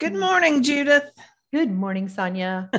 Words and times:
Good 0.00 0.14
morning, 0.14 0.62
Judith. 0.62 1.10
Good 1.52 1.72
morning, 1.72 2.08
Sonya. 2.08 2.70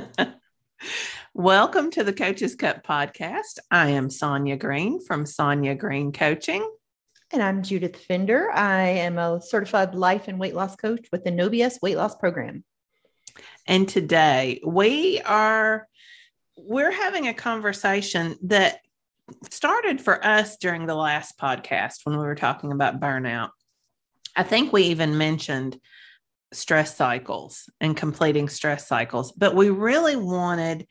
Welcome 1.33 1.91
to 1.91 2.05
the 2.05 2.13
Coaches 2.13 2.55
Cup 2.55 2.87
podcast. 2.87 3.59
I 3.69 3.89
am 3.89 4.09
Sonya 4.09 4.55
Green 4.55 5.01
from 5.01 5.25
Sonya 5.25 5.75
Green 5.75 6.13
Coaching. 6.13 6.65
And 7.33 7.43
I'm 7.43 7.61
Judith 7.61 7.97
Fender. 7.97 8.49
I 8.53 8.83
am 8.83 9.17
a 9.17 9.41
certified 9.41 9.95
life 9.95 10.29
and 10.29 10.39
weight 10.39 10.55
loss 10.55 10.77
coach 10.77 11.09
with 11.11 11.25
the 11.25 11.31
Nobius 11.31 11.81
weight 11.81 11.97
loss 11.97 12.15
program. 12.15 12.63
And 13.67 13.89
today 13.89 14.61
we 14.65 15.19
are 15.19 15.89
we're 16.55 16.93
having 16.93 17.27
a 17.27 17.33
conversation 17.33 18.37
that 18.43 18.79
started 19.49 19.99
for 19.99 20.25
us 20.25 20.55
during 20.55 20.85
the 20.85 20.95
last 20.95 21.37
podcast 21.37 22.05
when 22.05 22.17
we 22.17 22.23
were 22.23 22.35
talking 22.35 22.71
about 22.71 23.01
burnout. 23.01 23.49
I 24.37 24.43
think 24.43 24.71
we 24.71 24.83
even 24.83 25.17
mentioned 25.17 25.77
stress 26.51 26.95
cycles 26.95 27.69
and 27.79 27.95
completing 27.95 28.49
stress 28.49 28.87
cycles, 28.87 29.31
but 29.31 29.55
we 29.55 29.69
really 29.69 30.15
wanted 30.15 30.87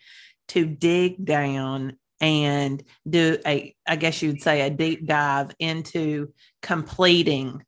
to 0.48 0.64
dig 0.64 1.24
down 1.24 1.96
and 2.20 2.82
do 3.08 3.38
a, 3.46 3.74
I 3.86 3.96
guess 3.96 4.22
you'd 4.22 4.42
say, 4.42 4.62
a 4.62 4.70
deep 4.70 5.06
dive 5.06 5.54
into 5.58 6.32
completing 6.62 7.62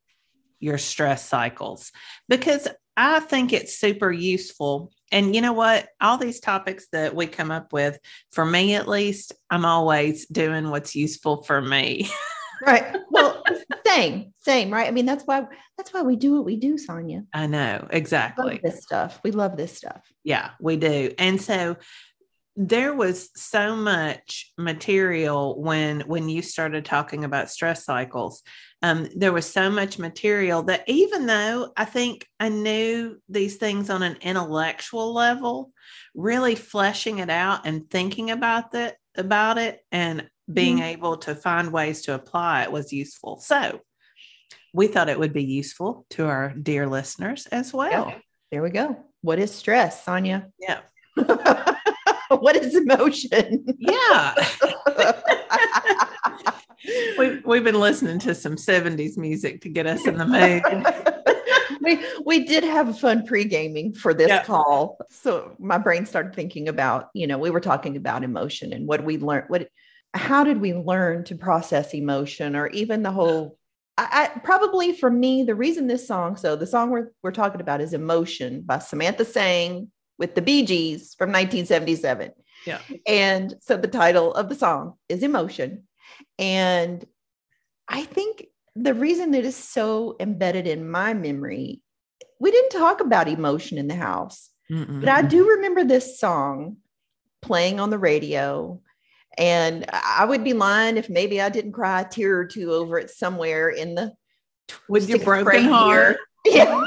your 0.59 0.79
stress 0.79 1.27
cycles 1.27 1.93
because 2.29 2.69
I 2.97 3.21
think 3.21 3.53
it's 3.53 3.79
super 3.79 4.11
useful. 4.11 4.93
And 5.13 5.35
you 5.35 5.41
know 5.41 5.53
what? 5.53 5.89
All 6.01 6.19
these 6.19 6.41
topics 6.41 6.89
that 6.93 7.15
we 7.15 7.27
come 7.27 7.51
up 7.51 7.73
with, 7.73 7.99
for 8.33 8.45
me 8.45 8.75
at 8.75 8.89
least, 8.89 9.33
I'm 9.49 9.65
always 9.65 10.27
doing 10.27 10.71
what's 10.71 10.95
useful 10.95 11.43
for 11.43 11.63
me. 11.63 12.11
right. 12.67 12.97
Well, 13.11 13.43
same, 13.87 14.33
same, 14.39 14.73
right? 14.73 14.89
I 14.89 14.91
mean, 14.91 15.07
that's 15.07 15.25
why 15.25 15.47
that's 15.77 15.93
why 15.93 16.03
we 16.03 16.17
do 16.17 16.35
what 16.35 16.45
we 16.45 16.57
do, 16.57 16.79
Sonya. 16.79 17.25
I 17.33 17.47
know 17.47 17.87
exactly 17.91 18.61
this 18.63 18.83
stuff. 18.83 19.21
We 19.25 19.31
love 19.31 19.57
this 19.57 19.77
stuff. 19.77 20.03
Yeah, 20.25 20.51
we 20.61 20.77
do. 20.77 21.13
And 21.19 21.41
so 21.41 21.77
there 22.57 22.95
was 22.95 23.31
so 23.37 23.75
much 23.77 24.53
material 24.59 25.61
when 25.61 26.01
when 26.03 26.29
you 26.29 26.43
started 26.43 26.85
talking 26.85 27.25
about 27.25 27.51
stress 27.51 27.85
cycles 27.85 28.43
um, 28.83 29.09
there 29.15 29.33
was 29.33 29.51
so 29.51 29.71
much 29.71 29.99
material 29.99 30.63
that 30.65 30.83
even 30.87 31.27
though 31.27 31.73
i 31.77 31.85
think 31.85 32.27
i 32.41 32.49
knew 32.49 33.17
these 33.29 33.57
things 33.57 33.89
on 33.89 34.03
an 34.03 34.17
intellectual 34.21 35.15
level 35.15 35.73
really 36.15 36.55
fleshing 36.55 37.19
it 37.19 37.31
out 37.31 37.67
and 37.67 37.89
thinking 37.89 38.31
about 38.31 38.73
that 38.73 38.97
about 39.17 39.57
it 39.57 39.81
and 39.93 40.29
being 40.53 40.77
mm-hmm. 40.77 40.85
able 40.85 41.17
to 41.17 41.35
find 41.35 41.73
ways 41.73 42.03
to 42.03 42.15
apply 42.15 42.63
it 42.63 42.73
was 42.73 42.93
useful 42.93 43.39
so 43.39 43.81
we 44.73 44.87
thought 44.87 45.09
it 45.09 45.19
would 45.19 45.33
be 45.33 45.45
useful 45.45 46.07
to 46.11 46.27
our 46.27 46.51
dear 46.51 46.87
listeners 46.87 47.47
as 47.47 47.73
well 47.73 48.09
yeah. 48.09 48.19
there 48.51 48.63
we 48.63 48.71
go 48.71 48.97
what 49.23 49.39
is 49.39 49.53
stress 49.53 50.05
sonya 50.05 50.47
yeah 50.59 50.81
what 52.39 52.57
is 52.57 52.75
emotion? 52.77 53.65
Yeah. 53.79 54.35
we, 57.19 57.41
we've 57.45 57.65
been 57.65 57.81
listening 57.81 58.19
to 58.21 58.35
some 58.35 58.57
70s 58.57 59.17
music 59.19 59.63
to 59.63 59.69
get 59.69 59.87
us 59.87 60.07
in 60.07 60.17
the 60.17 60.27
mood. 60.27 60.63
we, 61.81 62.01
we 62.25 62.45
did 62.45 62.65
have 62.65 62.89
a 62.89 62.95
fun 62.95 63.27
pre-gaming 63.27 63.95
for 63.95 64.15
this 64.15 64.29
yeah. 64.29 64.45
call. 64.45 64.99
So 65.11 65.57
my 65.59 65.79
brain 65.79 66.07
started 66.07 66.35
thinking 66.35 66.69
about, 66.69 67.11
you 67.15 67.27
know, 67.27 67.39
we 67.39 67.51
were 67.51 67.61
talking 67.61 67.97
about 67.97 68.23
emotion 68.23 68.73
and 68.73 68.87
what 68.87 69.05
we 69.05 69.19
learned, 69.19 69.47
what, 69.49 69.69
how 70.15 70.45
did 70.45 70.61
we 70.61 70.75
learn 70.75 71.25
to 71.25 71.35
process 71.35 71.95
emotion 71.95 72.57
or 72.57 72.69
even 72.69 73.03
the 73.03 73.13
whole 73.13 73.59
I, 73.99 74.31
I, 74.35 74.39
probably 74.39 74.93
for 74.95 75.11
me, 75.11 75.43
the 75.43 75.55
reason 75.55 75.87
this 75.87 76.09
song, 76.09 76.37
so 76.37 76.57
the 76.57 76.67
song 76.67 76.89
we're, 76.89 77.11
we're 77.23 77.33
talking 77.33 77.61
about 77.61 77.83
is 77.83 77.93
Emotion 77.93 78.63
by 78.63 78.79
Samantha 78.79 79.27
Sang, 79.27 79.91
with 80.21 80.35
the 80.35 80.43
Bee 80.43 80.65
Gees 80.65 81.15
from 81.19 81.31
1977. 81.31 82.31
Yeah. 82.67 82.79
And 83.07 83.55
so 83.61 83.77
the 83.77 83.89
title 83.89 84.33
of 84.35 84.49
the 84.49 84.55
song 84.55 84.95
is 85.09 85.23
Emotion. 85.23 85.85
And 86.39 87.05
I 87.89 88.05
think 88.05 88.47
the 88.77 88.95
reason 88.95 89.33
that 89.33 89.45
is 89.45 89.57
so 89.57 90.17
embedded 90.21 90.67
in 90.67 90.89
my 90.89 91.15
memory, 91.15 91.81
we 92.39 92.51
didn't 92.51 92.71
talk 92.71 93.01
about 93.01 93.29
emotion 93.29 93.79
in 93.79 93.89
the 93.89 93.95
house, 93.95 94.51
Mm-mm. 94.71 95.01
but 95.01 95.09
I 95.09 95.23
do 95.23 95.49
remember 95.49 95.85
this 95.85 96.21
song 96.21 96.77
playing 97.43 97.81
on 97.81 97.91
the 97.91 97.99
radio. 97.99 98.81
And 99.41 99.87
I 99.93 100.25
would 100.25 100.45
be 100.45 100.53
lying 100.53 100.97
if 100.97 101.11
maybe 101.11 101.41
I 101.41 101.49
didn't 101.49 101.73
cry 101.73 102.03
a 102.03 102.09
tear 102.09 102.39
or 102.39 102.45
two 102.45 102.73
over 102.73 102.99
it 102.99 103.11
somewhere 103.11 103.71
in 103.71 103.95
the 103.95 104.13
with 104.89 105.09
your 105.09 105.19
broken 105.19 105.65
heart. 105.65 106.19
Yeah. 106.47 106.87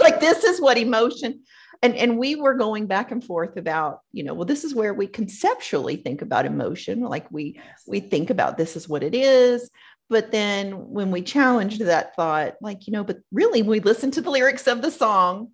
like 0.00 0.20
this 0.20 0.42
is 0.42 0.58
what 0.58 0.78
emotion 0.78 1.42
and 1.82 1.94
and 1.94 2.18
we 2.18 2.34
were 2.34 2.54
going 2.54 2.86
back 2.86 3.10
and 3.10 3.22
forth 3.22 3.56
about 3.56 4.00
you 4.12 4.22
know 4.22 4.34
well 4.34 4.44
this 4.44 4.64
is 4.64 4.74
where 4.74 4.94
we 4.94 5.06
conceptually 5.06 5.96
think 5.96 6.22
about 6.22 6.46
emotion 6.46 7.00
like 7.00 7.30
we 7.30 7.54
yes. 7.56 7.82
we 7.86 8.00
think 8.00 8.30
about 8.30 8.56
this 8.56 8.76
is 8.76 8.88
what 8.88 9.02
it 9.02 9.14
is 9.14 9.70
but 10.08 10.30
then 10.30 10.88
when 10.90 11.10
we 11.10 11.22
challenged 11.22 11.80
that 11.80 12.14
thought 12.16 12.54
like 12.60 12.86
you 12.86 12.92
know 12.92 13.04
but 13.04 13.18
really 13.32 13.62
we 13.62 13.80
listen 13.80 14.10
to 14.10 14.20
the 14.20 14.30
lyrics 14.30 14.66
of 14.66 14.82
the 14.82 14.90
song 14.90 15.50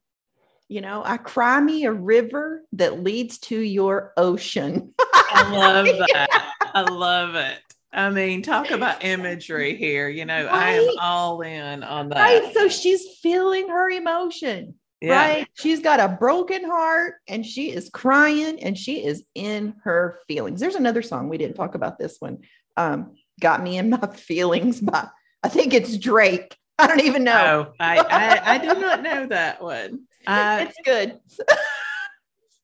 you 0.68 0.80
know 0.80 1.02
i 1.04 1.16
cry 1.16 1.60
me 1.60 1.84
a 1.84 1.92
river 1.92 2.62
that 2.72 3.02
leads 3.02 3.38
to 3.38 3.58
your 3.58 4.12
ocean 4.16 4.94
i 5.34 5.50
love 5.50 5.86
that 6.12 6.52
i 6.74 6.82
love 6.82 7.34
it 7.34 7.58
I 7.94 8.08
mean, 8.08 8.40
talk 8.40 8.70
about 8.70 9.04
imagery 9.04 9.76
here. 9.76 10.08
You 10.08 10.24
know, 10.24 10.46
right? 10.46 10.54
I 10.54 10.70
am 10.70 10.94
all 10.98 11.42
in 11.42 11.82
on 11.82 12.08
that. 12.08 12.16
Right. 12.16 12.54
So 12.54 12.66
she's 12.70 13.18
feeling 13.20 13.68
her 13.68 13.90
emotion 13.90 14.76
yeah. 15.02 15.16
right? 15.16 15.48
She's 15.54 15.80
got 15.80 16.00
a 16.00 16.08
broken 16.08 16.64
heart 16.64 17.16
and 17.26 17.44
she 17.44 17.72
is 17.72 17.90
crying 17.90 18.62
and 18.62 18.78
she 18.78 19.04
is 19.04 19.24
in 19.34 19.74
her 19.82 20.20
feelings. 20.28 20.60
There's 20.60 20.76
another 20.76 21.02
song 21.02 21.28
we 21.28 21.38
didn't 21.38 21.56
talk 21.56 21.74
about 21.74 21.98
this 21.98 22.18
one. 22.20 22.38
Um, 22.76 23.16
got 23.40 23.62
me 23.62 23.78
in 23.78 23.90
my 23.90 24.06
feelings 24.14 24.80
by 24.80 25.08
I 25.42 25.48
think 25.48 25.74
it's 25.74 25.96
Drake. 25.96 26.56
I 26.78 26.86
don't 26.86 27.02
even 27.02 27.24
know. 27.24 27.66
Oh, 27.68 27.74
I, 27.80 27.98
I, 27.98 28.54
I 28.54 28.58
do 28.58 28.80
not 28.80 29.02
know 29.02 29.26
that 29.26 29.60
one. 29.60 30.04
Uh, 30.24 30.66
it's 30.68 30.78
good. 30.84 31.18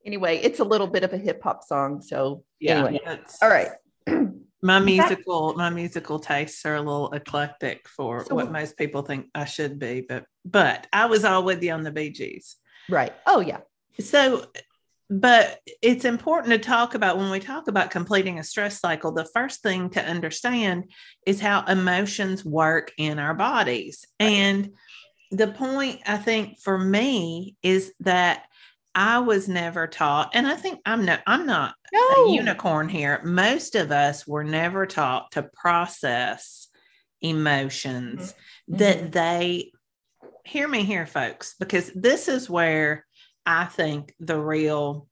Anyway, 0.04 0.38
it's 0.42 0.60
a 0.60 0.64
little 0.64 0.86
bit 0.86 1.04
of 1.04 1.12
a 1.12 1.18
hip 1.18 1.42
hop 1.42 1.64
song. 1.64 2.02
So 2.02 2.44
yeah, 2.60 2.86
anyway. 2.86 3.20
all 3.42 3.48
right. 3.48 3.68
my 4.62 4.80
musical 4.80 5.54
my 5.54 5.70
musical 5.70 6.18
tastes 6.18 6.64
are 6.66 6.76
a 6.76 6.80
little 6.80 7.12
eclectic 7.12 7.88
for 7.88 8.24
so, 8.24 8.34
what 8.34 8.50
most 8.50 8.76
people 8.76 9.02
think 9.02 9.26
I 9.34 9.44
should 9.44 9.78
be, 9.78 10.04
but 10.08 10.24
but 10.44 10.86
I 10.92 11.06
was 11.06 11.24
all 11.24 11.44
with 11.44 11.62
you 11.62 11.72
on 11.72 11.82
the 11.82 11.92
Bee 11.92 12.10
Gees. 12.10 12.56
Right. 12.88 13.12
Oh 13.26 13.40
yeah. 13.40 13.60
So 14.00 14.46
but 15.10 15.60
it's 15.80 16.04
important 16.04 16.52
to 16.52 16.58
talk 16.58 16.94
about 16.94 17.16
when 17.16 17.30
we 17.30 17.40
talk 17.40 17.66
about 17.66 17.90
completing 17.90 18.38
a 18.38 18.44
stress 18.44 18.78
cycle 18.78 19.10
the 19.10 19.24
first 19.24 19.62
thing 19.62 19.88
to 19.90 20.04
understand 20.04 20.90
is 21.24 21.40
how 21.40 21.64
emotions 21.64 22.44
work 22.44 22.92
in 22.98 23.18
our 23.18 23.32
bodies 23.32 24.04
and 24.20 24.70
the 25.30 25.48
point 25.48 26.00
i 26.06 26.16
think 26.16 26.60
for 26.60 26.76
me 26.76 27.56
is 27.62 27.92
that 28.00 28.44
I 28.94 29.20
was 29.20 29.48
never 29.48 29.86
taught, 29.86 30.30
and 30.34 30.46
I 30.46 30.56
think 30.56 30.80
I'm 30.84 31.04
not 31.04 31.20
I'm 31.26 31.46
not 31.46 31.74
no. 31.92 32.00
a 32.00 32.32
unicorn 32.32 32.88
here. 32.88 33.20
Most 33.24 33.74
of 33.74 33.92
us 33.92 34.26
were 34.26 34.44
never 34.44 34.86
taught 34.86 35.32
to 35.32 35.42
process 35.42 36.68
emotions 37.20 38.32
mm-hmm. 38.32 38.78
that 38.78 39.12
they 39.12 39.72
hear 40.44 40.66
me 40.66 40.84
here, 40.84 41.06
folks, 41.06 41.54
because 41.60 41.92
this 41.94 42.28
is 42.28 42.50
where 42.50 43.06
I 43.46 43.66
think 43.66 44.14
the 44.18 44.40
real 44.40 45.08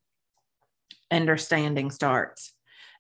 understanding 1.11 1.91
starts. 1.91 2.53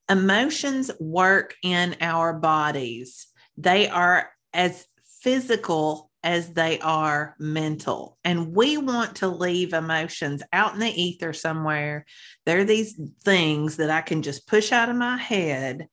Emotions 0.09 0.91
work 1.01 1.55
in 1.63 1.97
our 2.01 2.33
bodies. 2.33 3.27
They 3.57 3.89
are 3.89 4.31
as 4.53 4.87
physical 5.21 6.06
as 6.23 6.53
they 6.53 6.79
are 6.81 7.37
mental. 7.39 8.19
And 8.25 8.55
we 8.55 8.79
want 8.79 9.17
to 9.17 9.29
leave 9.29 9.73
emotions 9.73 10.43
out 10.53 10.75
in 10.75 10.81
the 10.81 11.03
ether 11.03 11.33
somewhere. 11.33 12.05
There 12.45 12.59
are 12.59 12.65
these 12.65 13.01
things 13.25 13.77
that 13.77 13.91
I 13.91 14.01
can 14.01 14.23
just 14.23 14.47
push 14.47 14.73
out 14.73 14.89
of 14.89 14.97
my 14.97 15.17
head 15.17 15.89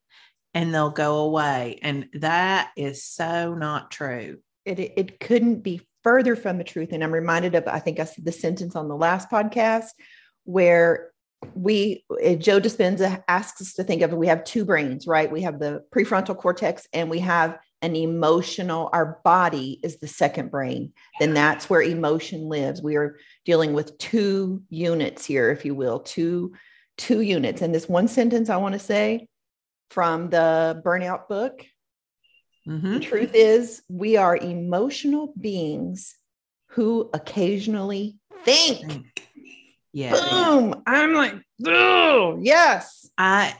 and 0.53 0.73
they'll 0.73 0.89
go 0.89 1.17
away. 1.17 1.79
And 1.81 2.07
that 2.13 2.71
is 2.75 3.03
so 3.03 3.53
not 3.53 3.91
true. 3.91 4.39
It, 4.65 4.79
it 4.79 5.19
couldn't 5.19 5.61
be 5.61 5.81
further 6.03 6.35
from 6.35 6.57
the 6.57 6.63
truth. 6.63 6.89
And 6.91 7.03
I'm 7.03 7.11
reminded 7.13 7.55
of, 7.55 7.67
I 7.67 7.79
think 7.79 7.99
I 7.99 8.05
said 8.05 8.25
the 8.25 8.31
sentence 8.31 8.75
on 8.75 8.87
the 8.87 8.95
last 8.95 9.29
podcast 9.29 9.89
where 10.45 11.11
we 11.55 12.05
eh, 12.21 12.35
joe 12.35 12.59
dispenza 12.59 13.21
asks 13.27 13.61
us 13.61 13.73
to 13.73 13.83
think 13.83 14.01
of 14.01 14.13
we 14.13 14.27
have 14.27 14.43
two 14.45 14.63
brains 14.63 15.07
right 15.07 15.29
we 15.29 15.41
have 15.41 15.59
the 15.59 15.83
prefrontal 15.93 16.37
cortex 16.37 16.87
and 16.93 17.09
we 17.09 17.19
have 17.19 17.57
an 17.83 17.95
emotional, 17.95 18.89
our 18.93 19.19
body 19.23 19.79
is 19.83 19.97
the 19.97 20.07
second 20.07 20.49
brain, 20.49 20.93
then 21.19 21.33
that's 21.33 21.69
where 21.69 21.81
emotion 21.81 22.47
lives. 22.47 22.81
We 22.81 22.95
are 22.95 23.17
dealing 23.45 23.73
with 23.73 23.97
two 23.97 24.63
units 24.69 25.25
here, 25.25 25.51
if 25.51 25.65
you 25.65 25.75
will, 25.75 25.99
two, 25.99 26.53
two 26.97 27.21
units. 27.21 27.61
And 27.61 27.75
this 27.75 27.87
one 27.87 28.07
sentence 28.07 28.49
I 28.49 28.57
want 28.57 28.73
to 28.73 28.79
say 28.79 29.27
from 29.89 30.29
the 30.29 30.81
burnout 30.83 31.27
book. 31.27 31.65
Mm-hmm. 32.67 32.93
The 32.93 32.99
truth 33.01 33.31
is, 33.35 33.83
we 33.89 34.15
are 34.15 34.37
emotional 34.37 35.33
beings 35.39 36.15
who 36.69 37.09
occasionally 37.13 38.17
think. 38.45 39.05
Yeah. 39.91 40.13
Boom. 40.13 40.81
I'm 40.87 41.13
like, 41.13 41.35
oh, 41.67 42.39
yes. 42.41 43.09
I 43.17 43.53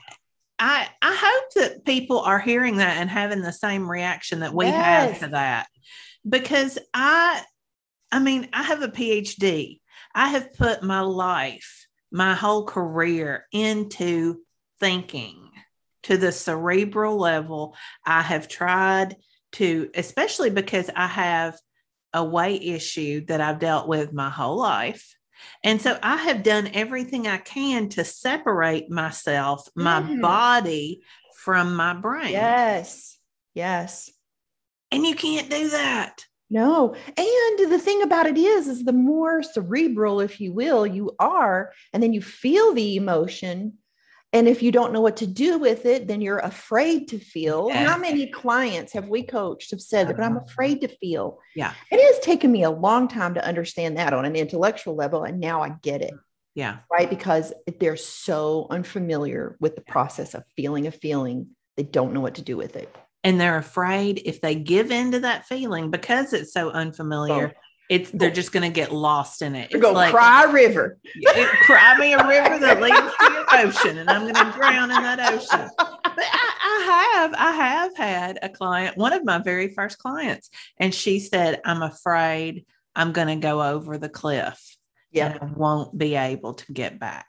I 0.63 0.87
I 1.01 1.13
hope 1.19 1.53
that 1.55 1.83
people 1.85 2.19
are 2.19 2.39
hearing 2.39 2.77
that 2.77 2.95
and 2.95 3.09
having 3.09 3.41
the 3.41 3.51
same 3.51 3.89
reaction 3.89 4.39
that 4.39 4.53
we 4.53 4.67
Yes. 4.67 5.19
have 5.19 5.19
to 5.19 5.27
that. 5.35 5.67
Because 6.27 6.79
I 6.93 7.43
I 8.13 8.19
mean, 8.19 8.47
I 8.53 8.63
have 8.63 8.81
a 8.81 8.87
PhD. 8.87 9.81
I 10.15 10.29
have 10.29 10.53
put 10.53 10.81
my 10.81 11.01
life, 11.01 11.85
my 12.11 12.33
whole 12.33 12.65
career 12.65 13.45
into 13.51 14.41
thinking 14.79 15.49
to 16.03 16.15
the 16.15 16.31
cerebral 16.31 17.17
level. 17.17 17.75
I 18.05 18.21
have 18.21 18.47
tried 18.47 19.17
to, 19.53 19.89
especially 19.95 20.49
because 20.49 20.89
I 20.95 21.07
have 21.07 21.57
a 22.13 22.23
weight 22.23 22.61
issue 22.63 23.25
that 23.25 23.41
I've 23.41 23.59
dealt 23.59 23.89
with 23.89 24.13
my 24.13 24.29
whole 24.29 24.57
life. 24.57 25.13
And 25.63 25.81
so 25.81 25.97
I 26.03 26.17
have 26.17 26.43
done 26.43 26.69
everything 26.73 27.27
I 27.27 27.37
can 27.37 27.89
to 27.89 28.03
separate 28.03 28.89
myself, 28.89 29.69
my 29.75 30.01
Mhm. 30.01 30.21
body 30.21 31.01
from 31.35 31.75
my 31.75 31.93
brain. 31.93 32.31
Yes. 32.31 33.17
Yes. 33.53 34.11
And 34.91 35.05
you 35.05 35.15
can't 35.15 35.49
do 35.49 35.69
that. 35.69 36.25
No. 36.49 36.93
And 36.93 37.71
the 37.71 37.79
thing 37.79 38.03
about 38.03 38.27
it 38.27 38.37
is, 38.37 38.67
is 38.67 38.83
the 38.83 38.93
more 38.93 39.41
cerebral, 39.41 40.19
if 40.19 40.39
you 40.39 40.53
will, 40.53 40.85
you 40.85 41.15
are, 41.19 41.71
and 41.91 42.03
then 42.03 42.13
you 42.13 42.21
feel 42.21 42.73
the 42.73 42.95
emotion. 42.95 43.79
And 44.33 44.47
if 44.47 44.63
you 44.63 44.71
don't 44.71 44.91
know 44.91 44.99
what 44.99 45.17
to 45.17 45.27
do 45.27 45.59
with 45.59 45.85
it, 45.85 46.07
then 46.07 46.19
you're 46.19 46.39
afraid 46.39 47.07
to 47.09 47.19
feel. 47.19 47.67
Yeah. 47.69 47.85
How 47.87 47.97
many 47.99 48.31
clients 48.31 48.91
have 48.93 49.07
we 49.07 49.21
coached 49.21 49.69
have 49.71 49.79
said, 49.81 50.07
but 50.07 50.19
I'm 50.19 50.37
Uh-huh. 50.37 50.45
afraid 50.47 50.81
to 50.81 50.87
feel? 50.87 51.37
Yeah. 51.55 51.73
It 51.91 52.01
has 52.03 52.19
taken 52.19 52.51
me 52.51 52.63
a 52.63 52.71
long 52.71 53.07
time 53.07 53.35
to 53.35 53.45
understand 53.45 53.95
that 53.97 54.11
on 54.11 54.25
an 54.25 54.35
intellectual 54.35 54.95
level. 54.95 55.23
And 55.23 55.39
now 55.39 55.61
I 55.61 55.75
get 55.83 56.01
it, 56.01 56.15
Yeah. 56.55 56.79
right? 56.91 57.07
Because 57.09 57.53
they're 57.79 57.95
so 57.95 58.65
unfamiliar 58.71 59.55
with 59.59 59.75
the 59.75 59.81
process 59.81 60.33
of 60.33 60.43
feeling 60.55 60.87
a 60.87 60.91
feeling, 60.91 61.49
they 61.77 61.83
don't 61.83 62.11
know 62.11 62.21
what 62.21 62.35
to 62.35 62.41
do 62.41 62.57
with 62.57 62.75
it. 62.75 62.93
And 63.23 63.39
they're 63.39 63.57
afraid 63.57 64.21
if 64.25 64.41
they 64.41 64.55
give 64.55 64.91
into 64.91 65.19
that 65.21 65.45
feeling 65.45 65.91
because 65.91 66.33
it's 66.33 66.51
so 66.51 66.71
unfamiliar, 66.71 67.49
Boom. 67.49 67.55
It's 67.89 68.09
they're 68.11 68.31
just 68.31 68.51
going 68.51 68.63
to 68.69 68.73
get 68.73 68.91
lost 68.91 69.41
in 69.41 69.55
it. 69.55 69.71
You're 69.71 69.79
It's 69.79 69.83
going 69.83 69.95
like, 69.95 70.11
cry 70.11 70.45
a 70.45 70.51
river. 70.51 70.97
it- 71.15 71.49
cry 71.65 71.97
me 71.97 72.13
a 72.13 72.27
river 72.27 72.57
that 72.59 72.81
leads 72.81 72.97
to 72.97 73.31
your 73.33 73.65
ocean, 73.67 73.97
and 73.97 74.09
I'm 74.09 74.21
going 74.23 74.33
to 74.35 74.57
drown 74.57 74.89
in 74.91 75.01
that 75.03 75.19
ocean. 75.31 75.69
But 75.77 76.25
I, 76.25 76.49
I 76.63 77.15
have, 77.15 77.33
I 77.37 77.51
have 77.51 77.97
had 77.97 78.39
a 78.41 78.49
client, 78.49 78.97
one 78.97 79.13
of 79.13 79.25
my 79.25 79.39
very 79.39 79.69
first 79.73 79.97
clients, 79.97 80.49
and 80.77 80.93
she 80.93 81.19
said, 81.19 81.59
"I'm 81.65 81.81
afraid 81.81 82.65
I'm 82.95 83.11
going 83.11 83.27
to 83.27 83.35
go 83.35 83.61
over 83.61 83.97
the 83.97 84.09
cliff, 84.09 84.77
Yeah. 85.11 85.31
and 85.31 85.39
I 85.41 85.45
won't 85.53 85.97
be 85.97 86.15
able 86.15 86.53
to 86.55 86.71
get 86.73 86.99
back." 86.99 87.27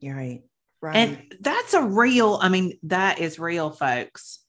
You're 0.00 0.16
right. 0.16 0.42
Right. 0.82 0.96
And 0.96 1.34
that's 1.40 1.74
a 1.74 1.82
real, 1.82 2.38
I 2.40 2.48
mean, 2.48 2.78
that 2.84 3.18
is 3.18 3.38
real, 3.38 3.70
folks. 3.70 4.40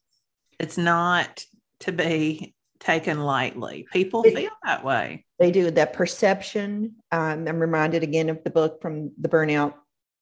It's 0.60 0.76
not 0.78 1.42
to 1.80 1.90
be 1.92 2.54
taken 2.80 3.20
lightly. 3.24 3.86
People 3.92 4.22
It- 4.24 4.34
feel 4.36 4.50
that 4.64 4.84
way. 4.84 5.24
They 5.38 5.50
do 5.50 5.70
that 5.70 5.92
perception. 5.92 6.96
Um, 7.12 7.46
I'm 7.48 7.60
reminded 7.60 8.02
again 8.02 8.28
of 8.28 8.42
the 8.44 8.50
book 8.50 8.80
from 8.82 9.12
the 9.20 9.28
burnout, 9.28 9.74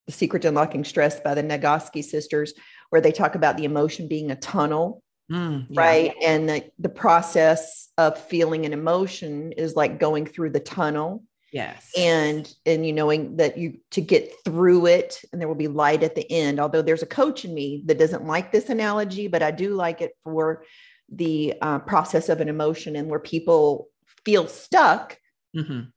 The 0.06 0.12
Secret 0.12 0.43
to 0.43 0.49
Unlocking 0.49 0.85
Stress 0.85 1.20
by 1.20 1.35
the 1.35 1.43
Nagoski 1.43 2.03
sisters, 2.05 2.55
where 2.91 3.00
they 3.00 3.12
talk 3.12 3.35
about 3.35 3.56
the 3.56 3.64
emotion 3.64 4.08
being 4.08 4.31
a 4.31 4.37
tunnel, 4.37 5.03
Mm, 5.31 5.67
yeah. 5.70 5.81
right? 5.81 6.14
And 6.25 6.49
the, 6.49 6.64
the 6.79 6.88
process 6.88 7.88
of 7.99 8.17
feeling 8.19 8.64
an 8.64 8.73
emotion 8.73 9.53
is 9.53 9.75
like 9.75 9.99
going 9.99 10.25
through 10.26 10.50
the 10.50 10.61
tunnel 10.61 11.25
Yes. 11.53 11.91
and 11.97 12.53
and 12.67 12.87
you 12.87 12.93
knowing 12.93 13.37
that 13.38 13.56
you 13.56 13.79
to 13.93 14.00
get 14.00 14.32
through 14.44 14.87
it 14.87 15.23
and 15.32 15.41
there 15.41 15.49
will 15.49 15.55
be 15.55 15.69
light 15.69 16.03
at 16.03 16.14
the 16.14 16.31
end 16.31 16.61
although 16.61 16.82
there's 16.82 17.03
a 17.03 17.06
coach 17.06 17.44
in 17.47 17.55
me 17.55 17.82
that 17.87 17.99
doesn't 17.99 18.26
like 18.26 18.53
this 18.53 18.69
analogy 18.69 19.26
but 19.29 19.43
i 19.43 19.50
do 19.53 19.73
like 19.75 20.03
it 20.03 20.12
for 20.23 20.64
the 21.08 21.55
uh, 21.62 21.79
process 21.81 22.29
of 22.29 22.41
an 22.41 22.49
emotion 22.49 22.97
and 22.97 23.08
where 23.08 23.20
people 23.20 23.88
feel 24.25 24.47
stuck 24.49 25.19
Mhm. 25.55 25.93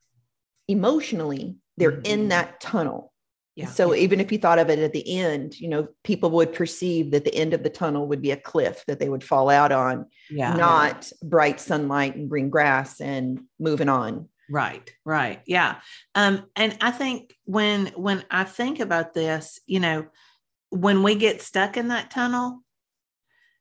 emotionally 0.68 1.56
they're 1.76 1.92
Mhm. 1.92 2.06
in 2.06 2.28
that 2.28 2.60
tunnel 2.60 3.12
Yeah. 3.56 3.66
so 3.66 3.94
even 3.94 4.20
if 4.20 4.30
you 4.30 4.38
thought 4.38 4.58
of 4.60 4.70
it 4.70 4.78
at 4.78 4.92
the 4.92 5.18
end 5.18 5.58
you 5.58 5.68
know 5.68 5.88
people 6.04 6.30
would 6.30 6.52
perceive 6.52 7.10
that 7.10 7.24
the 7.24 7.34
end 7.34 7.52
of 7.54 7.62
the 7.62 7.70
tunnel 7.70 8.06
would 8.06 8.22
be 8.22 8.30
a 8.30 8.36
cliff 8.36 8.84
that 8.86 9.00
they 9.00 9.08
would 9.08 9.24
fall 9.24 9.48
out 9.50 9.72
on 9.72 10.06
yeah. 10.30 10.54
not 10.54 11.10
bright 11.22 11.58
sunlight 11.60 12.14
and 12.14 12.30
green 12.30 12.50
grass 12.50 13.00
and 13.00 13.40
moving 13.58 13.88
on 13.88 14.28
Right, 14.52 14.90
right. 15.04 15.42
Yeah. 15.46 15.76
Um, 16.16 16.46
and 16.56 16.76
I 16.80 16.90
think 16.90 17.36
when 17.44 17.86
when 17.94 18.24
I 18.32 18.42
think 18.42 18.80
about 18.80 19.14
this, 19.14 19.60
you 19.64 19.78
know, 19.78 20.08
when 20.70 21.04
we 21.04 21.14
get 21.14 21.40
stuck 21.40 21.76
in 21.76 21.86
that 21.88 22.10
tunnel, 22.10 22.64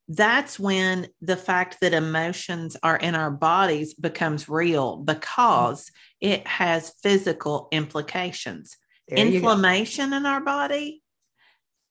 that's 0.10 0.60
when 0.60 1.08
the 1.22 1.38
fact 1.38 1.78
that 1.82 1.94
emotions 1.94 2.76
are 2.82 2.98
in 2.98 3.14
our 3.14 3.30
bodies 3.30 3.94
becomes 3.94 4.50
real 4.50 4.98
because 4.98 5.92
it 6.20 6.46
has 6.48 6.96
physical 7.04 7.68
implications. 7.72 8.76
There. 9.08 9.20
Inflammation 9.20 10.12
in 10.14 10.26
our 10.26 10.42
body 10.42 11.04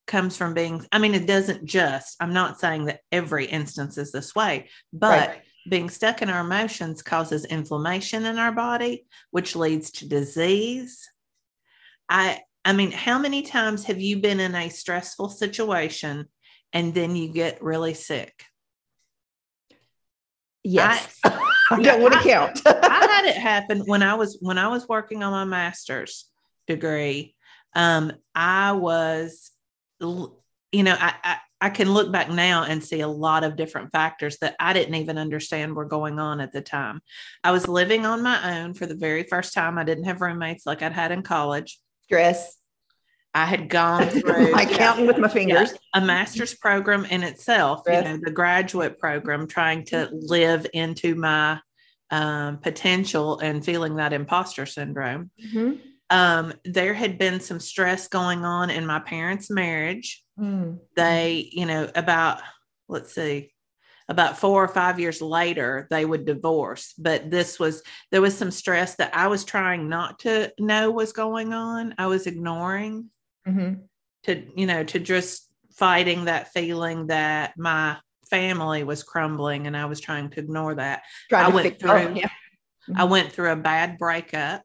comes 0.08 0.36
from 0.36 0.52
being, 0.52 0.84
I 0.90 0.98
mean, 0.98 1.14
it 1.14 1.28
doesn't 1.28 1.64
just, 1.64 2.16
I'm 2.18 2.32
not 2.32 2.58
saying 2.58 2.86
that 2.86 3.00
every 3.12 3.46
instance 3.46 3.96
is 3.98 4.10
this 4.10 4.34
way, 4.34 4.68
but 4.92 5.28
Right. 5.28 5.42
being 5.70 5.88
stuck 5.88 6.20
in 6.20 6.28
our 6.28 6.40
emotions 6.40 7.02
causes 7.02 7.44
inflammation 7.44 8.26
in 8.26 8.38
our 8.38 8.52
body 8.52 9.06
which 9.30 9.54
leads 9.54 9.90
to 9.90 10.08
disease 10.08 11.06
i 12.08 12.40
i 12.64 12.72
mean 12.72 12.90
how 12.90 13.18
many 13.18 13.42
times 13.42 13.84
have 13.84 14.00
you 14.00 14.18
been 14.18 14.40
in 14.40 14.54
a 14.54 14.70
stressful 14.70 15.28
situation 15.28 16.26
and 16.72 16.94
then 16.94 17.16
you 17.16 17.28
get 17.28 17.62
really 17.62 17.94
sick. 17.94 18.44
Yes. 20.64 21.18
I, 21.24 21.40
Yeah, 21.70 21.92
don't 21.92 22.00
want 22.02 22.14
to 22.14 22.20
I- 22.20 22.22
count. 22.22 22.62
I 22.66 23.06
had 23.10 23.26
it 23.26 23.36
happen 23.36 23.80
when 23.80 24.02
i 24.02 24.14
was 24.14 24.38
when 24.40 24.56
i 24.56 24.68
was 24.68 24.88
working 24.88 25.22
on 25.22 25.32
my 25.32 25.44
master's 25.44 26.24
degree 26.66 27.34
um 27.76 28.10
i 28.34 28.72
was 28.72 29.50
you 30.00 30.82
know 30.82 30.96
I, 30.98 31.14
I 31.22 31.36
i 31.60 31.68
can 31.70 31.92
look 31.92 32.10
back 32.10 32.30
now 32.30 32.62
and 32.62 32.82
see 32.82 33.00
a 33.00 33.08
lot 33.08 33.44
of 33.44 33.56
different 33.56 33.92
factors 33.92 34.38
that 34.38 34.56
i 34.58 34.72
didn't 34.72 34.94
even 34.94 35.18
understand 35.18 35.74
were 35.76 35.84
going 35.84 36.18
on 36.18 36.40
at 36.40 36.52
the 36.52 36.62
time. 36.62 37.02
I 37.44 37.50
was 37.50 37.68
living 37.68 38.06
on 38.06 38.22
my 38.22 38.60
own 38.60 38.72
for 38.72 38.86
the 38.86 38.94
very 38.96 39.24
first 39.24 39.52
time. 39.52 39.76
I 39.76 39.84
didn't 39.84 40.04
have 40.04 40.22
roommates 40.22 40.64
like 40.64 40.80
i'd 40.82 40.92
had 40.94 41.12
in 41.12 41.22
college. 41.22 41.78
Stress 42.04 42.56
i 43.34 43.44
had 43.44 43.68
gone 43.68 44.08
through 44.08 44.54
i 44.54 44.64
counting 44.64 45.06
with 45.06 45.18
my 45.18 45.28
fingers 45.28 45.72
a 45.94 46.00
master's 46.00 46.54
program 46.54 47.04
in 47.06 47.22
itself, 47.22 47.82
you 47.86 47.92
know, 47.92 48.18
the 48.22 48.30
graduate 48.30 48.98
program, 48.98 49.46
trying 49.46 49.84
to 49.84 50.08
live 50.12 50.66
into 50.72 51.14
my 51.14 51.58
um, 52.10 52.58
potential 52.58 53.38
and 53.40 53.64
feeling 53.64 53.96
that 53.96 54.12
imposter 54.12 54.66
syndrome. 54.66 55.30
Mhm. 55.42 55.80
Um, 56.10 56.54
there 56.64 56.94
had 56.94 57.18
been 57.18 57.40
some 57.40 57.60
stress 57.60 58.08
going 58.08 58.44
on 58.44 58.70
in 58.70 58.86
my 58.86 58.98
parents' 58.98 59.50
marriage. 59.50 60.24
Mm. 60.38 60.78
They, 60.96 61.50
you 61.52 61.66
know, 61.66 61.90
about, 61.94 62.40
let's 62.88 63.14
see, 63.14 63.52
about 64.08 64.38
four 64.38 64.64
or 64.64 64.68
five 64.68 64.98
years 64.98 65.20
later, 65.20 65.86
they 65.90 66.06
would 66.06 66.24
divorce. 66.24 66.94
But 66.96 67.30
this 67.30 67.58
was, 67.58 67.82
there 68.10 68.22
was 68.22 68.34
some 68.34 68.50
stress 68.50 68.94
that 68.94 69.14
I 69.14 69.26
was 69.26 69.44
trying 69.44 69.90
not 69.90 70.20
to 70.20 70.50
know 70.58 70.90
was 70.90 71.12
going 71.12 71.52
on. 71.52 71.94
I 71.98 72.06
was 72.06 72.26
ignoring 72.26 73.10
Mhm. 73.48 73.80
to 74.24 74.44
you 74.56 74.66
know 74.66 74.84
to 74.84 74.98
just 74.98 75.48
fighting 75.76 76.24
that 76.26 76.52
feeling 76.52 77.06
that 77.08 77.54
my 77.56 77.96
family 78.30 78.84
was 78.84 79.02
crumbling 79.02 79.66
and 79.66 79.76
i 79.76 79.86
was 79.86 80.00
trying 80.00 80.28
to 80.30 80.40
ignore 80.40 80.74
that 80.74 81.02
Trying 81.30 81.46
I 81.46 81.48
went 81.54 81.66
fix- 81.68 81.84
oh, 81.84 81.98
through- 82.06 82.14
yeah. 82.16 82.28
i 82.96 83.04
went 83.04 83.32
through 83.32 83.52
a 83.52 83.56
bad 83.56 83.96
breakup 83.98 84.62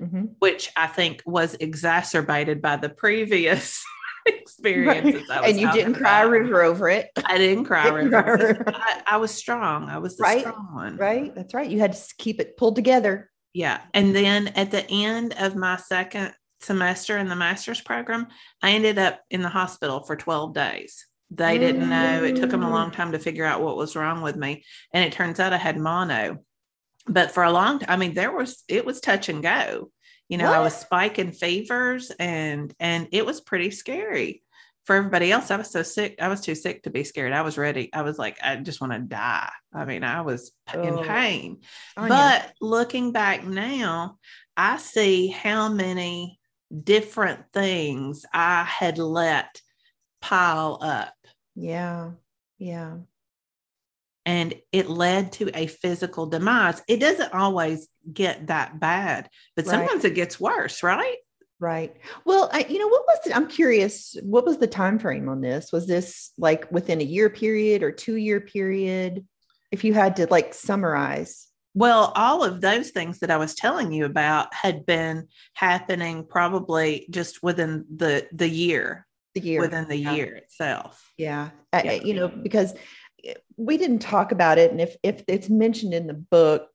Mhm. 0.00 0.34
which 0.38 0.70
i 0.76 0.86
think 0.86 1.22
was 1.26 1.54
exacerbated 1.60 2.62
by 2.62 2.76
the 2.76 2.88
previous 2.88 3.84
experiences 4.26 5.28
I 5.30 5.40
was 5.40 5.50
and 5.50 5.60
you 5.60 5.70
didn't 5.72 5.94
cry 5.94 6.20
about. 6.22 6.30
river 6.30 6.62
over 6.62 6.88
it 6.88 7.10
i 7.24 7.36
didn't 7.38 7.64
cry 7.64 7.84
Didn't 7.84 8.10
river 8.10 8.22
cry 8.22 8.32
a 8.32 8.36
river. 8.48 8.64
I, 8.68 9.02
I 9.06 9.16
was 9.18 9.30
strong 9.32 9.88
i 9.90 9.98
was 9.98 10.16
the 10.16 10.22
Right, 10.22 10.40
strong 10.40 10.68
one 10.74 10.96
right 10.96 11.34
that's 11.34 11.54
right 11.54 11.68
you 11.68 11.80
had 11.80 11.92
to 11.92 12.14
keep 12.18 12.40
it 12.40 12.56
pulled 12.56 12.76
together 12.76 13.30
Yeah. 13.54 13.80
And 13.92 14.16
then 14.16 14.48
at 14.56 14.70
the 14.70 14.84
end 14.90 15.34
of 15.38 15.54
my 15.56 15.76
second 15.76 16.32
semester 16.62 17.18
in 17.18 17.28
the 17.28 17.36
master's 17.36 17.80
program, 17.80 18.28
I 18.62 18.72
ended 18.72 18.98
up 18.98 19.20
in 19.30 19.42
the 19.42 19.48
hospital 19.48 20.02
for 20.02 20.16
12 20.16 20.54
days. 20.54 21.06
They 21.30 21.56
didn't 21.58 21.88
know. 21.88 22.24
It 22.24 22.36
took 22.36 22.50
them 22.50 22.62
a 22.62 22.70
long 22.70 22.90
Mm. 22.90 22.94
time 22.94 23.12
to 23.12 23.18
figure 23.18 23.44
out 23.46 23.62
what 23.62 23.76
was 23.76 23.96
wrong 23.96 24.20
with 24.20 24.36
me. 24.36 24.64
And 24.92 25.02
it 25.04 25.12
turns 25.14 25.40
out 25.40 25.52
I 25.54 25.56
had 25.56 25.78
mono. 25.78 26.38
But 27.06 27.32
for 27.32 27.42
a 27.42 27.50
long 27.52 27.78
time, 27.78 27.88
I 27.90 27.96
mean, 27.96 28.12
there 28.14 28.30
was, 28.32 28.62
it 28.68 28.84
was 28.84 29.00
touch 29.00 29.28
and 29.30 29.42
go. 29.42 29.90
You 30.28 30.38
know, 30.38 30.50
I 30.52 30.60
was 30.60 30.74
spiking 30.74 31.32
fevers 31.32 32.10
and, 32.18 32.72
and 32.80 33.08
it 33.12 33.26
was 33.26 33.40
pretty 33.40 33.70
scary 33.70 34.42
for 34.84 34.96
everybody 34.96 35.30
else. 35.32 35.50
I 35.50 35.56
was 35.56 35.70
so 35.70 35.82
sick. 35.82 36.16
I 36.20 36.28
was 36.28 36.40
too 36.40 36.54
sick 36.54 36.82
to 36.84 36.90
be 36.90 37.04
scared. 37.04 37.32
I 37.32 37.42
was 37.42 37.58
ready. 37.58 37.90
I 37.92 38.02
was 38.02 38.18
like, 38.18 38.38
I 38.42 38.56
just 38.56 38.80
want 38.80 38.92
to 38.92 38.98
die. 39.00 39.50
I 39.74 39.84
mean, 39.84 40.04
I 40.04 40.20
was 40.22 40.52
in 40.72 40.80
Oh. 40.98 41.02
pain. 41.02 41.60
Anya. 41.96 42.08
But 42.08 42.52
looking 42.60 43.12
back 43.12 43.44
now, 43.44 44.18
I 44.56 44.76
see 44.78 45.28
how 45.28 45.68
many 45.70 46.38
different 46.72 47.44
things 47.52 48.24
I 48.32 48.64
had 48.64 48.98
let 48.98 49.60
pile 50.20 50.78
up. 50.80 51.14
Yeah. 51.54 52.12
Yeah. 52.58 52.98
And 54.24 54.54
it 54.70 54.88
led 54.88 55.32
to 55.32 55.50
a 55.52 55.66
physical 55.66 56.26
demise. 56.26 56.80
It 56.86 56.98
doesn't 56.98 57.34
always 57.34 57.88
get 58.12 58.46
that 58.46 58.78
bad, 58.78 59.28
but 59.56 59.66
Right. 59.66 59.72
sometimes 59.72 60.04
it 60.04 60.14
gets 60.14 60.38
worse, 60.38 60.82
right? 60.82 61.16
Right. 61.58 61.96
Well, 62.24 62.48
I, 62.52 62.66
you 62.68 62.78
know, 62.78 62.88
what 62.88 63.04
was 63.06 63.26
it? 63.26 63.36
I'm 63.36 63.48
curious. 63.48 64.16
What 64.22 64.44
was 64.44 64.58
the 64.58 64.66
time 64.66 64.98
frame 64.98 65.28
on 65.28 65.40
this? 65.40 65.72
Was 65.72 65.86
this 65.86 66.32
like 66.38 66.70
within 66.72 67.00
a 67.00 67.04
year 67.04 67.30
period 67.30 67.82
or 67.82 67.92
two 67.92 68.16
year 68.16 68.40
period? 68.40 69.26
If 69.70 69.84
you 69.84 69.94
had 69.94 70.16
to 70.16 70.26
like 70.26 70.54
summarize. 70.54 71.46
Well, 71.74 72.12
all 72.14 72.44
of 72.44 72.60
those 72.60 72.90
things 72.90 73.20
that 73.20 73.30
I 73.30 73.38
was 73.38 73.54
telling 73.54 73.92
you 73.92 74.04
about 74.04 74.52
had 74.54 74.84
been 74.84 75.28
happening 75.54 76.26
probably 76.26 77.06
just 77.10 77.42
within 77.42 77.86
the 77.94 78.26
the 78.32 78.48
year, 78.48 79.06
The 79.34 79.40
year. 79.40 79.60
within 79.60 79.88
the 79.88 79.96
Yeah. 79.96 80.14
year 80.14 80.34
itself. 80.34 81.12
Yeah. 81.16 81.50
Yeah. 81.72 81.80
I- 81.92 82.02
you 82.04 82.14
know, 82.14 82.28
because 82.28 82.74
eh, 83.24 83.34
we 83.56 83.78
didn't 83.78 84.00
talk 84.00 84.32
about 84.32 84.58
it. 84.58 84.70
And 84.70 84.80
if 84.80 84.96
if 85.02 85.22
it's 85.28 85.48
mentioned 85.48 85.94
in 85.94 86.06
the 86.06 86.14
book, 86.14 86.68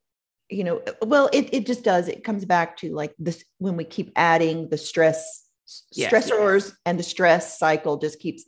you 0.50 0.64
know, 0.64 0.78
eh, 0.88 0.94
well, 1.06 1.30
it, 1.32 1.50
it 1.54 1.66
just 1.68 1.84
does. 1.84 2.08
It 2.08 2.24
comes 2.24 2.46
back 2.46 2.78
to 2.78 2.92
like 2.94 3.14
this 3.20 3.44
when 3.60 3.78
we 3.78 3.84
keep 3.84 4.12
adding 4.16 4.70
the 4.70 4.78
stress 4.78 5.44
Yes. 5.92 6.12
stressors 6.14 6.74
and 6.86 6.98
the 6.98 7.04
stress 7.04 7.60
cycle 7.60 7.98
just 7.98 8.20
keeps 8.20 8.46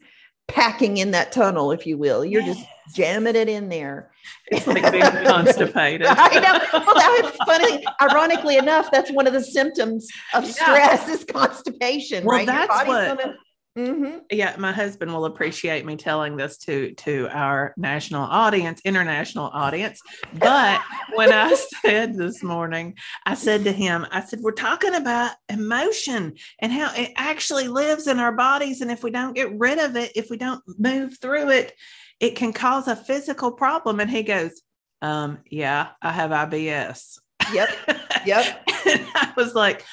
packing 0.49 0.97
in 0.97 1.11
that 1.11 1.31
tunnel, 1.31 1.71
if 1.71 1.85
you 1.87 1.97
will. 1.97 2.23
You're 2.25 2.43
just 2.43 2.63
jamming 2.93 3.35
it 3.35 3.47
in 3.49 3.69
there. 3.69 4.11
It's 4.51 4.65
like 4.67 4.91
being 4.91 5.03
constipated. 5.03 6.07
I 6.09 6.39
know. 6.39 6.79
Well, 6.85 6.95
that 6.95 7.21
was 7.23 7.35
funny. 7.45 7.85
Ironically 8.01 8.57
enough, 8.57 8.89
that's 8.91 9.11
one 9.11 9.27
of 9.27 9.33
the 9.33 9.43
symptoms 9.43 10.07
of 10.33 10.43
Yeah. 10.45 10.51
stress 10.51 11.07
is 11.09 11.23
constipation, 11.25 12.25
Well, 12.25 12.37
right? 12.37 12.45
That's 12.47 12.87
what- 12.87 13.17
gonna- 13.19 13.37
Mhm. 13.79 14.21
yeah 14.31 14.55
my 14.57 14.71
husband 14.71 15.13
will 15.13 15.25
appreciate 15.25 15.85
me 15.85 15.95
telling 15.95 16.35
this 16.35 16.57
to 16.59 16.93
to 16.95 17.29
our 17.31 17.73
national 17.77 18.23
audience 18.23 18.81
international 18.83 19.49
audience 19.53 20.01
but 20.33 20.81
when 21.15 21.31
i 21.31 21.53
said 21.81 22.15
this 22.17 22.43
morning 22.43 22.95
i 23.25 23.33
said 23.33 23.63
to 23.63 23.71
him 23.71 24.05
i 24.11 24.21
said 24.21 24.39
we're 24.41 24.51
talking 24.51 24.95
about 24.95 25.31
emotion 25.47 26.33
and 26.59 26.71
how 26.71 26.91
it 26.95 27.11
actually 27.15 27.67
lives 27.67 28.07
in 28.07 28.19
our 28.19 28.33
bodies 28.33 28.81
and 28.81 28.91
if 28.91 29.03
we 29.03 29.11
don't 29.11 29.33
get 29.35 29.57
rid 29.57 29.79
of 29.79 29.95
it 29.95 30.11
if 30.15 30.29
we 30.29 30.37
don't 30.37 30.61
move 30.77 31.17
through 31.19 31.49
it 31.49 31.73
it 32.19 32.35
can 32.35 32.51
cause 32.51 32.87
a 32.87 32.95
physical 32.95 33.51
problem 33.51 33.99
and 33.99 34.09
he 34.09 34.23
goes 34.23 34.61
um 35.01 35.39
yeah 35.49 35.89
i 36.01 36.11
have 36.11 36.31
ibs 36.31 37.19
Yep. 37.53 37.69
Yep. 38.25 38.69
and 38.85 39.07
I 39.15 39.33
was 39.37 39.55
like, 39.55 39.85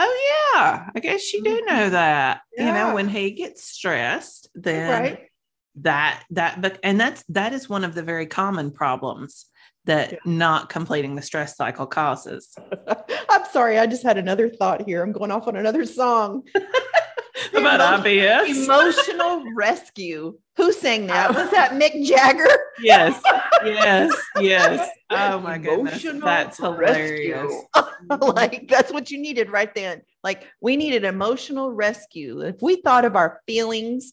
oh, 0.00 0.52
yeah, 0.54 0.90
I 0.94 1.00
guess 1.00 1.32
you 1.32 1.42
do 1.42 1.62
know 1.66 1.72
mm-hmm. 1.72 1.92
that. 1.92 2.40
You 2.56 2.66
know, 2.66 2.94
when 2.94 3.08
he 3.08 3.32
gets 3.32 3.64
stressed, 3.64 4.48
then 4.54 5.02
Right. 5.02 5.28
that, 5.76 6.24
that, 6.30 6.78
and 6.82 7.00
that's, 7.00 7.24
that 7.28 7.52
is 7.52 7.68
one 7.68 7.84
of 7.84 7.94
the 7.94 8.02
very 8.02 8.26
common 8.26 8.70
problems 8.70 9.46
that 9.84 10.12
Yeah. 10.12 10.18
not 10.24 10.68
completing 10.68 11.14
the 11.16 11.22
stress 11.22 11.56
cycle 11.56 11.86
causes. 11.86 12.54
I'm 13.28 13.44
sorry. 13.50 13.78
I 13.78 13.86
just 13.86 14.02
had 14.02 14.18
another 14.18 14.48
thought 14.48 14.82
here. 14.86 15.02
I'm 15.02 15.12
going 15.12 15.30
off 15.30 15.48
on 15.48 15.56
another 15.56 15.84
song. 15.84 16.42
About 17.54 18.04
IBS. 18.04 18.64
Emotional 18.64 19.44
rescue. 19.54 20.38
Who 20.70 20.78
sang 20.78 21.08
that? 21.08 21.34
Was 21.34 21.50
that 21.50 21.72
Mick 21.72 22.04
Jagger? 22.06 22.46
yes, 22.80 23.20
yes, 23.64 24.14
yes. 24.40 24.88
Oh 25.10 25.40
my 25.40 25.58
goodness. 25.58 26.06
That's 26.22 26.58
hilarious. 26.58 27.52
like 28.22 28.68
that's 28.68 28.92
what 28.92 29.10
you 29.10 29.18
needed 29.18 29.50
right 29.50 29.74
then. 29.74 30.02
Like 30.22 30.46
we 30.60 30.76
needed 30.76 31.02
emotional 31.02 31.72
rescue. 31.72 32.42
If 32.42 32.62
we 32.62 32.76
thought 32.76 33.04
of 33.04 33.16
our 33.16 33.40
feelings 33.48 34.12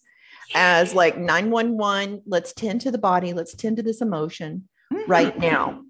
as 0.56 0.96
like 0.96 1.16
911, 1.16 2.24
let's 2.26 2.54
tend 2.54 2.82
to 2.82 2.92
the 2.92 2.98
body, 2.98 3.34
let's 3.34 3.54
tend 3.54 3.78
to 3.78 3.84
this 3.84 4.02
emotion 4.02 4.68
right 5.08 5.36
Mhm. 5.38 5.42
now. 5.42 5.84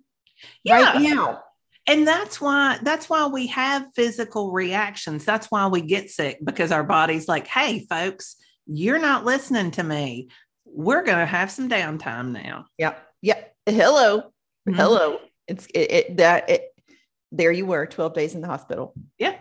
Yeah. 0.65 0.81
Right 0.81 1.01
now. 1.01 1.43
and 1.87 2.05
that's 2.05 2.41
why 2.41 2.77
that's 2.83 3.09
why 3.09 3.27
we 3.27 3.47
have 3.47 3.87
physical 3.95 4.51
reactions 4.51 5.23
that's 5.23 5.47
why 5.49 5.67
we 5.67 5.79
get 5.79 6.09
sick 6.09 6.37
because 6.43 6.71
our 6.73 6.83
body's 6.83 7.27
like 7.29 7.47
hey 7.47 7.85
folks 7.89 8.35
you're 8.67 8.99
not 8.99 9.23
listening 9.23 9.71
to 9.71 9.81
me 9.81 10.27
we're 10.73 11.03
going 11.03 11.17
to 11.19 11.25
have 11.25 11.51
some 11.51 11.69
downtime 11.69 12.31
now 12.31 12.65
Yep. 12.77 13.03
Yep. 13.21 13.55
Hello. 13.65 14.21
Mhm. 14.67 14.75
Hello. 14.75 15.19
It's 15.47 15.65
it, 15.67 15.91
it 15.91 16.17
that 16.17 16.49
it 16.49 16.61
there 17.31 17.51
you 17.51 17.65
were 17.65 17.85
12 17.85 18.13
days 18.13 18.35
in 18.35 18.41
the 18.41 18.47
hospital. 18.47 18.93
yeah 19.17 19.35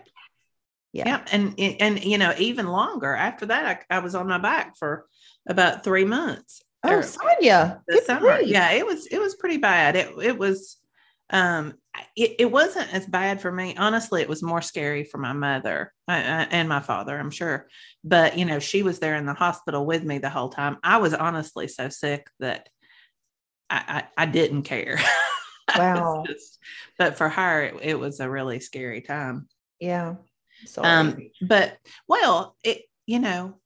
Yeah. 0.92 1.04
yeah 1.06 1.24
and 1.32 1.54
and 1.58 2.02
you 2.04 2.18
know 2.18 2.32
even 2.38 2.66
longer 2.66 3.14
after 3.14 3.46
that 3.46 3.84
I, 3.90 3.96
I 3.96 3.98
was 4.00 4.14
on 4.14 4.26
my 4.28 4.38
back 4.38 4.76
for 4.76 5.06
about 5.48 5.84
three 5.84 6.04
months 6.04 6.62
Oh, 6.84 6.96
Or- 6.98 7.02
Sonya. 7.02 7.82
the 7.88 8.00
summer. 8.04 8.36
grief. 8.36 8.48
Yeah, 8.48 8.70
it 8.72 8.86
was 8.86 9.06
it 9.06 9.18
was 9.18 9.34
pretty 9.34 9.56
bad. 9.56 9.96
It 9.96 10.12
it 10.22 10.38
was 10.38 10.76
um 11.30 11.74
it, 12.16 12.36
it 12.40 12.50
wasn't 12.50 12.92
as 12.92 13.06
bad 13.06 13.40
for 13.40 13.50
me. 13.50 13.74
Honestly, 13.76 14.22
it 14.22 14.28
was 14.28 14.42
more 14.42 14.62
scary 14.62 15.04
for 15.04 15.18
my 15.18 15.32
mother 15.32 15.92
uh, 16.08 16.12
uh, 16.12 16.46
and 16.50 16.68
my 16.68 16.80
father, 16.80 17.18
I'm 17.18 17.30
sure. 17.30 17.68
But 18.04 18.38
you 18.38 18.44
know, 18.44 18.58
she 18.58 18.82
was 18.82 18.98
there 18.98 19.16
in 19.16 19.26
the 19.26 19.34
hospital 19.34 19.84
with 19.86 20.04
me 20.04 20.18
the 20.18 20.30
whole 20.30 20.48
time. 20.48 20.78
I 20.82 20.98
was 20.98 21.14
honestly 21.14 21.68
so 21.68 21.88
sick 21.88 22.28
that 22.40 22.68
I 23.70 24.04
I, 24.16 24.22
I 24.22 24.26
didn't 24.26 24.62
care. 24.62 24.98
Wow. 25.76 26.22
just- 26.26 26.58
but 26.96 27.18
for 27.18 27.28
her, 27.28 27.62
it, 27.64 27.74
it 27.82 27.98
was 27.98 28.20
a 28.20 28.30
really 28.30 28.60
scary 28.60 29.00
time. 29.00 29.48
Yeah. 29.80 30.14
Sorry. 30.64 30.88
Um, 30.88 31.18
but 31.42 31.76
well, 32.08 32.56
it 32.62 32.82
you 33.04 33.18
know, 33.18 33.56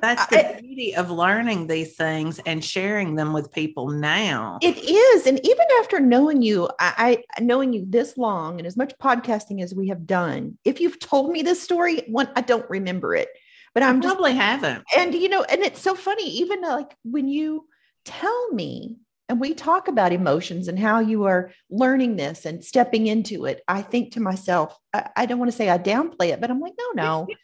that's 0.00 0.32
I- 0.32 0.54
the 0.54 0.62
beauty 0.62 0.94
of 0.96 1.10
learning 1.10 1.66
these 1.66 1.96
things 1.96 2.40
and 2.46 2.64
sharing 2.64 3.14
them 3.14 3.32
with 3.32 3.52
people 3.52 3.88
now. 3.88 4.58
It 4.62 4.78
is. 4.78 5.26
And 5.26 5.40
even 5.44 5.66
after 5.80 6.00
knowing 6.00 6.42
you, 6.42 6.68
I, 6.78 7.22
I 7.36 7.42
knowing 7.42 7.72
you 7.72 7.84
this 7.88 8.16
long 8.16 8.58
and 8.58 8.66
as 8.66 8.76
much 8.76 8.96
podcasting 8.98 9.62
as 9.62 9.74
we 9.74 9.88
have 9.88 10.06
done, 10.06 10.58
if 10.64 10.80
you've 10.80 10.98
told 10.98 11.30
me 11.30 11.42
this 11.42 11.62
story, 11.62 12.02
one, 12.08 12.28
I 12.36 12.40
don't 12.40 12.68
remember 12.68 13.14
it. 13.14 13.28
But 13.74 13.82
I'm 13.82 14.00
just 14.00 14.14
probably 14.14 14.34
haven't. 14.34 14.84
and 14.96 15.14
you 15.14 15.28
know, 15.28 15.42
and 15.42 15.60
it's 15.62 15.80
so 15.80 15.96
funny, 15.96 16.28
even 16.30 16.64
uh, 16.64 16.76
like 16.76 16.96
when 17.02 17.26
you 17.26 17.66
tell 18.04 18.50
me 18.52 18.98
and 19.28 19.40
we 19.40 19.54
talk 19.54 19.88
about 19.88 20.12
emotions 20.12 20.68
and 20.68 20.78
how 20.78 21.00
you 21.00 21.24
are 21.24 21.50
learning 21.70 22.14
this 22.14 22.44
and 22.44 22.64
stepping 22.64 23.08
into 23.08 23.46
it, 23.46 23.62
I 23.66 23.82
think 23.82 24.12
to 24.12 24.20
myself, 24.20 24.78
I, 24.92 25.08
I 25.16 25.26
don't 25.26 25.40
want 25.40 25.50
to 25.50 25.56
say 25.56 25.68
I 25.70 25.78
downplay 25.78 26.28
it, 26.28 26.40
but 26.40 26.50
I'm 26.50 26.60
like, 26.60 26.74
no, 26.78 27.02
no. 27.02 27.26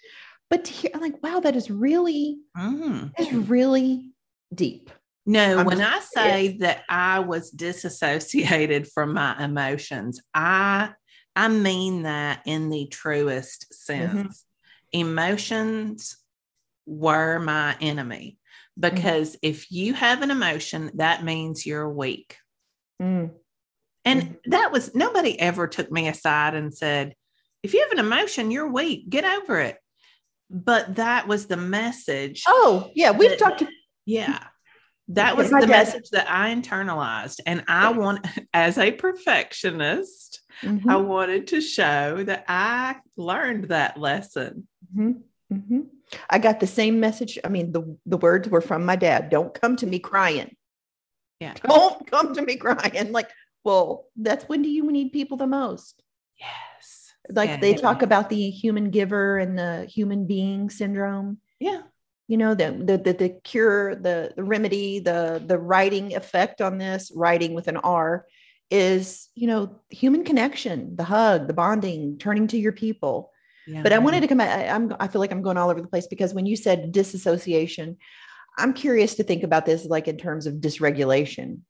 But 0.51 0.65
to 0.65 0.73
hear, 0.73 0.91
I'm 0.93 1.01
like, 1.01 1.23
wow, 1.23 1.41
that 1.41 1.55
is 1.57 1.71
really, 1.71 2.41
Mhm. 2.57 3.13
is 3.19 3.33
really 3.49 4.11
deep. 4.53 4.91
No, 5.27 5.59
I'm 5.61 5.67
when 5.67 5.81
I 5.81 6.01
say 6.01 6.57
that 6.59 6.83
I 6.89 7.21
was 7.21 7.51
disassociated 7.51 8.89
from 8.89 9.15
my 9.15 9.43
emotions, 9.43 10.21
I 10.35 10.93
I 11.37 11.47
mean 11.47 12.03
that 12.03 12.43
in 12.45 12.71
the 12.71 12.87
truest 12.89 13.73
sense. 13.73 14.45
Emotions 14.93 16.17
were 16.85 17.39
my 17.39 17.77
enemy 17.81 18.37
because 18.79 19.37
if 19.41 19.71
you 19.71 19.95
have 19.95 20.23
an 20.23 20.33
emotion, 20.33 20.91
that 20.95 21.23
means 21.23 21.65
you're 21.65 21.89
weak. 21.89 22.37
Mm, 23.01 23.31
And 24.05 24.23
Mhm. 24.23 24.37
that 24.47 24.73
was 24.73 24.95
nobody 24.95 25.39
ever 25.39 25.69
took 25.69 25.93
me 25.93 26.09
aside 26.09 26.55
and 26.55 26.75
said, 26.75 27.15
if 27.63 27.73
you 27.73 27.81
have 27.83 27.93
an 27.93 27.99
emotion, 28.05 28.51
you're 28.51 28.71
weak, 28.73 29.09
get 29.09 29.25
over 29.25 29.61
it. 29.61 29.79
But 30.51 30.97
that 30.97 31.29
was 31.29 31.47
the 31.47 31.57
message. 31.57 32.43
Oh, 32.49 32.91
yeah. 32.95 33.13
We've 33.13 33.31
That- 33.31 33.39
talked 33.39 33.65
Yeah. 34.05 34.43
That 35.09 35.37
was 35.37 35.51
the 35.51 35.61
dad- 35.61 35.69
message 35.69 36.11
that 36.11 36.31
I 36.31 36.55
internalized. 36.55 37.41
And 37.47 37.65
I 37.69 37.91
want, 37.93 38.25
as 38.55 38.79
a 38.79 38.93
perfectionist, 38.93 40.41
Mhm, 40.63 40.89
I 40.89 40.97
wanted 40.97 41.47
to 41.49 41.61
show 41.61 42.23
that 42.25 42.45
I 42.49 42.97
learned 43.17 43.65
that 43.71 43.97
lesson. 43.99 44.69
mhm, 44.95 45.23
mhm. 45.53 45.87
I 46.29 46.39
got 46.39 46.61
the 46.61 46.67
same 46.67 47.01
message. 47.01 47.39
I 47.45 47.49
mean, 47.49 47.73
the, 47.73 47.97
the 48.07 48.17
words 48.19 48.49
were 48.49 48.61
from 48.61 48.85
my 48.85 48.97
dad. 48.97 49.31
Don't 49.31 49.55
come 49.59 49.77
to 49.77 49.87
me 49.87 49.99
crying. 50.01 50.55
Yeah. 51.41 51.55
Don't 51.63 52.09
come 52.11 52.35
to 52.35 52.43
me 52.43 52.57
crying. 52.57 53.13
Like, 53.13 53.31
well, 53.65 54.07
that's 54.17 54.45
when 54.49 54.63
do 54.63 54.69
you 54.69 54.91
need 54.93 55.13
people 55.13 55.37
the 55.39 55.47
most? 55.47 56.03
Yes. 56.39 57.00
Like 57.29 57.51
Yeah, 57.51 57.57
they 57.59 57.71
yeah. 57.73 57.77
talk 57.77 58.03
about 58.03 58.31
the 58.31 58.51
human 58.51 58.91
giver 58.91 59.39
and 59.39 59.59
the 59.59 59.85
human 59.87 60.27
being 60.27 60.71
syndrome. 60.71 61.39
Yeah. 61.59 61.83
You 62.29 62.37
know, 62.37 62.55
the 62.55 62.73
the 62.73 62.97
the, 62.99 63.13
the 63.13 63.29
cure, 63.43 63.95
the 63.97 64.33
the 64.37 64.45
remedy, 64.45 65.01
the 65.01 65.43
the 65.45 65.59
writing 65.59 66.15
effect 66.15 66.61
on 66.61 66.79
this, 66.79 67.11
writing 67.15 67.55
with 67.55 67.67
an 67.69 67.77
R, 67.77 68.27
is 68.71 69.29
you 69.35 69.49
know 69.49 69.81
human 69.91 70.25
connection, 70.25 70.95
the 70.97 71.05
hug, 71.05 71.49
the 71.49 71.53
bonding, 71.55 72.19
turning 72.19 72.47
to 72.49 72.57
your 72.59 72.73
people. 72.73 73.33
yeah. 73.67 73.83
But 73.83 73.93
I 73.93 73.99
wanted 73.99 74.21
to 74.21 74.29
come. 74.29 74.41
I, 74.41 74.69
I'm. 74.69 74.95
I 75.01 75.09
feel 75.09 75.21
like 75.21 75.33
I'm 75.33 75.43
going 75.43 75.57
all 75.57 75.71
over 75.71 75.81
the 75.81 75.89
place 75.89 76.07
because 76.07 76.33
when 76.33 76.47
you 76.47 76.57
said 76.57 76.93
disassociation, 76.93 77.97
I'm 78.57 78.75
curious 78.75 79.17
to 79.17 79.25
think 79.25 79.43
about 79.43 79.67
this 79.67 79.85
like 79.85 80.07
in 80.09 80.17
terms 80.17 80.47
of 80.47 80.55
dysregulation. 80.55 81.61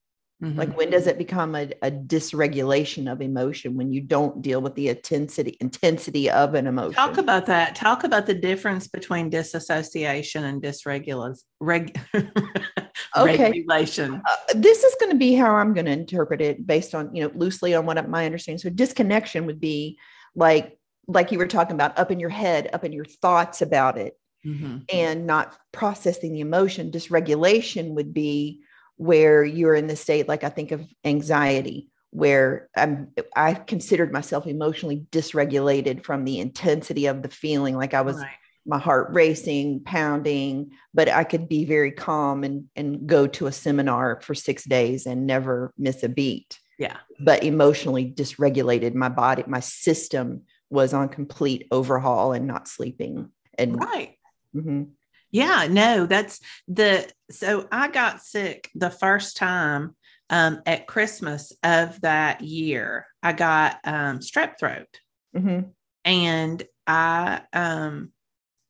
Mm-hmm. 0.42 0.58
Like 0.58 0.74
when 0.76 0.88
does 0.88 1.06
it 1.06 1.18
become 1.18 1.54
a, 1.54 1.68
a, 1.82 1.90
dysregulation 1.90 3.12
of 3.12 3.20
emotion 3.20 3.76
when 3.76 3.92
you 3.92 4.00
don't 4.00 4.40
deal 4.40 4.62
with 4.62 4.74
the 4.74 4.88
intensity 4.88 5.58
intensity 5.60 6.30
of 6.30 6.54
an 6.54 6.66
emotion? 6.66 6.94
Talk 6.94 7.18
about 7.18 7.44
that. 7.46 7.74
Talk 7.74 8.04
about 8.04 8.24
the 8.24 8.32
difference 8.32 8.88
between 8.88 9.28
disassociation 9.28 10.44
and 10.44 10.62
dysregulation. 10.62 11.42
Reg- 11.60 12.00
okay. 12.14 13.42
regulation. 13.42 14.14
Uh, 14.14 14.36
this 14.54 14.82
is 14.82 14.96
going 14.98 15.12
to 15.12 15.18
be 15.18 15.34
how 15.34 15.54
I'm 15.54 15.74
going 15.74 15.84
to 15.84 15.92
interpret 15.92 16.40
it 16.40 16.66
based 16.66 16.94
on 16.94 17.14
you 17.14 17.22
know 17.22 17.30
loosely 17.34 17.74
on 17.74 17.84
what 17.84 18.08
my 18.08 18.24
understanding. 18.24 18.60
So 18.60 18.70
disconnection 18.70 19.44
would 19.44 19.60
be 19.60 19.98
like 20.34 20.78
like 21.06 21.32
you 21.32 21.38
were 21.38 21.46
talking 21.46 21.74
about 21.74 21.98
up 21.98 22.10
in 22.10 22.18
your 22.18 22.30
head, 22.30 22.70
up 22.72 22.84
in 22.84 22.94
your 22.94 23.04
thoughts 23.04 23.60
about 23.60 23.98
it, 23.98 24.18
mm-hmm. 24.46 24.78
and 24.90 25.26
not 25.26 25.54
processing 25.70 26.32
the 26.32 26.40
emotion. 26.40 26.90
Dysregulation 26.90 27.90
would 27.90 28.14
be 28.14 28.62
where 29.00 29.42
you're 29.42 29.74
in 29.74 29.86
the 29.86 29.96
state 29.96 30.28
like 30.28 30.44
i 30.44 30.50
think 30.50 30.72
of 30.72 30.86
anxiety 31.06 31.88
where 32.10 32.68
i'm 32.76 33.08
i 33.34 33.54
considered 33.54 34.12
myself 34.12 34.46
emotionally 34.46 35.06
dysregulated 35.10 36.04
from 36.04 36.26
the 36.26 36.38
intensity 36.38 37.06
of 37.06 37.22
the 37.22 37.30
feeling 37.30 37.74
like 37.74 37.94
i 37.94 38.02
was 38.02 38.18
right. 38.18 38.28
my 38.66 38.78
heart 38.78 39.08
racing 39.12 39.80
pounding 39.80 40.70
but 40.92 41.08
i 41.08 41.24
could 41.24 41.48
be 41.48 41.64
very 41.64 41.90
calm 41.90 42.44
and 42.44 42.66
and 42.76 43.06
go 43.06 43.26
to 43.26 43.46
a 43.46 43.52
seminar 43.52 44.20
for 44.20 44.34
6 44.34 44.64
days 44.64 45.06
and 45.06 45.26
never 45.26 45.72
miss 45.78 46.02
a 46.02 46.08
beat 46.10 46.58
yeah 46.78 46.98
but 47.20 47.42
emotionally 47.42 48.04
dysregulated 48.04 48.92
my 48.92 49.08
body 49.08 49.42
my 49.46 49.60
system 49.60 50.42
was 50.68 50.92
on 50.92 51.08
complete 51.08 51.66
overhaul 51.70 52.34
and 52.34 52.46
not 52.46 52.68
sleeping 52.68 53.30
and 53.56 53.80
right 53.80 54.18
mm-hmm. 54.54 54.82
Yeah, 55.30 55.68
no, 55.70 56.06
that's 56.06 56.40
the 56.66 57.10
so 57.30 57.68
I 57.70 57.88
got 57.88 58.22
sick 58.22 58.70
the 58.74 58.90
first 58.90 59.36
time 59.36 59.94
um, 60.28 60.60
at 60.66 60.86
Christmas 60.86 61.52
of 61.62 62.00
that 62.00 62.40
year. 62.40 63.06
I 63.22 63.32
got 63.32 63.78
um, 63.84 64.18
strep 64.18 64.58
throat, 64.58 64.88
mm-hmm. 65.36 65.68
and 66.04 66.62
I 66.86 67.42
um, 67.52 68.12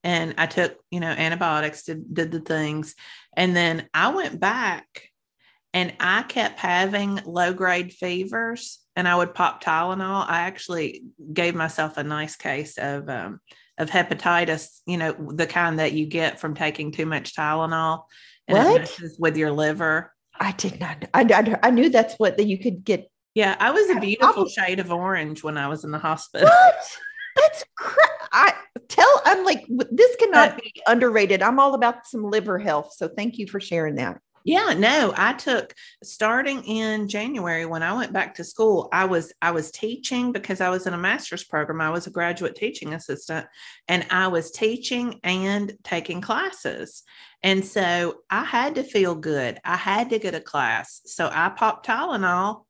and 0.04 0.34
I 0.36 0.46
took 0.46 0.76
you 0.90 1.00
know 1.00 1.08
antibiotics, 1.08 1.84
did, 1.84 2.12
did 2.12 2.30
the 2.30 2.40
things, 2.40 2.94
and 3.36 3.56
then 3.56 3.88
I 3.94 4.08
went 4.08 4.38
back, 4.38 4.86
and 5.72 5.94
I 5.98 6.22
kept 6.24 6.58
having 6.58 7.20
low 7.24 7.54
grade 7.54 7.92
fevers, 7.92 8.80
and 8.96 9.08
I 9.08 9.16
would 9.16 9.34
pop 9.34 9.62
Tylenol. 9.62 10.26
I 10.28 10.40
actually 10.40 11.04
gave 11.32 11.54
myself 11.54 11.96
a 11.96 12.04
nice 12.04 12.36
case 12.36 12.76
of 12.76 13.08
um, 13.08 13.40
of 13.80 13.90
hepatitis, 13.90 14.80
you 14.86 14.98
know, 14.98 15.12
the 15.12 15.46
kind 15.46 15.78
that 15.78 15.92
you 15.92 16.06
get 16.06 16.38
from 16.38 16.54
taking 16.54 16.92
too 16.92 17.06
much 17.06 17.34
Tylenol 17.34 18.04
and 18.46 18.58
what? 18.58 19.00
with 19.18 19.36
your 19.36 19.50
liver. 19.50 20.12
I 20.38 20.52
did 20.52 20.78
not. 20.78 21.06
I, 21.14 21.22
I, 21.22 21.68
I 21.68 21.70
knew 21.70 21.88
that's 21.88 22.14
what 22.18 22.36
that 22.36 22.46
you 22.46 22.58
could 22.58 22.84
get. 22.84 23.10
Yeah, 23.34 23.56
I 23.58 23.70
was 23.70 23.88
a 23.90 24.00
beautiful 24.00 24.48
shade 24.48 24.80
of 24.80 24.92
orange 24.92 25.42
when 25.42 25.56
I 25.56 25.68
was 25.68 25.84
in 25.84 25.90
the 25.90 25.98
hospital. 25.98 26.48
What? 26.48 26.98
That's 27.36 27.64
crap. 27.76 28.10
I 28.32 28.54
tell. 28.88 29.22
I'm 29.24 29.44
like, 29.44 29.64
this 29.90 30.16
cannot 30.16 30.60
be 30.60 30.72
underrated. 30.86 31.42
I'm 31.42 31.58
all 31.58 31.74
about 31.74 32.06
some 32.06 32.24
liver 32.24 32.58
health. 32.58 32.92
So 32.94 33.08
thank 33.08 33.38
you 33.38 33.46
for 33.46 33.60
sharing 33.60 33.96
that. 33.96 34.20
Yeah, 34.44 34.74
no, 34.76 35.12
I 35.16 35.34
took 35.34 35.74
starting 36.02 36.64
in 36.64 37.08
January 37.08 37.66
when 37.66 37.82
I 37.82 37.92
went 37.92 38.12
back 38.12 38.34
to 38.36 38.44
school, 38.44 38.88
I 38.92 39.04
was 39.04 39.32
I 39.42 39.50
was 39.50 39.70
teaching 39.70 40.32
because 40.32 40.60
I 40.60 40.70
was 40.70 40.86
in 40.86 40.94
a 40.94 40.98
master's 40.98 41.44
program. 41.44 41.80
I 41.80 41.90
was 41.90 42.06
a 42.06 42.10
graduate 42.10 42.54
teaching 42.54 42.94
assistant 42.94 43.46
and 43.86 44.06
I 44.10 44.28
was 44.28 44.50
teaching 44.50 45.20
and 45.24 45.72
taking 45.84 46.20
classes. 46.20 47.02
And 47.42 47.64
so 47.64 48.20
I 48.30 48.44
had 48.44 48.76
to 48.76 48.82
feel 48.82 49.14
good. 49.14 49.58
I 49.64 49.76
had 49.76 50.10
to 50.10 50.18
get 50.18 50.34
a 50.34 50.40
class. 50.40 51.02
So 51.04 51.30
I 51.32 51.50
popped 51.50 51.86
Tylenol 51.86 52.64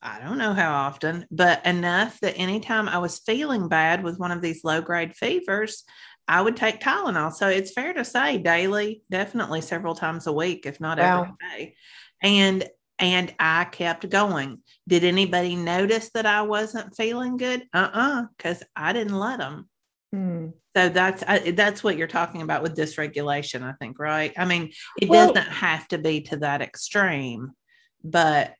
I 0.00 0.20
don't 0.20 0.38
know 0.38 0.54
how 0.54 0.72
often, 0.72 1.26
but 1.30 1.66
enough 1.66 2.20
that 2.20 2.38
anytime 2.38 2.88
I 2.88 2.98
was 2.98 3.18
feeling 3.18 3.68
bad 3.68 4.04
with 4.04 4.18
one 4.18 4.30
of 4.30 4.40
these 4.40 4.62
low 4.62 4.80
grade 4.80 5.16
fevers, 5.16 5.82
I 6.28 6.42
would 6.42 6.56
take 6.56 6.80
Tylenol. 6.80 7.32
So 7.32 7.48
it's 7.48 7.72
fair 7.72 7.94
to 7.94 8.04
say 8.04 8.38
daily, 8.38 9.02
definitely 9.10 9.62
several 9.62 9.94
times 9.94 10.26
a 10.26 10.32
week, 10.32 10.66
if 10.66 10.80
not 10.80 10.98
wow. 10.98 11.22
every 11.22 11.34
day. 11.50 11.74
And 12.22 12.68
and 13.00 13.32
I 13.38 13.64
kept 13.64 14.08
going. 14.10 14.60
Did 14.86 15.04
anybody 15.04 15.54
notice 15.54 16.10
that 16.10 16.26
I 16.26 16.42
wasn't 16.42 16.96
feeling 16.96 17.36
good? 17.36 17.62
Uh-uh, 17.72 18.24
because 18.36 18.62
I 18.74 18.92
didn't 18.92 19.18
let 19.18 19.38
them. 19.38 19.68
Hmm. 20.12 20.48
So 20.76 20.88
that's 20.88 21.22
I, 21.26 21.52
that's 21.52 21.82
what 21.82 21.96
you're 21.96 22.06
talking 22.06 22.42
about 22.42 22.62
with 22.62 22.76
dysregulation, 22.76 23.62
I 23.62 23.72
think, 23.80 23.98
right? 23.98 24.32
I 24.36 24.44
mean, 24.44 24.72
it 25.00 25.08
well, 25.08 25.32
doesn't 25.32 25.50
have 25.50 25.88
to 25.88 25.98
be 25.98 26.22
to 26.22 26.38
that 26.38 26.60
extreme, 26.60 27.52
but 28.04 28.54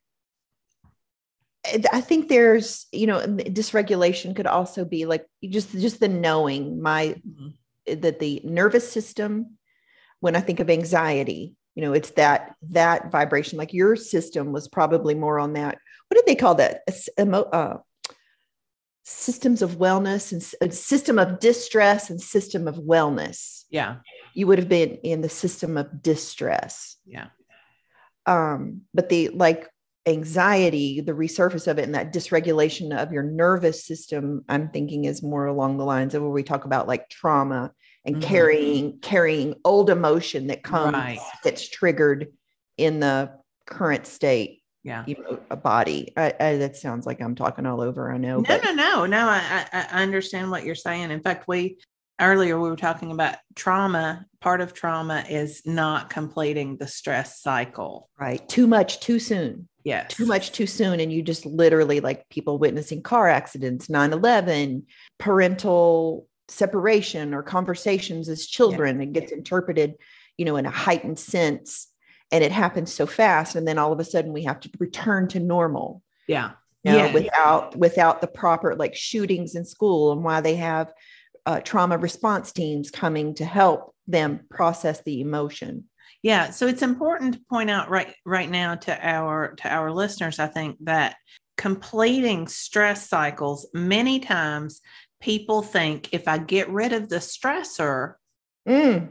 I 1.92 2.00
think 2.00 2.28
there's, 2.28 2.86
you 2.92 3.06
know, 3.06 3.20
dysregulation 3.20 4.34
could 4.34 4.46
also 4.46 4.84
be 4.84 5.06
like 5.06 5.26
just 5.44 5.72
just 5.72 6.00
the 6.00 6.08
knowing 6.08 6.80
my 6.80 7.16
mm-hmm. 7.26 7.48
That 7.96 8.18
the 8.18 8.40
nervous 8.44 8.90
system. 8.90 9.58
When 10.20 10.34
I 10.34 10.40
think 10.40 10.58
of 10.58 10.68
anxiety, 10.68 11.54
you 11.76 11.82
know, 11.82 11.92
it's 11.92 12.10
that 12.10 12.56
that 12.70 13.12
vibration. 13.12 13.56
Like 13.56 13.72
your 13.72 13.94
system 13.94 14.50
was 14.50 14.66
probably 14.66 15.14
more 15.14 15.38
on 15.38 15.52
that. 15.52 15.78
What 16.08 16.16
did 16.16 16.26
they 16.26 16.34
call 16.34 16.56
that? 16.56 16.82
Uh, 17.16 17.76
systems 19.04 19.62
of 19.62 19.78
wellness 19.78 20.32
and 20.60 20.74
system 20.74 21.20
of 21.20 21.38
distress 21.38 22.10
and 22.10 22.20
system 22.20 22.66
of 22.66 22.74
wellness. 22.76 23.62
Yeah, 23.70 23.98
you 24.34 24.48
would 24.48 24.58
have 24.58 24.68
been 24.68 24.96
in 25.04 25.20
the 25.20 25.28
system 25.28 25.76
of 25.76 26.02
distress. 26.02 26.96
Yeah. 27.06 27.28
Um, 28.26 28.82
but 28.92 29.08
the 29.08 29.28
like 29.28 29.68
anxiety, 30.08 31.00
the 31.00 31.12
resurface 31.12 31.66
of 31.66 31.78
it, 31.78 31.84
and 31.84 31.94
that 31.94 32.12
dysregulation 32.12 32.96
of 32.96 33.12
your 33.12 33.22
nervous 33.22 33.84
system, 33.84 34.44
I'm 34.48 34.68
thinking 34.70 35.04
is 35.04 35.22
more 35.22 35.46
along 35.46 35.78
the 35.78 35.84
lines 35.84 36.14
of 36.14 36.22
where 36.22 36.30
we 36.30 36.42
talk 36.42 36.64
about 36.64 36.88
like 36.88 37.08
trauma 37.08 37.72
and 38.04 38.16
mm-hmm. 38.16 38.28
carrying 38.28 38.98
carrying 39.00 39.54
old 39.64 39.90
emotion 39.90 40.48
that 40.48 40.62
comes 40.62 40.94
right. 40.94 41.20
that's 41.44 41.68
triggered 41.68 42.28
in 42.76 43.00
the 43.00 43.32
current 43.66 44.06
state. 44.06 44.62
Yeah, 44.84 45.04
you 45.06 45.16
know, 45.16 45.40
a 45.50 45.56
body. 45.56 46.12
I, 46.16 46.32
I, 46.40 46.56
that 46.56 46.76
sounds 46.76 47.04
like 47.04 47.20
I'm 47.20 47.34
talking 47.34 47.66
all 47.66 47.80
over. 47.80 48.10
I 48.12 48.16
know. 48.16 48.40
No, 48.40 48.42
but- 48.42 48.64
no, 48.64 48.72
no, 48.72 49.06
no. 49.06 49.28
I, 49.28 49.66
I 49.72 50.02
understand 50.02 50.50
what 50.50 50.64
you're 50.64 50.74
saying. 50.74 51.10
In 51.10 51.20
fact, 51.20 51.46
we 51.46 51.78
earlier 52.20 52.60
we 52.60 52.68
were 52.68 52.76
talking 52.76 53.12
about 53.12 53.36
trauma 53.54 54.26
part 54.40 54.60
of 54.60 54.74
trauma 54.74 55.24
is 55.28 55.62
not 55.64 56.10
completing 56.10 56.76
the 56.76 56.86
stress 56.86 57.40
cycle 57.40 58.08
right 58.18 58.48
too 58.48 58.66
much 58.66 59.00
too 59.00 59.18
soon 59.18 59.68
yes 59.88 60.14
too 60.14 60.26
much 60.26 60.52
too 60.52 60.66
soon 60.66 61.00
and 61.00 61.12
you 61.12 61.22
just 61.22 61.46
literally 61.46 62.00
like 62.00 62.28
people 62.28 62.58
witnessing 62.58 63.02
car 63.02 63.28
accidents 63.28 63.88
9-11 63.88 64.82
parental 65.18 66.26
separation 66.48 67.34
or 67.34 67.42
conversations 67.42 68.28
as 68.28 68.46
children 68.46 68.96
yeah. 68.96 69.02
it 69.04 69.12
gets 69.12 69.32
interpreted 69.32 69.94
you 70.36 70.44
know 70.44 70.56
in 70.56 70.66
a 70.66 70.70
heightened 70.70 71.18
sense 71.18 71.88
and 72.30 72.44
it 72.44 72.52
happens 72.52 72.92
so 72.92 73.06
fast 73.06 73.56
and 73.56 73.66
then 73.66 73.78
all 73.78 73.92
of 73.92 74.00
a 74.00 74.04
sudden 74.04 74.32
we 74.32 74.44
have 74.44 74.60
to 74.60 74.70
return 74.78 75.26
to 75.28 75.40
normal 75.40 76.02
yeah 76.26 76.50
you 76.84 76.92
know, 76.92 77.06
yeah. 77.06 77.12
without 77.12 77.76
without 77.76 78.20
the 78.20 78.26
proper 78.26 78.74
like 78.76 78.94
shootings 78.94 79.54
in 79.54 79.64
school 79.64 80.12
and 80.12 80.22
why 80.22 80.40
they 80.40 80.56
have 80.56 80.92
uh, 81.44 81.60
trauma 81.60 81.98
response 81.98 82.52
teams 82.52 82.90
coming 82.90 83.34
to 83.34 83.44
help 83.44 83.94
them 84.06 84.40
process 84.50 85.02
the 85.02 85.20
emotion 85.20 85.84
yeah 86.22 86.50
so 86.50 86.66
it's 86.66 86.82
important 86.82 87.34
to 87.34 87.40
point 87.48 87.70
out 87.70 87.88
right 87.88 88.14
right 88.24 88.50
now 88.50 88.74
to 88.74 89.06
our 89.06 89.54
to 89.56 89.68
our 89.68 89.90
listeners 89.92 90.38
i 90.38 90.46
think 90.46 90.76
that 90.80 91.16
completing 91.56 92.46
stress 92.46 93.08
cycles 93.08 93.68
many 93.72 94.20
times 94.20 94.80
people 95.20 95.62
think 95.62 96.08
if 96.12 96.28
i 96.28 96.38
get 96.38 96.68
rid 96.70 96.92
of 96.92 97.08
the 97.08 97.16
stressor 97.16 98.14
mm. 98.66 99.08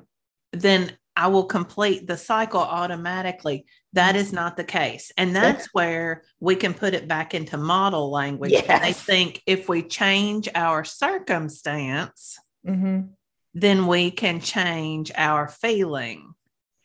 then 0.54 0.91
I 1.17 1.28
will 1.28 1.46
complete 1.46 2.06
the 2.06 2.15
cycle 2.15 2.62
automatically. 2.62 3.65
That 3.93 4.15
is 4.15 4.32
not 4.32 4.56
the 4.56 4.63
case. 4.63 5.12
And 5.17 5.36
that's 5.36 5.67
where 5.74 6.22
we 6.39 6.56
can 6.56 6.76
put 6.76 6.93
it 6.93 7.08
back 7.08 7.34
into 7.34 7.58
model 7.58 8.12
language. 8.12 8.52
Yes. 8.52 8.70
I 8.70 8.91
think 8.91 9.41
if 9.48 9.67
we 9.67 9.82
change 9.82 10.48
our 10.54 10.84
circumstance, 10.84 12.38
mm-hmm. 12.65 13.08
then 13.56 13.88
we 13.88 14.12
can 14.12 14.39
change 14.39 15.12
our 15.15 15.48
feeling. 15.48 16.36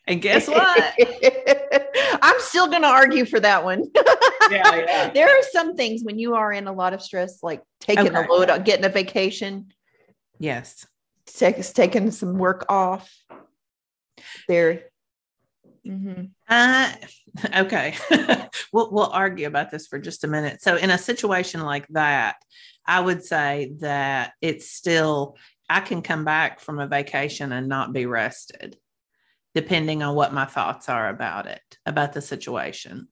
And 0.07 0.21
guess 0.21 0.47
what? 0.47 0.93
I'm 2.21 2.39
still 2.39 2.67
going 2.67 2.81
to 2.81 2.87
argue 2.87 3.25
for 3.25 3.39
that 3.39 3.63
one. 3.63 3.85
yeah, 4.51 4.75
yeah. 4.75 5.09
There 5.11 5.27
are 5.27 5.43
some 5.51 5.75
things 5.75 6.03
when 6.03 6.19
you 6.19 6.35
are 6.35 6.51
in 6.51 6.67
a 6.67 6.73
lot 6.73 6.93
of 6.93 7.01
stress, 7.01 7.41
like 7.41 7.63
taking 7.79 8.15
okay. 8.15 8.25
a 8.25 8.31
load, 8.31 8.65
getting 8.65 8.85
a 8.85 8.89
vacation. 8.89 9.71
Yes. 10.39 10.85
Take, 11.25 11.63
taking 11.73 12.11
some 12.11 12.37
work 12.37 12.65
off 12.69 13.13
there. 14.47 14.83
Mm-hmm. 15.85 16.25
Uh, 16.47 16.93
okay. 17.57 17.95
we'll, 18.73 18.91
we'll 18.91 19.09
argue 19.09 19.47
about 19.47 19.71
this 19.71 19.87
for 19.87 19.99
just 19.99 20.23
a 20.23 20.27
minute. 20.27 20.61
So, 20.61 20.75
in 20.75 20.89
a 20.89 20.97
situation 20.97 21.61
like 21.61 21.87
that, 21.89 22.35
I 22.85 22.99
would 22.99 23.23
say 23.23 23.73
that 23.79 24.33
it's 24.41 24.69
still, 24.69 25.37
I 25.69 25.79
can 25.79 26.01
come 26.01 26.25
back 26.25 26.59
from 26.59 26.79
a 26.79 26.87
vacation 26.87 27.51
and 27.51 27.67
not 27.67 27.93
be 27.93 28.05
rested, 28.05 28.77
depending 29.55 30.03
on 30.03 30.15
what 30.15 30.33
my 30.33 30.45
thoughts 30.45 30.89
are 30.89 31.09
about 31.09 31.47
it, 31.47 31.61
about 31.85 32.13
the 32.13 32.21
situation. 32.21 33.07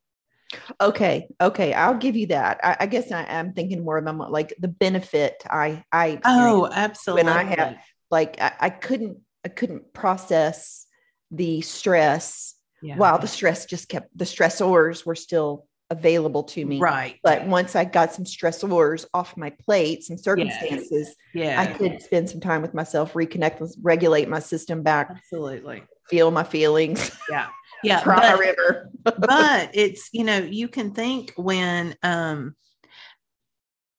Okay, 0.79 1.27
okay, 1.39 1.73
I'll 1.73 1.97
give 1.97 2.15
you 2.15 2.27
that. 2.27 2.59
I, 2.63 2.77
I 2.81 2.85
guess 2.85 3.11
I 3.11 3.23
am 3.23 3.53
thinking 3.53 3.83
more 3.83 3.97
about 3.97 4.31
like 4.31 4.53
the 4.59 4.67
benefit 4.67 5.41
I 5.49 5.83
I 5.91 6.19
oh 6.25 6.69
absolutely 6.71 7.23
when 7.23 7.33
I 7.33 7.43
have 7.43 7.77
like 8.09 8.41
I, 8.41 8.53
I 8.59 8.69
couldn't 8.69 9.19
I 9.45 9.49
couldn't 9.49 9.93
process 9.93 10.85
the 11.31 11.61
stress 11.61 12.55
yeah. 12.81 12.97
while 12.97 13.17
the 13.17 13.27
stress 13.27 13.65
just 13.65 13.87
kept 13.87 14.15
the 14.17 14.25
stressors 14.25 15.05
were 15.05 15.15
still 15.15 15.67
available 15.89 16.43
to 16.43 16.65
me. 16.65 16.79
right 16.79 17.19
But 17.23 17.45
once 17.45 17.75
I 17.75 17.85
got 17.85 18.13
some 18.13 18.25
stressors 18.25 19.05
off 19.13 19.35
my 19.35 19.49
plate, 19.49 20.03
some 20.03 20.17
circumstances, 20.17 21.15
yeah 21.33 21.61
I 21.61 21.67
could 21.67 22.01
spend 22.01 22.29
some 22.29 22.39
time 22.41 22.61
with 22.61 22.73
myself, 22.73 23.13
reconnect, 23.13 23.59
with 23.59 23.75
regulate 23.81 24.27
my 24.27 24.39
system 24.39 24.83
back, 24.83 25.09
absolutely 25.11 25.83
feel 26.11 26.29
my 26.29 26.43
feelings, 26.43 27.11
yeah. 27.29 27.47
Yeah 27.83 28.03
cry 28.03 28.33
but- 28.33 28.39
river. 28.39 28.91
but 29.03 29.71
it's 29.73 30.09
you 30.13 30.23
know 30.23 30.37
you 30.37 30.67
can 30.67 30.93
think 30.93 31.33
when 31.35 31.95
um 32.03 32.55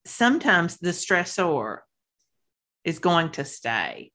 sometimes 0.07 0.79
the 0.79 0.90
stressor 0.90 1.79
is 2.85 3.01
going 3.01 3.31
to 3.33 3.44
stay. 3.44 4.12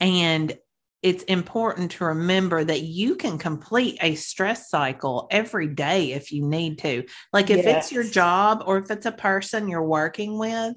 And 0.00 0.58
it's 1.00 1.22
important 1.24 1.92
to 1.92 2.06
remember 2.06 2.64
that 2.64 2.80
you 2.82 3.14
can 3.14 3.38
complete 3.38 3.98
a 4.00 4.16
stress 4.16 4.68
cycle 4.68 5.28
every 5.30 5.68
day 5.68 6.12
if 6.12 6.32
you 6.32 6.44
need 6.44 6.78
to. 6.78 7.04
Like 7.32 7.50
if 7.50 7.66
it's 7.66 7.92
your 7.92 8.04
job 8.04 8.64
or 8.66 8.78
if 8.78 8.90
it's 8.90 9.06
a 9.06 9.12
person 9.12 9.68
you're 9.68 9.86
working 9.86 10.38
with 10.38 10.76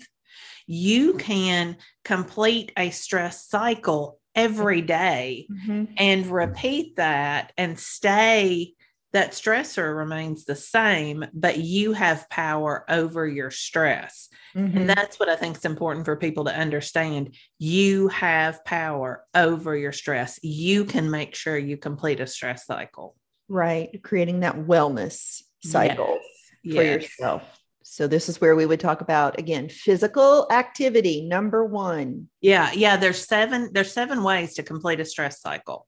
you 0.67 1.13
can 1.15 1.77
complete 2.03 2.73
a 2.77 2.89
stress 2.89 3.47
cycle 3.47 4.19
every 4.37 4.81
day 4.99 5.47
Mhm. 5.51 5.93
and 5.97 6.25
repeat 6.27 6.95
that 6.97 7.51
and 7.57 7.77
stay 7.79 8.73
that 9.13 9.31
stressor 9.31 9.95
remains 9.97 10.45
the 10.45 10.55
same 10.55 11.25
but 11.33 11.57
you 11.57 11.93
have 11.93 12.29
power 12.29 12.85
over 12.89 13.27
your 13.27 13.49
stress 13.51 14.29
Mhm. 14.55 14.75
and 14.75 14.89
that's 14.89 15.19
what 15.19 15.29
i 15.29 15.35
think 15.35 15.57
is 15.57 15.65
important 15.65 16.05
for 16.05 16.15
people 16.17 16.45
to 16.45 16.55
understand 16.55 17.33
you 17.57 18.09
have 18.09 18.63
power 18.65 19.23
over 19.33 19.75
your 19.75 19.91
stress 19.93 20.39
you 20.43 20.85
can 20.85 21.09
make 21.09 21.35
sure 21.35 21.57
you 21.57 21.77
complete 21.77 22.19
a 22.19 22.27
stress 22.27 22.65
cycle 22.65 23.15
right. 23.49 24.03
Creating 24.03 24.41
that 24.41 24.55
wellness 24.55 25.41
cycle 25.63 26.19
Yes. 26.65 26.75
for 26.75 26.83
Yes. 26.83 27.03
yourself. 27.03 27.43
So 27.89 28.05
this 28.07 28.29
is 28.29 28.39
where 28.41 28.55
we 28.55 28.65
would 28.65 28.79
talk 28.79 29.01
about 29.01 29.39
again 29.39 29.69
physical 29.69 30.47
activity 30.51 31.21
number 31.25 31.65
1. 31.65 32.27
yeah 32.41 32.71
yeah 32.73 32.97
there's 32.97 33.25
seven 33.25 33.71
there's 33.73 33.91
seven 33.91 34.23
ways 34.23 34.53
to 34.55 34.63
complete 34.63 34.99
a 34.99 35.05
stress 35.05 35.41
cycle 35.41 35.87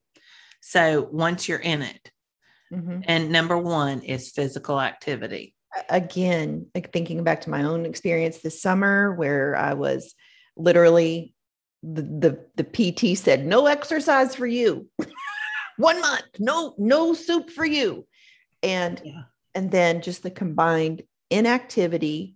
so 0.62 1.08
once 1.12 1.48
you're 1.48 1.60
in 1.74 1.82
it 1.82 2.12
Mhm. 2.72 3.04
and 3.08 3.32
number 3.32 3.58
one 3.58 4.02
is 4.02 4.32
physical 4.32 4.80
activity 4.80 5.56
again, 5.90 6.66
like 6.74 6.92
thinking 6.92 7.24
back 7.24 7.42
to 7.42 7.50
my 7.50 7.64
own 7.64 7.86
experience 7.86 8.40
this 8.40 8.60
summer 8.62 9.14
where 9.16 9.56
I 9.56 9.74
was 9.74 10.16
literally 10.58 11.34
the 11.84 12.02
the, 12.02 12.32
the 12.60 12.64
PT 12.64 13.16
said 13.18 13.46
no 13.46 13.66
exercise 13.68 14.36
for 14.36 14.48
you. 14.48 14.88
One 15.78 16.02
month, 16.02 16.26
no 16.40 16.74
no 16.78 17.14
soup 17.14 17.50
for 17.52 17.66
you. 17.66 18.06
And 18.64 19.00
Yeah. 19.04 19.22
and 19.56 19.70
then 19.72 20.02
just 20.02 20.24
the 20.24 20.32
combined 20.32 21.04
inactivity 21.30 22.36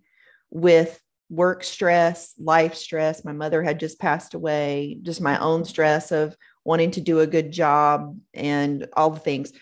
with 0.50 1.00
work 1.30 1.64
stress, 1.64 2.34
life 2.38 2.74
stress. 2.74 3.24
My 3.24 3.32
mother 3.32 3.62
had 3.62 3.80
just 3.80 3.98
passed 3.98 4.34
away, 4.34 4.98
just 5.02 5.20
my 5.20 5.38
own 5.38 5.64
stress 5.64 6.12
of 6.12 6.36
wanting 6.64 6.92
to 6.92 7.00
do 7.00 7.20
a 7.20 7.26
good 7.26 7.50
job 7.50 8.18
and 8.34 8.86
all 8.96 9.10
the 9.10 9.20
things 9.20 9.52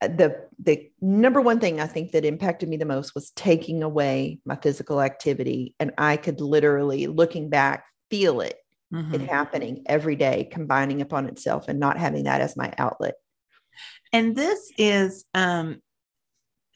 the 0.00 0.48
the 0.58 0.90
number 1.00 1.40
one 1.40 1.60
thing 1.60 1.80
I 1.80 1.86
think 1.86 2.12
that 2.12 2.24
impacted 2.24 2.68
me 2.68 2.76
the 2.76 2.84
most 2.86 3.14
was 3.14 3.30
taking 3.30 3.82
away 3.82 4.38
my 4.44 4.56
physical 4.56 5.00
activity, 5.00 5.74
and 5.78 5.92
I 5.98 6.16
could 6.16 6.40
literally, 6.40 7.06
looking 7.06 7.50
back, 7.50 7.84
feel 8.10 8.40
it 8.40 8.56
Mhm. 8.92 9.14
it 9.14 9.20
happening 9.28 9.82
every 9.86 10.16
day, 10.16 10.48
combining 10.50 11.00
upon 11.00 11.28
itself, 11.28 11.68
and 11.68 11.78
not 11.78 11.98
having 11.98 12.24
that 12.24 12.40
as 12.40 12.56
my 12.56 12.72
outlet. 12.78 13.14
And 14.12 14.34
this 14.34 14.72
is 14.78 15.24
um, 15.34 15.80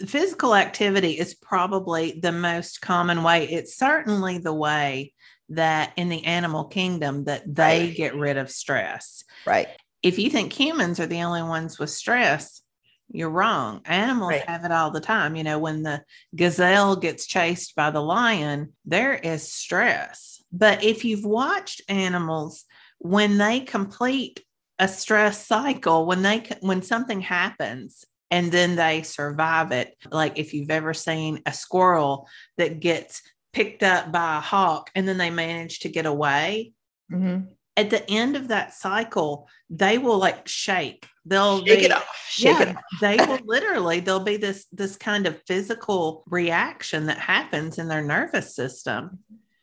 physical 0.00 0.54
activity 0.54 1.12
is 1.18 1.34
probably 1.34 2.18
the 2.20 2.32
most 2.32 2.80
common 2.80 3.22
way. 3.22 3.48
It's 3.48 3.76
certainly 3.76 4.38
the 4.38 4.52
way 4.54 5.12
that 5.50 5.92
in 5.96 6.08
the 6.08 6.24
animal 6.24 6.64
kingdom 6.64 7.24
that 7.24 7.42
they 7.46 7.86
Right. 7.86 7.96
get 7.96 8.14
rid 8.14 8.36
of 8.36 8.50
stress. 8.50 9.24
Right. 9.46 9.68
If 10.02 10.18
you 10.18 10.30
think 10.30 10.52
humans 10.52 11.00
are 11.00 11.06
the 11.06 11.22
only 11.22 11.42
ones 11.42 11.78
with 11.78 11.90
stress, 11.90 12.62
you're 13.10 13.30
wrong. 13.30 13.82
Animals 13.84 14.30
Right. 14.30 14.48
have 14.48 14.64
it 14.64 14.72
all 14.72 14.90
the 14.90 15.00
time. 15.00 15.36
You 15.36 15.44
know, 15.44 15.58
when 15.58 15.82
the 15.82 16.02
gazelle 16.34 16.96
gets 16.96 17.26
chased 17.26 17.74
by 17.76 17.90
the 17.90 18.00
lion, 18.00 18.72
there 18.84 19.14
is 19.14 19.50
stress. 19.50 20.42
But 20.50 20.82
if 20.82 21.04
you've 21.04 21.24
watched 21.24 21.82
animals 21.88 22.64
when 22.98 23.38
they 23.38 23.60
complete 23.60 24.42
a 24.78 24.88
stress 24.88 25.46
cycle, 25.46 26.06
when 26.06 26.22
they 26.22 26.44
when 26.60 26.82
something 26.82 27.20
happens 27.20 28.04
and 28.34 28.50
then 28.50 28.74
they 28.74 29.02
survive 29.02 29.70
it, 29.70 29.96
like 30.10 30.38
if 30.40 30.52
you've 30.54 30.70
ever 30.70 30.92
seen 30.92 31.40
a 31.46 31.52
squirrel 31.52 32.28
that 32.58 32.80
gets 32.80 33.22
picked 33.52 33.84
up 33.84 34.10
by 34.10 34.38
a 34.38 34.40
hawk 34.40 34.90
and 34.96 35.06
then 35.06 35.18
they 35.18 35.30
manage 35.30 35.78
to 35.80 35.88
get 35.88 36.04
away, 36.04 36.72
Mhm. 37.12 37.46
at 37.76 37.90
the 37.90 38.02
end 38.10 38.34
of 38.34 38.48
that 38.48 38.74
cycle, 38.74 39.48
they 39.70 39.98
will 39.98 40.18
like 40.18 40.48
shake. 40.48 41.06
They'll 41.24 41.64
Shake 41.64 41.78
be, 41.78 41.84
it 41.84 41.92
off. 41.92 42.26
Shake 42.28 42.60
it 42.60 42.68
yeah, 42.68 42.74
off. 42.76 43.00
they 43.00 43.16
will 43.28 43.38
literally 43.44 44.00
there'll 44.00 44.20
be 44.34 44.36
this 44.36 44.66
this 44.72 44.96
kind 44.96 45.26
of 45.28 45.40
physical 45.46 46.24
reaction 46.26 47.06
that 47.06 47.18
happens 47.18 47.78
in 47.78 47.86
their 47.88 48.02
nervous 48.02 48.54
system 48.56 49.20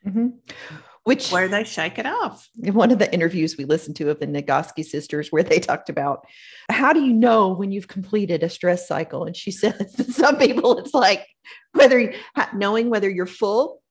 Mhm. 0.08 0.40
Which 1.04 1.32
where 1.32 1.48
they 1.48 1.64
shake 1.64 1.98
it 1.98 2.06
off. 2.06 2.48
in 2.62 2.76
one 2.76 2.92
of 2.92 3.00
the 3.00 3.12
interviews 3.12 3.58
we 3.58 3.66
listened 3.66 3.96
to 3.96 4.12
of 4.12 4.20
the 4.20 4.28
Nagoski 4.28 4.86
sisters, 4.86 5.30
where 5.30 5.42
they 5.42 5.60
talked 5.60 5.90
about 5.90 6.28
how 6.70 6.94
do 6.94 7.04
you 7.04 7.14
know 7.14 7.50
when 7.54 7.72
you've 7.72 7.88
completed 7.88 8.44
a 8.44 8.50
stress 8.50 8.88
cycle? 8.88 9.26
And 9.26 9.36
she 9.36 9.52
says, 9.62 9.94
that 9.94 10.12
some 10.12 10.38
people, 10.38 10.78
it's 10.78 10.94
like 10.94 11.26
whether 11.74 12.14
knowing 12.54 12.90
whether 12.90 13.10
you're 13.10 13.26
full 13.26 13.82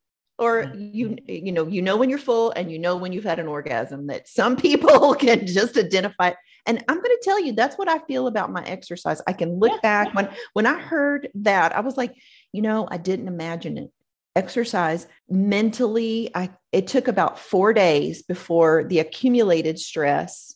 or 0.41 0.65
mm-hmm. 0.65 0.91
you 0.93 1.17
you 1.29 1.53
know 1.53 1.69
you 1.69 1.83
know 1.83 1.97
when 1.97 2.11
you're 2.11 2.19
full 2.19 2.51
and 2.53 2.73
you 2.73 2.79
know 2.79 2.97
when 2.97 3.13
you've 3.13 3.25
had 3.25 3.39
an 3.39 3.47
orgasm 3.47 4.09
that 4.09 4.27
some 4.27 4.57
people 4.57 5.15
can 5.21 5.47
just 5.47 5.77
identify 5.77 6.33
and 6.67 6.83
i'm 6.89 6.97
going 6.97 7.17
to 7.17 7.21
tell 7.23 7.39
you 7.39 7.53
that's 7.53 7.77
what 7.77 7.89
i 7.89 7.99
feel 8.01 8.27
about 8.27 8.51
my 8.51 8.65
exercise 8.65 9.21
i 9.29 9.33
can 9.33 9.59
look 9.61 9.71
Yeah. 9.73 9.81
back 9.83 10.15
when 10.15 10.31
when 10.55 10.67
i 10.67 10.79
heard 10.79 11.29
that 11.37 11.77
i 11.77 11.81
was 11.81 11.97
like 11.97 12.15
you 12.53 12.63
know 12.63 12.89
i 12.91 12.97
didn't 12.97 13.29
imagine 13.29 13.79
it 13.79 13.91
exercise 14.37 15.07
mentally 15.29 16.31
i 16.35 16.49
it 16.73 16.87
took 16.87 17.09
about 17.09 17.39
4 17.39 17.73
days 17.73 18.23
before 18.23 18.85
the 18.85 18.99
accumulated 19.01 19.79
stress 19.79 20.55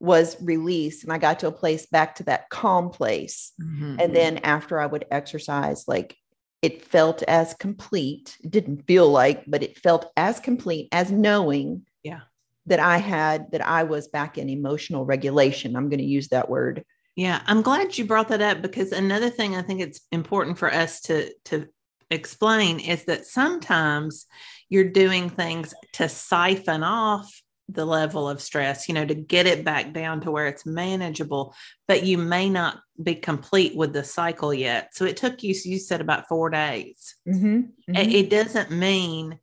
was 0.00 0.40
released 0.42 1.04
and 1.04 1.12
i 1.12 1.18
got 1.18 1.38
to 1.40 1.46
a 1.48 1.52
place 1.52 1.86
back 1.86 2.14
to 2.14 2.24
that 2.24 2.48
calm 2.48 2.90
place 2.90 3.52
Mhm. 3.60 4.00
and 4.00 4.16
then 4.16 4.38
after 4.38 4.80
i 4.80 4.86
would 4.86 5.04
exercise 5.10 5.84
like 5.86 6.16
it 6.62 6.84
felt 6.84 7.22
as 7.24 7.54
complete 7.54 8.36
it 8.42 8.50
didn't 8.50 8.86
feel 8.86 9.08
like 9.10 9.44
but 9.46 9.62
it 9.62 9.78
felt 9.78 10.06
as 10.16 10.40
complete 10.40 10.88
as 10.92 11.10
knowing 11.10 11.86
Yeah. 12.02 12.20
that 12.66 12.80
i 12.80 12.96
had 12.96 13.50
that 13.52 13.60
i 13.66 13.82
was 13.82 14.08
back 14.08 14.38
in 14.38 14.48
emotional 14.48 15.04
regulation 15.04 15.76
i'm 15.76 15.90
going 15.90 15.98
to 15.98 16.04
use 16.04 16.28
that 16.28 16.48
word 16.48 16.84
Yeah, 17.16 17.42
I'm 17.50 17.60
glad 17.60 17.98
you 17.98 18.04
brought 18.06 18.28
that 18.28 18.40
up 18.40 18.62
because 18.62 18.92
another 18.92 19.28
thing 19.30 19.54
I 19.54 19.62
think 19.62 19.80
it's 19.82 20.00
important 20.10 20.56
for 20.58 20.72
us 20.72 21.00
to 21.02 21.16
to 21.46 21.66
explain 22.10 22.80
is 22.80 23.04
that 23.04 23.26
sometimes 23.26 24.26
you're 24.68 24.90
doing 24.90 25.30
things 25.30 25.74
to 25.94 26.08
siphon 26.08 26.82
off 26.82 27.42
the 27.68 27.84
level 27.84 28.28
of 28.28 28.40
stress, 28.40 28.88
you 28.88 28.94
know, 28.94 29.04
to 29.06 29.14
get 29.14 29.46
it 29.46 29.64
back 29.64 29.92
down 29.92 30.20
to 30.20 30.30
where 30.30 30.48
it's 30.48 30.66
manageable, 30.66 31.54
but 31.86 32.02
you 32.02 32.18
may 32.18 32.48
not 32.50 32.80
be 33.00 33.14
complete 33.14 33.76
with 33.76 33.92
the 33.92 34.02
cycle 34.02 34.52
yet. 34.52 34.94
So 34.94 35.04
it 35.04 35.16
took 35.16 35.42
you, 35.42 35.54
you 35.64 35.78
said 35.78 36.00
about 36.00 36.28
four 36.28 36.50
days. 36.50 37.14
mm-hmm. 37.28 37.62
It- 37.94 38.12
It 38.12 38.30
doesn't 38.30 38.70
mean 38.72 39.38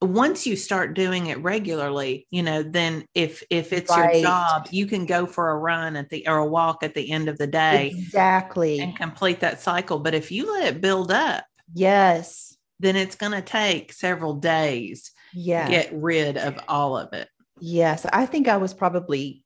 once 0.00 0.46
you 0.48 0.56
start 0.56 0.94
doing 0.94 1.26
it 1.28 1.38
regularly, 1.42 2.26
you 2.30 2.42
know, 2.42 2.62
then 2.62 3.04
if 3.14 3.44
if 3.50 3.72
it's 3.72 3.90
Right. 3.90 4.14
your 4.20 4.30
job, 4.30 4.66
you 4.72 4.86
can 4.86 5.06
go 5.06 5.26
for 5.26 5.50
a 5.50 5.56
run 5.56 5.94
at 5.96 6.08
the 6.10 6.26
or 6.26 6.38
a 6.38 6.46
walk 6.46 6.82
at 6.82 6.94
the 6.94 7.12
end 7.12 7.28
of 7.28 7.38
the 7.38 7.46
day 7.46 7.92
exactly 7.94 8.80
and 8.80 8.96
complete 8.96 9.40
that 9.40 9.60
cycle. 9.60 10.00
But 10.00 10.14
if 10.14 10.32
you 10.32 10.52
let 10.52 10.64
it 10.74 10.80
build 10.80 11.12
up, 11.12 11.44
yes 11.74 12.56
then 12.80 12.96
it's 12.96 13.14
going 13.16 13.32
to 13.32 13.42
take 13.42 13.92
several 13.92 14.34
days 14.34 15.12
yeah 15.32 15.66
to 15.66 15.70
get 15.70 15.90
rid 15.92 16.36
of 16.36 16.58
all 16.68 16.96
of 16.96 17.12
it. 17.12 17.28
yes 17.60 18.06
i 18.12 18.26
think 18.26 18.48
i 18.48 18.56
was 18.56 18.74
probably 18.74 19.44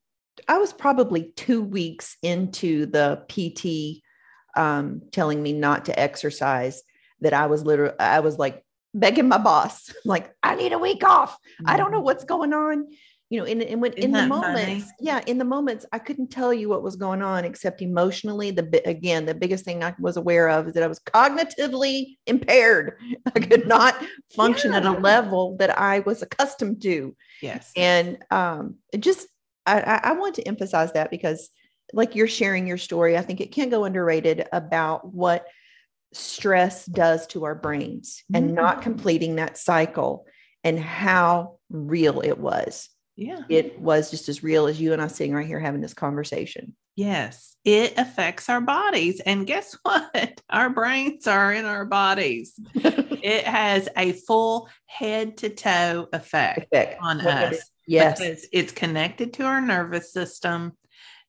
i 0.48 0.58
was 0.58 0.72
probably 0.72 1.32
two 1.36 1.62
weeks 1.62 2.16
into 2.22 2.86
the 2.86 3.22
pt 3.28 4.02
um, 4.56 5.02
telling 5.12 5.42
me 5.42 5.52
not 5.52 5.84
to 5.84 5.98
exercise 5.98 6.82
that 7.20 7.34
i 7.34 7.46
was 7.46 7.62
literally 7.64 7.98
i 8.00 8.20
was 8.20 8.38
like 8.38 8.64
begging 8.94 9.28
my 9.28 9.38
boss 9.38 9.92
like 10.06 10.32
i 10.42 10.54
need 10.54 10.72
a 10.72 10.78
week 10.78 11.04
off 11.04 11.38
I 11.64 11.76
don't 11.76 11.90
know 11.90 12.00
what's 12.00 12.24
going 12.24 12.52
on. 12.52 12.86
You 13.28 13.40
know, 13.40 13.46
in, 13.46 13.60
in 13.60 13.80
when 13.80 13.92
in 13.94 14.12
the 14.12 14.26
moments, 14.26 14.84
funny? 14.84 14.84
yeah, 15.00 15.20
in 15.26 15.38
the 15.38 15.44
moments, 15.44 15.84
I 15.90 15.98
couldn't 15.98 16.28
tell 16.28 16.54
you 16.54 16.68
what 16.68 16.84
was 16.84 16.94
going 16.94 17.22
on 17.22 17.44
except 17.44 17.82
emotionally. 17.82 18.52
The 18.52 18.82
again, 18.86 19.26
the 19.26 19.34
biggest 19.34 19.64
thing 19.64 19.82
I 19.82 19.94
was 19.98 20.16
aware 20.16 20.48
of 20.48 20.68
is 20.68 20.74
that 20.74 20.84
I 20.84 20.86
was 20.86 21.00
cognitively 21.00 22.18
impaired. 22.26 22.98
I 23.34 23.40
could 23.40 23.66
not 23.66 23.96
function 24.34 24.74
at 24.74 24.86
a 24.86 24.92
level 24.92 25.56
that 25.56 25.76
I 25.76 26.00
was 26.00 26.22
accustomed 26.22 26.82
to. 26.82 27.16
Yes. 27.42 27.72
And 27.74 28.18
um, 28.30 28.76
it 28.92 29.00
just, 29.00 29.26
I, 29.66 30.00
I, 30.04 30.12
want 30.12 30.36
to 30.36 30.46
emphasize 30.46 30.92
that 30.92 31.10
because, 31.10 31.50
like 31.92 32.14
you're 32.14 32.28
sharing 32.28 32.66
your 32.66 32.78
story, 32.78 33.16
I 33.16 33.22
think 33.22 33.40
it 33.40 33.50
can 33.50 33.68
go 33.68 33.84
underrated 33.84 34.46
about 34.52 35.12
what 35.12 35.46
stress 36.12 36.86
does 36.86 37.26
to 37.28 37.44
our 37.44 37.56
brains 37.56 38.22
and 38.32 38.54
not 38.54 38.78
Mhm. 38.78 38.82
completing 38.82 39.36
that 39.36 39.58
cycle 39.58 40.26
and 40.62 40.78
how 40.78 41.58
real 41.68 42.20
it 42.20 42.38
was. 42.38 42.88
Yeah. 43.16 43.42
It 43.48 43.78
was 43.78 44.10
just 44.10 44.28
as 44.28 44.42
real 44.42 44.66
as 44.66 44.80
you 44.80 44.92
and 44.92 45.00
I 45.00 45.06
sitting 45.06 45.34
right 45.34 45.46
here 45.46 45.58
having 45.58 45.80
this 45.80 45.94
conversation. 45.94 46.76
Yes, 46.96 47.56
it 47.64 47.94
affects 47.98 48.48
our 48.48 48.60
bodies. 48.60 49.20
And 49.20 49.46
guess 49.46 49.76
what? 49.82 50.40
Our 50.50 50.70
brains 50.70 51.26
are 51.26 51.52
in 51.52 51.64
our 51.64 51.84
bodies. 51.84 52.58
It 53.22 53.44
has 53.44 53.88
a 53.96 54.12
full 54.12 54.68
head 54.84 55.38
to 55.38 55.48
toe 55.48 56.08
effect 56.12 56.68
Effect. 56.72 57.00
on 57.02 57.18
What 57.18 57.54
us. 57.54 57.70
Yes. 57.84 58.20
Because 58.20 58.46
it's 58.52 58.70
connected 58.70 59.32
to 59.34 59.42
our 59.42 59.60
nervous 59.60 60.12
system. 60.12 60.76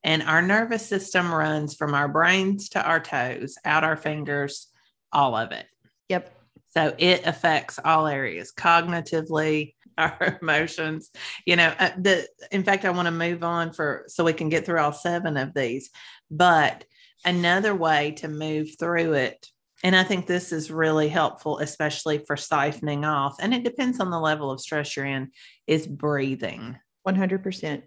And 0.04 0.21
our 0.21 0.43
nervous 0.43 0.86
system 0.86 1.34
runs 1.34 1.73
from 1.76 1.95
our 1.95 2.08
brains 2.08 2.69
to 2.69 2.84
our 2.88 3.00
toes, 3.00 3.56
out 3.65 3.84
our 3.84 3.97
fingers, 3.97 4.67
all 5.12 5.36
of 5.36 5.52
it. 5.54 5.65
Yep. 6.10 6.32
So 6.69 6.93
it 7.00 7.26
affects 7.26 7.80
all 7.84 8.06
areas 8.06 8.54
cognitively, 8.56 9.73
our 10.19 10.38
emotions. 10.41 11.10
You 11.45 11.55
know, 11.55 11.73
uh, 11.79 11.91
the 11.97 12.27
in 12.51 12.63
fact, 12.63 12.86
I 12.86 12.89
want 12.91 13.07
to 13.07 13.12
move 13.12 13.43
on 13.43 13.73
for 13.73 14.05
so 14.07 14.23
we 14.23 14.33
can 14.33 14.49
get 14.49 14.65
through 14.65 14.79
all 14.79 14.93
seven 14.93 15.38
of 15.38 15.53
these. 15.53 15.89
But 16.29 16.86
another 17.25 17.75
way 17.75 18.12
to 18.17 18.27
move 18.27 18.69
through 18.79 19.13
it, 19.13 19.47
and 19.83 19.95
I 19.95 20.03
think 20.03 20.25
this 20.25 20.51
is 20.51 20.71
really 20.71 21.10
helpful, 21.10 21.60
especially 21.60 22.19
for 22.19 22.36
siphoning 22.36 23.05
off, 23.05 23.38
and 23.39 23.53
it 23.53 23.63
depends 23.63 23.99
on 23.99 24.10
the 24.10 24.19
level 24.19 24.51
of 24.51 24.62
stress 24.62 24.95
you're 24.95 25.05
in, 25.05 25.31
is 25.67 25.88
breathing. 25.88 26.77
100%. 27.07 27.83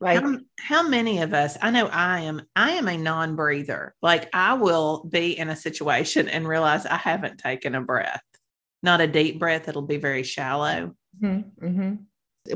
Right. 0.00 0.22
How, 0.22 0.38
how 0.58 0.88
many 0.88 1.20
of 1.20 1.34
us, 1.34 1.58
I 1.60 1.70
know 1.70 1.86
I 1.86 2.20
am, 2.20 2.42
I 2.56 2.72
am 2.72 2.88
a 2.88 2.96
non 2.96 3.36
breather. 3.36 3.94
Like 4.00 4.30
I 4.32 4.54
will 4.54 5.04
be 5.04 5.38
in 5.38 5.50
a 5.50 5.56
situation 5.56 6.26
and 6.26 6.48
realize 6.48 6.86
I 6.86 6.96
haven't 6.96 7.38
taken 7.38 7.74
a 7.74 7.82
breath, 7.82 8.22
not 8.82 9.02
a 9.02 9.06
deep 9.06 9.38
breath. 9.38 9.68
It'll 9.68 9.82
be 9.82 9.98
very 9.98 10.22
shallow. 10.22 10.96
Mhm, 11.18 11.44
mhm. 11.62 11.98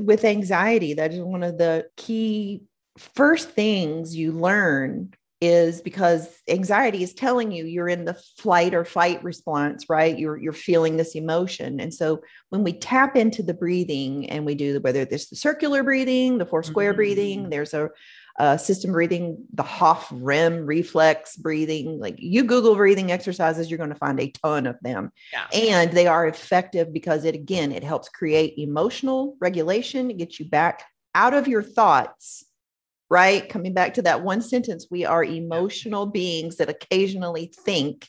With 0.05 0.25
anxiety, 0.25 0.95
that 0.95 1.13
is 1.13 1.21
one 1.21 1.43
of 1.43 1.59
the 1.59 1.87
key 1.97 2.63
first 2.99 3.51
things 3.51 4.15
you 4.17 4.33
learn 4.33 5.13
is 5.41 5.83
because 5.83 6.29
anxiety 6.49 7.03
is 7.03 7.13
telling 7.13 7.53
you 7.53 7.67
you're 7.67 7.89
in 7.89 8.05
the 8.07 8.15
flight 8.39 8.73
or 8.73 8.85
fight 8.85 9.23
response, 9.23 9.91
right? 9.91 10.19
You're 10.19 10.39
you're 10.39 10.53
feeling 10.55 10.97
this 10.97 11.15
emotion. 11.15 11.81
And 11.81 11.93
so 11.93 12.23
when 12.49 12.65
we 12.65 12.73
tap 12.73 13.15
into 13.17 13.43
the 13.43 13.53
breathing 13.53 14.31
and 14.31 14.47
we 14.47 14.55
do 14.55 14.79
whether 14.81 15.01
it's 15.03 15.29
the 15.29 15.37
circular 15.37 15.83
breathing, 15.83 16.39
the 16.39 16.47
four 16.47 16.63
square 16.63 16.93
Mhm. 16.95 16.97
breathing, 16.97 17.51
there's 17.51 17.75
a, 17.75 17.91
a 18.37 18.59
system 18.59 18.93
breathing, 18.93 19.45
the 19.53 19.63
Hoff 19.63 20.09
REM 20.11 20.67
reflex 20.67 21.37
breathing. 21.37 22.01
Like 22.01 22.17
you 22.19 22.45
Google 22.45 22.75
breathing 22.75 23.13
exercises, 23.13 23.71
you're 23.71 23.79
going 23.79 23.91
to 23.91 23.97
find 23.97 24.19
a 24.19 24.31
ton 24.43 24.67
of 24.67 24.77
them 24.83 25.13
Yeah. 25.33 25.47
and 25.53 25.93
they 25.93 26.07
are 26.07 26.27
effective 26.27 26.93
because 26.93 27.25
it 27.25 27.35
again 27.35 27.73
it 27.73 27.85
helps 27.85 28.09
create 28.09 28.55
emotional 28.59 29.37
regulation 29.41 30.11
it 30.11 30.19
gets 30.19 30.39
you 30.39 30.47
back 30.49 30.85
out 31.15 31.35
of 31.35 31.49
your 31.49 31.63
thoughts 31.63 32.45
right 33.11 33.49
coming 33.49 33.73
back 33.73 33.95
to 33.95 34.03
that 34.03 34.23
one 34.23 34.43
sentence 34.43 34.87
we 34.91 35.05
are 35.05 35.25
emotional 35.25 36.07
beings 36.07 36.57
that 36.57 36.69
occasionally 36.69 37.53
think 37.65 38.09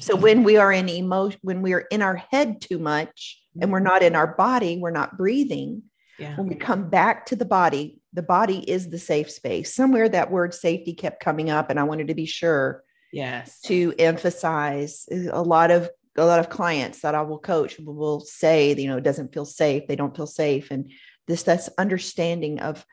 so 0.00 0.16
when 0.16 0.42
we 0.42 0.56
are 0.56 0.72
in 0.72 0.88
emotion 0.88 1.38
when 1.42 1.62
we 1.62 1.72
are 1.72 1.86
in 1.90 2.02
our 2.02 2.16
head 2.16 2.60
too 2.60 2.78
much 2.78 3.40
and 3.60 3.70
we're 3.72 3.78
mm-hmm. 3.78 3.88
not 3.88 4.02
in 4.02 4.14
our 4.14 4.34
body 4.34 4.78
we're 4.78 4.90
not 4.90 5.16
breathing 5.16 5.82
yeah. 6.18 6.36
when 6.36 6.46
we 6.46 6.54
come 6.54 6.88
back 6.88 7.26
to 7.26 7.36
the 7.36 7.44
body 7.44 7.99
the 8.12 8.22
body 8.22 8.58
is 8.70 8.90
the 8.90 8.98
safe 8.98 9.30
space 9.30 9.74
somewhere 9.74 10.08
that 10.08 10.30
word 10.30 10.52
safety 10.54 10.94
kept 10.94 11.22
coming 11.22 11.50
up 11.50 11.70
and 11.70 11.78
i 11.78 11.84
wanted 11.84 12.08
to 12.08 12.14
be 12.14 12.26
sure 12.26 12.82
Yes. 13.12 13.60
to 13.62 13.92
emphasize 13.98 15.06
uh, 15.12 15.30
a 15.32 15.42
lot 15.42 15.70
of 15.70 15.90
a 16.16 16.24
lot 16.24 16.40
of 16.40 16.50
clients 16.50 17.00
that 17.00 17.14
I 17.14 17.22
will 17.22 17.38
coach 17.38 17.78
will 17.78 18.20
say, 18.20 18.74
you 18.74 18.88
know, 18.88 18.96
it 18.98 19.04
doesn't 19.04 19.32
feel 19.32 19.44
safe. 19.44 19.86
They 19.86 19.96
don't 19.96 20.14
feel 20.14 20.26
safe. 20.26 20.70
And 20.70 20.90
this 21.26 21.44
that's 21.44 21.70
understanding 21.78 22.60
of 22.60 22.84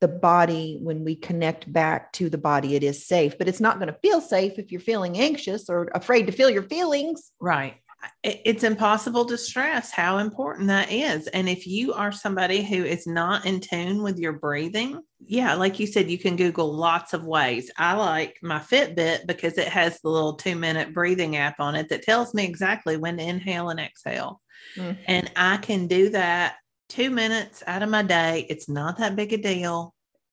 the 0.00 0.08
body 0.08 0.78
when 0.82 1.04
we 1.04 1.16
connect 1.16 1.72
back 1.72 2.12
to 2.14 2.28
the 2.28 2.38
body, 2.38 2.74
it 2.74 2.82
is 2.82 3.06
safe, 3.06 3.38
but 3.38 3.48
it's 3.48 3.60
not 3.60 3.78
going 3.78 3.92
to 3.92 3.98
feel 4.02 4.20
safe 4.20 4.58
if 4.58 4.70
you're 4.70 4.80
feeling 4.80 5.16
anxious 5.18 5.70
or 5.70 5.88
afraid 5.94 6.26
to 6.26 6.32
feel 6.32 6.50
your 6.50 6.64
feelings. 6.64 7.32
Right. 7.40 7.76
It- 8.22 8.40
It's 8.44 8.64
impossible 8.64 9.24
to 9.26 9.38
stress 9.38 9.90
how 9.90 10.18
important 10.18 10.68
that 10.68 10.90
is. 10.90 11.26
And 11.28 11.48
if 11.48 11.66
you 11.66 11.92
are 11.92 12.12
somebody 12.12 12.62
who 12.62 12.84
is 12.84 13.06
not 13.06 13.46
in 13.46 13.60
tune 13.60 14.02
with 14.02 14.18
your 14.18 14.32
breathing, 14.34 15.00
yeah, 15.20 15.54
like 15.54 15.78
you 15.80 15.86
said, 15.86 16.10
you 16.10 16.18
can 16.18 16.36
Google 16.36 16.72
lots 16.74 17.12
of 17.12 17.24
ways. 17.24 17.70
I 17.76 17.94
like 17.94 18.38
my 18.42 18.58
Fitbit 18.58 19.26
because 19.26 19.58
it 19.58 19.68
has 19.68 20.00
the 20.00 20.08
little 20.10 20.34
two 20.34 20.56
minute 20.56 20.92
breathing 20.94 21.36
app 21.36 21.60
on 21.60 21.74
it 21.74 21.88
that 21.88 22.02
tells 22.02 22.34
me 22.34 22.44
exactly 22.44 22.96
when 22.96 23.16
to 23.18 23.22
inhale 23.24 23.70
and 23.70 23.80
exhale. 23.80 24.40
Mm. 24.76 24.96
And 25.06 25.30
I 25.36 25.56
can 25.58 25.86
do 25.86 26.10
that 26.10 26.56
two 26.88 27.10
minutes 27.10 27.62
out 27.66 27.82
of 27.82 27.88
my 27.88 28.02
day. 28.02 28.46
It's 28.48 28.68
not 28.68 28.98
that 28.98 29.16
big 29.16 29.32
a 29.32 29.38
deal. 29.38 29.92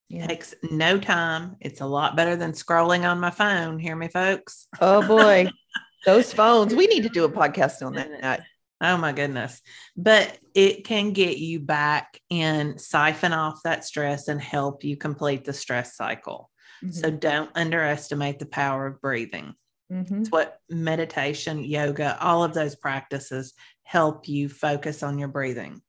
Yeah. 0.09 0.27
Takes 0.27 0.53
no 0.69 0.99
time. 0.99 1.55
It's 1.59 1.81
a 1.81 1.87
lot 1.87 2.15
better 2.15 2.35
than 2.35 2.51
scrolling 2.51 3.09
on 3.09 3.19
my 3.19 3.31
phone. 3.31 3.79
Hear 3.79 3.95
me, 3.95 4.09
folks? 4.09 4.67
Oh 4.79 5.01
boy, 5.07 5.49
those 6.05 6.33
phones. 6.33 6.73
We 6.75 6.87
need 6.87 7.03
to 7.03 7.09
do 7.09 7.25
a 7.25 7.29
podcast 7.31 7.85
on 7.85 7.93
that. 7.93 8.43
Oh 8.81 8.97
my 8.97 9.13
goodness. 9.13 9.61
But 9.95 10.37
it 10.53 10.83
can 10.85 11.11
get 11.13 11.37
you 11.37 11.59
back 11.59 12.19
and 12.29 12.79
siphon 12.79 13.31
off 13.33 13.61
that 13.63 13.85
stress 13.85 14.27
and 14.27 14.41
help 14.41 14.83
you 14.83 14.97
complete 14.97 15.45
the 15.45 15.53
stress 15.53 15.95
cycle. 15.95 16.49
So 16.91 17.09
Mhm, 17.09 17.19
don't 17.21 17.49
underestimate 17.55 18.39
the 18.39 18.45
power 18.45 18.87
of 18.87 18.99
breathing. 18.99 19.53
mhm. 19.91 20.21
It's 20.21 20.29
what 20.31 20.59
meditation, 20.69 21.63
yoga, 21.63 22.17
all 22.21 22.43
of 22.43 22.53
those 22.53 22.75
practices 22.75 23.53
help 23.83 24.27
you 24.27 24.49
focus 24.49 25.01
on 25.03 25.17
your 25.17 25.29
breathing. 25.29 25.81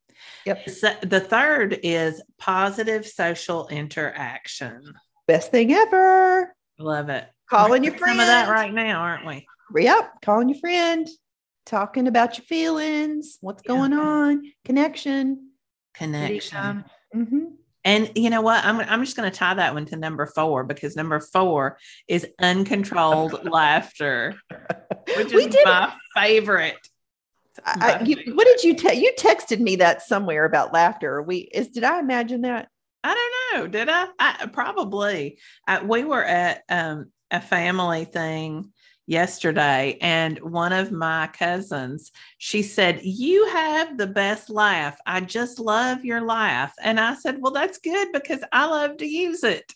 Yep. 0.47 0.71
So 0.71 0.95
the 1.03 1.21
third 1.21 1.81
is 1.83 2.23
positive 2.39 3.07
social 3.07 3.67
interaction. 3.69 4.95
Best 5.27 5.51
thing 5.51 5.73
ever. 5.73 6.55
Love 6.79 7.09
it. 7.09 7.27
Calling 7.51 7.83
We're 7.83 7.91
your 7.91 7.97
doing 7.99 8.11
Some 8.11 8.21
of 8.21 8.27
that 8.27 8.49
right 8.49 8.73
now, 8.73 9.01
aren't 9.01 9.27
we? 9.27 9.47
Yep. 9.75 10.23
Calling 10.23 10.49
your 10.51 10.59
friend, 10.59 11.09
talking 11.67 12.07
about 12.09 12.39
your 12.39 12.45
feelings, 12.45 13.39
what's 13.41 13.63
Yeah. 13.65 13.75
going 13.75 13.93
on, 13.93 14.43
connection. 14.65 15.51
Connection. 15.95 16.85
Mhm. 17.15 17.53
And 17.87 18.11
you 18.15 18.31
know 18.31 18.41
what? 18.41 18.65
I'm, 18.65 18.81
I'm 18.81 19.05
just 19.05 19.15
going 19.17 19.31
to 19.31 19.37
tie 19.37 19.55
that 19.55 19.75
one 19.75 19.85
to 19.87 19.97
number 19.97 20.25
four 20.27 20.65
because 20.65 20.97
number 20.97 21.21
four 21.21 21.79
is 22.09 22.27
uncontrolled 22.41 23.45
laughter, 23.51 24.35
which 25.17 25.33
is 25.33 25.47
did- 25.47 25.65
my 25.65 25.93
favorite. 26.15 26.77
I, 27.65 27.77
My 27.77 28.01
you, 28.05 28.17
favorite. 28.17 28.37
what 28.37 28.47
did 28.49 28.65
you 28.65 28.75
te- 28.75 28.95
you 29.01 29.13
texted 29.17 29.61
me 29.61 29.77
that 29.77 30.03
somewhere 30.03 30.45
about 30.45 30.73
laughter? 30.73 31.23
We 31.23 31.37
is 31.39 31.69
did 31.69 31.85
I 31.85 32.01
imagine 32.01 32.41
that? 32.41 32.69
I 33.05 33.15
don't 33.53 33.61
know. 33.61 33.67
Did 33.69 33.89
I? 33.89 34.09
I 34.19 34.47
probably. 34.47 35.39
I, 35.69 35.81
we 35.85 36.03
were 36.03 36.25
at 36.25 36.63
um, 36.69 37.13
a 37.31 37.41
family 37.41 38.07
thing 38.07 38.73
yesterday, 39.07 39.99
and 40.01 40.39
one 40.41 40.73
of 40.73 40.93
my 40.93 41.29
cousins, 41.29 42.11
she 42.39 42.63
said, 42.63 43.01
"You 43.03 43.47
have 43.49 43.99
the 43.99 44.07
best 44.07 44.51
laugh. 44.51 44.99
I 45.07 45.21
just 45.21 45.59
love 45.59 46.05
your 46.05 46.21
laugh." 46.23 46.75
And 46.83 46.99
I 46.99 47.15
said, 47.15 47.39
"Well, 47.41 47.53
that's 47.53 47.79
good 47.79 48.13
because 48.13 48.41
I 48.53 48.67
love 48.67 48.99
to 48.99 49.07
use 49.07 49.45
it." 49.45 49.73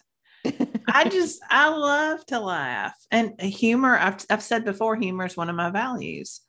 I 0.87 1.05
just 1.09 1.41
I 1.51 1.69
love 1.69 2.25
to 2.27 2.41
laugh 2.41 2.95
and 3.11 3.41
humor. 3.41 3.97
I've 3.97 4.25
I've 4.31 4.43
said 4.43 4.65
before, 4.65 4.97
humor 4.97 5.27
is 5.27 5.37
one 5.37 5.51
of 5.51 5.57
my 5.57 5.71
values. 5.71 6.41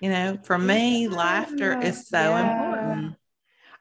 You 0.00 0.10
know, 0.10 0.38
for 0.44 0.58
me, 0.58 1.08
laughter 1.08 1.78
is 1.80 2.08
so 2.08 2.18
Yeah. 2.18 2.50
important. 2.50 3.14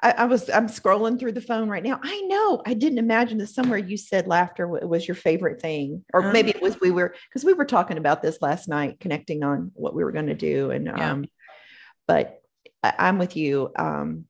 I, 0.03 0.11
I 0.11 0.25
was 0.25 0.49
I'm 0.49 0.67
scrolling 0.67 1.17
through 1.17 1.31
the 1.31 1.41
phone 1.41 1.69
right 1.69 1.83
now. 1.83 1.99
I 2.03 2.21
know 2.21 2.61
I 2.65 2.73
didn't 2.73 2.99
imagine 2.99 3.37
that 3.39 3.47
somewhere 3.47 3.79
you 3.79 3.97
said 3.97 4.27
laughter 4.27 4.67
was 4.67 5.07
your 5.07 5.15
favorite 5.15 5.61
thing, 5.61 6.03
or 6.13 6.21
Uh-huh. 6.21 6.33
maybe 6.33 6.49
it 6.51 6.61
was 6.61 6.79
we 6.81 6.91
were 6.91 7.15
because 7.29 7.45
we 7.45 7.53
were 7.53 7.65
talking 7.65 7.97
about 7.97 8.21
this 8.21 8.41
last 8.41 8.67
night, 8.67 8.99
connecting 8.99 9.43
on 9.43 9.71
what 9.73 9.95
we 9.95 10.03
were 10.03 10.11
going 10.11 10.27
to 10.27 10.35
do, 10.35 10.71
and 10.71 10.87
Yeah. 10.87 11.11
um, 11.13 11.25
but 12.05 12.41
I, 12.83 12.93
I'm 12.99 13.17
with 13.17 13.37
you. 13.37 13.71
Um, 13.77 14.25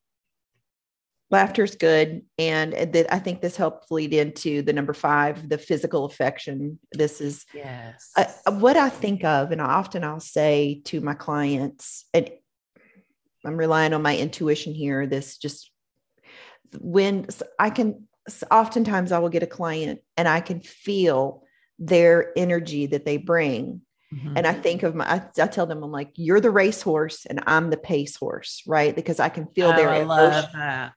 laughter's 1.31 1.75
good, 1.75 2.21
and 2.37 2.73
that 2.73 3.11
I 3.11 3.17
think 3.17 3.41
this 3.41 3.55
helped 3.55 3.91
lead 3.91 4.13
into 4.13 4.61
the 4.61 4.73
number 4.73 4.93
five, 4.93 5.49
the 5.49 5.57
physical 5.57 6.05
affection. 6.05 6.79
This 6.91 7.19
is 7.19 7.45
Yes. 7.55 8.11
uh, 8.15 8.51
what 8.51 8.77
I 8.77 8.89
think 8.89 9.23
of, 9.23 9.51
and 9.51 9.59
often 9.59 10.03
I'll 10.03 10.19
say 10.19 10.81
to 10.85 11.01
my 11.01 11.15
clients, 11.15 12.05
and 12.13 12.29
I'm 13.45 13.57
relying 13.57 13.93
on 13.93 14.01
my 14.01 14.17
intuition 14.17 14.73
here. 14.73 15.05
This 15.05 15.37
just 15.37 15.71
when 16.79 17.27
I 17.59 17.69
can, 17.69 18.07
oftentimes 18.49 19.11
I 19.11 19.19
will 19.19 19.29
get 19.29 19.43
a 19.43 19.47
client 19.47 20.01
and 20.17 20.27
I 20.27 20.39
can 20.39 20.61
feel 20.61 21.43
their 21.79 22.31
energy 22.37 22.87
that 22.87 23.05
they 23.05 23.17
bring. 23.17 23.81
Mm-hmm. 24.13 24.37
And 24.37 24.47
I 24.47 24.53
think 24.53 24.83
of 24.83 24.95
my, 24.95 25.05
I, 25.05 25.21
I, 25.41 25.47
tell 25.47 25.65
them, 25.65 25.83
I'm 25.83 25.91
like, 25.91 26.11
you're 26.15 26.39
the 26.39 26.51
racehorse 26.51 27.25
and 27.25 27.43
I'm 27.47 27.69
the 27.69 27.77
pace 27.77 28.15
horse, 28.15 28.61
right? 28.67 28.95
Because 28.95 29.19
I 29.19 29.29
can 29.29 29.47
feel 29.47 29.69
oh, 29.69 29.75
their, 29.75 29.93
emotion, 30.01 30.49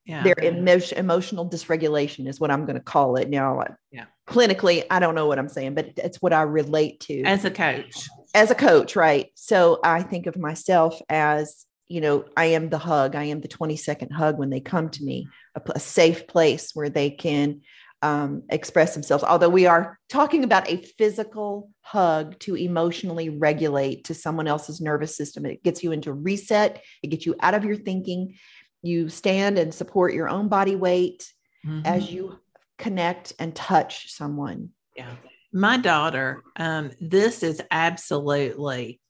yeah. 0.04 0.22
their 0.22 0.34
emotion, 0.42 0.98
emotional 0.98 1.48
dysregulation 1.48 2.28
is 2.28 2.38
what 2.38 2.50
I'm 2.50 2.66
going 2.66 2.76
to 2.76 2.82
call 2.82 3.16
it 3.16 3.30
now. 3.30 3.64
Yeah. 3.90 4.04
Clinically, 4.28 4.84
I 4.90 4.98
don't 4.98 5.14
know 5.14 5.26
what 5.26 5.38
I'm 5.38 5.48
saying, 5.48 5.74
but 5.74 5.92
it's 5.96 6.20
what 6.20 6.32
I 6.32 6.42
relate 6.42 7.00
to 7.00 7.22
as 7.22 7.44
a 7.44 7.50
coach. 7.50 8.08
As 8.34 8.50
a 8.50 8.54
coach, 8.54 8.96
right? 8.96 9.30
So 9.34 9.80
I 9.82 10.02
think 10.02 10.26
of 10.26 10.36
myself 10.36 11.00
as, 11.08 11.65
you 11.88 12.00
know, 12.00 12.24
I 12.36 12.46
am 12.46 12.68
the 12.68 12.78
hug. 12.78 13.14
I 13.14 13.24
am 13.24 13.40
the 13.40 13.48
20 13.48 13.76
second 13.76 14.10
hug 14.10 14.38
when 14.38 14.50
they 14.50 14.60
come 14.60 14.88
to 14.90 15.04
me, 15.04 15.28
a, 15.54 15.62
a 15.74 15.80
safe 15.80 16.26
place 16.26 16.72
where 16.74 16.90
they 16.90 17.10
can 17.10 17.62
um, 18.02 18.42
express 18.50 18.94
themselves. 18.94 19.24
Although 19.24 19.48
we 19.48 19.66
are 19.66 19.98
talking 20.08 20.44
about 20.44 20.70
a 20.70 20.82
physical 20.98 21.70
hug 21.80 22.38
to 22.40 22.56
emotionally 22.56 23.30
regulate 23.30 24.04
to 24.04 24.14
someone 24.14 24.46
else's 24.46 24.80
nervous 24.80 25.16
system, 25.16 25.46
it 25.46 25.62
gets 25.62 25.82
you 25.82 25.92
into 25.92 26.12
reset, 26.12 26.82
it 27.02 27.08
gets 27.08 27.26
you 27.26 27.34
out 27.40 27.54
of 27.54 27.64
your 27.64 27.76
thinking. 27.76 28.34
You 28.82 29.08
stand 29.08 29.58
and 29.58 29.74
support 29.74 30.14
your 30.14 30.28
own 30.28 30.48
body 30.48 30.76
weight 30.76 31.32
mm-hmm. 31.64 31.84
as 31.84 32.10
you 32.10 32.38
connect 32.78 33.32
and 33.38 33.54
touch 33.54 34.12
someone. 34.12 34.70
Yeah. 34.94 35.10
My 35.52 35.78
daughter, 35.78 36.42
um, 36.56 36.90
this 37.00 37.42
is 37.42 37.62
absolutely 37.70 39.00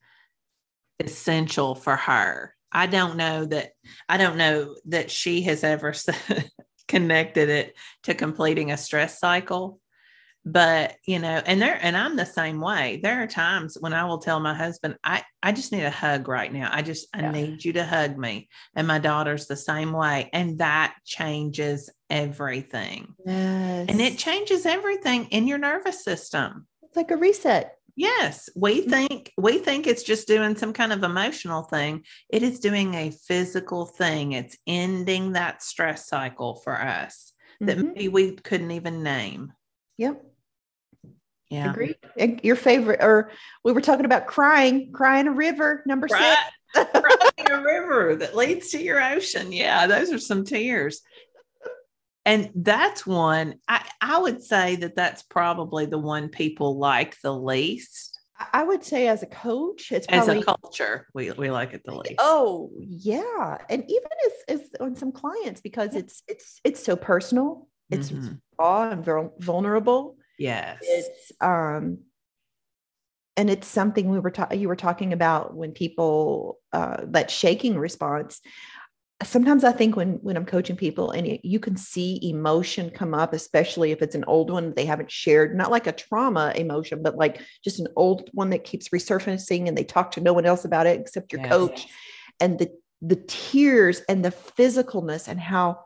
essential 0.99 1.75
for 1.75 1.95
her. 1.95 2.55
I 2.71 2.87
don't 2.87 3.17
know 3.17 3.45
that 3.45 3.71
I 4.09 4.17
don't 4.17 4.37
know 4.37 4.75
that 4.85 5.11
she 5.11 5.41
has 5.43 5.63
ever 5.63 5.93
connected 6.87 7.49
it 7.49 7.75
to 8.03 8.13
completing 8.13 8.71
a 8.71 8.77
stress 8.77 9.19
cycle. 9.19 9.79
But 10.45 10.95
you 11.05 11.19
know 11.19 11.41
and 11.45 11.61
there 11.61 11.77
and 11.81 11.97
i'm 11.97 12.15
the 12.15 12.25
same 12.25 12.61
way. 12.61 13.01
There 13.03 13.21
are 13.21 13.27
times 13.27 13.75
when 13.77 13.91
i 13.91 14.05
will 14.05 14.19
tell 14.19 14.39
my 14.39 14.53
husband 14.53 14.95
i 15.03 15.21
i 15.43 15.51
just 15.51 15.73
need 15.73 15.83
a 15.83 15.89
hug 15.89 16.29
right 16.29 16.51
now. 16.53 16.69
I 16.71 16.83
just 16.83 17.07
i 17.13 17.29
need 17.29 17.65
you 17.65 17.73
to 17.73 17.85
hug 17.85 18.17
me. 18.17 18.47
And 18.73 18.87
my 18.87 18.99
daughter's 18.99 19.47
the 19.47 19.57
same 19.57 19.91
way. 19.91 20.29
And 20.31 20.59
that 20.59 20.95
changes 21.03 21.91
everything. 22.09 23.13
Yes. 23.25 23.87
and 23.89 23.99
it 23.99 24.17
changes 24.17 24.65
everything 24.65 25.25
in 25.25 25.47
your 25.47 25.57
nervous 25.57 26.01
system. 26.01 26.67
It's 26.81 26.95
like 26.95 27.11
a 27.11 27.17
reset 27.17 27.76
Yes, 27.97 28.47
we 28.55 28.81
mm-hmm. 28.81 28.91
think 28.91 29.33
we 29.37 29.57
think 29.57 29.87
it's 29.87 30.03
just 30.03 30.27
doing 30.27 30.55
some 30.55 30.71
kind 30.71 30.93
of 30.93 31.03
emotional 31.03 31.63
thing. 31.63 32.03
It 32.29 32.43
is 32.43 32.59
doing 32.59 32.93
a 32.93 33.09
physical 33.09 33.87
thing. 33.87 34.33
It's 34.33 34.55
ending 34.67 35.31
that 35.31 35.63
stress 35.63 36.07
cycle 36.07 36.55
for 36.55 36.79
us 36.79 37.33
that 37.59 37.77
mm-hmm. 37.77 37.87
maybe 37.87 38.07
we 38.07 38.31
couldn't 38.35 38.69
even 38.69 39.01
name. 39.01 39.51
Yep. 39.97 40.23
Yeah. 41.49 41.71
Agreed. 41.71 41.97
Your 42.43 42.55
favorite, 42.55 42.99
or 43.01 43.31
we 43.63 43.71
were 43.71 43.81
talking 43.81 44.05
about 44.05 44.27
crying, 44.27 44.91
crying 44.91 45.27
a 45.27 45.31
river, 45.31 45.81
number 45.87 46.07
six. 46.07 46.37
crying 46.75 47.51
a 47.51 47.61
river 47.63 48.15
that 48.17 48.35
leads 48.35 48.69
to 48.71 48.81
your 48.81 49.01
ocean. 49.01 49.51
Yeah, 49.51 49.87
those 49.87 50.11
are 50.11 50.19
some 50.19 50.45
tears 50.45 51.01
and 52.27 52.51
that's 52.53 53.07
one 53.07 53.55
I, 53.67 53.83
I 54.01 54.19
would 54.19 54.43
say 54.43 54.75
that 54.77 54.95
that's 54.95 55.23
probably 55.23 55.87
the 55.87 55.97
one 55.97 56.29
people 56.29 56.77
like 56.77 57.19
the 57.21 57.33
least 57.33 58.13
I 58.53 58.63
would 58.63 58.83
say 58.83 59.07
as 59.07 59.23
a 59.23 59.25
coach, 59.25 59.91
it's 59.91 60.05
probably, 60.05 60.37
as 60.37 60.43
a 60.43 60.45
culture, 60.45 61.07
we, 61.15 61.31
we 61.31 61.49
like 61.49 61.73
it 61.73 61.83
the 61.83 61.95
least. 61.95 62.19
Oh 62.19 62.69
yeah. 62.77 63.57
And 63.67 63.83
even 63.87 64.09
as, 64.27 64.61
as 64.61 64.69
on 64.79 64.95
some 64.95 65.11
clients, 65.11 65.59
because 65.59 65.95
it's, 65.95 66.21
it's, 66.27 66.61
it's 66.63 66.83
so 66.83 66.95
personal. 66.95 67.67
It's 67.89 68.11
mm-hmm. 68.11 68.33
raw 68.59 68.91
and 68.91 69.31
vulnerable. 69.39 70.17
Yes. 70.37 70.77
It's, 70.83 71.31
um, 71.41 71.99
and 73.35 73.49
it's 73.49 73.67
something 73.67 74.09
we 74.09 74.19
were 74.19 74.29
talking, 74.29 74.59
you 74.59 74.67
were 74.67 74.75
talking 74.75 75.13
about 75.13 75.55
when 75.55 75.71
people, 75.71 76.59
uh, 76.73 77.05
that 77.07 77.31
shaking 77.31 77.75
response 77.75 78.41
sometimes 79.23 79.63
I 79.63 79.71
think 79.71 79.95
when 79.95 80.13
when 80.21 80.37
I'm 80.37 80.45
coaching 80.45 80.75
people 80.75 81.11
and 81.11 81.25
it, 81.25 81.41
you 81.43 81.59
can 81.59 81.75
see 81.75 82.19
emotion 82.21 82.91
come 82.91 83.13
up, 83.13 83.33
especially 83.33 83.91
if 83.91 84.01
it's 84.01 84.15
an 84.15 84.23
old 84.25 84.51
one 84.51 84.73
they 84.75 84.85
haven't 84.85 85.11
shared, 85.11 85.55
not 85.55 85.71
like 85.71 85.87
a 85.87 85.91
trauma 85.91 86.53
emotion, 86.55 87.01
but 87.01 87.15
like 87.15 87.41
just 87.63 87.79
an 87.79 87.87
old 87.95 88.29
one 88.33 88.51
that 88.51 88.63
keeps 88.63 88.89
resurfacing 88.89 89.67
and 89.67 89.77
they 89.77 89.83
talk 89.83 90.11
to 90.11 90.21
no 90.21 90.33
one 90.33 90.45
else 90.45 90.65
about 90.65 90.85
it 90.85 90.99
except 90.99 91.31
your 91.31 91.41
yes. 91.41 91.49
coach, 91.49 91.87
and 92.39 92.59
the 92.59 92.69
the 93.01 93.15
tears 93.27 94.01
and 94.07 94.23
the 94.23 94.31
physicalness 94.31 95.27
and 95.27 95.39
how 95.39 95.79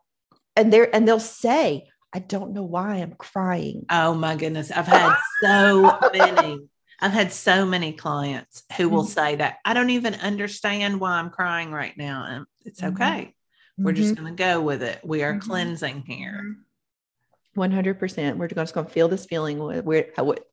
and 0.55 0.71
they're 0.71 0.93
and 0.93 1.07
they'll 1.07 1.19
say, 1.19 1.87
I 2.13 2.19
don't 2.19 2.53
know 2.53 2.63
why 2.63 2.95
I'm 2.95 3.13
crying. 3.13 3.85
Oh 3.89 4.13
my 4.13 4.35
goodness, 4.35 4.71
I've 4.71 4.87
had 4.87 5.15
so 5.41 5.97
many. 6.13 6.59
I've 7.01 7.11
had 7.11 7.33
so 7.33 7.65
many 7.65 7.93
clients 7.93 8.63
who 8.77 8.87
will 8.87 9.03
mm-hmm. 9.03 9.11
say 9.11 9.35
that 9.37 9.57
I 9.65 9.73
don't 9.73 9.89
even 9.89 10.13
understand 10.15 10.99
why 10.99 11.13
I'm 11.13 11.31
crying 11.31 11.71
right 11.71 11.97
now. 11.97 12.25
And 12.29 12.45
it's 12.63 12.81
mm-hmm. 12.81 12.95
okay. 12.95 13.35
We're 13.77 13.93
just 13.93 14.13
mm-hmm. 14.13 14.23
going 14.23 14.35
to 14.35 14.43
go 14.43 14.61
with 14.61 14.83
it. 14.83 14.99
We 15.03 15.23
are 15.23 15.39
cleansing 15.39 16.03
here. 16.05 16.57
100%. 17.57 18.37
We're 18.37 18.47
just 18.47 18.73
going 18.75 18.85
to 18.85 18.91
feel 18.93 19.07
this 19.07 19.25
feeling. 19.25 19.57
We're 19.83 20.03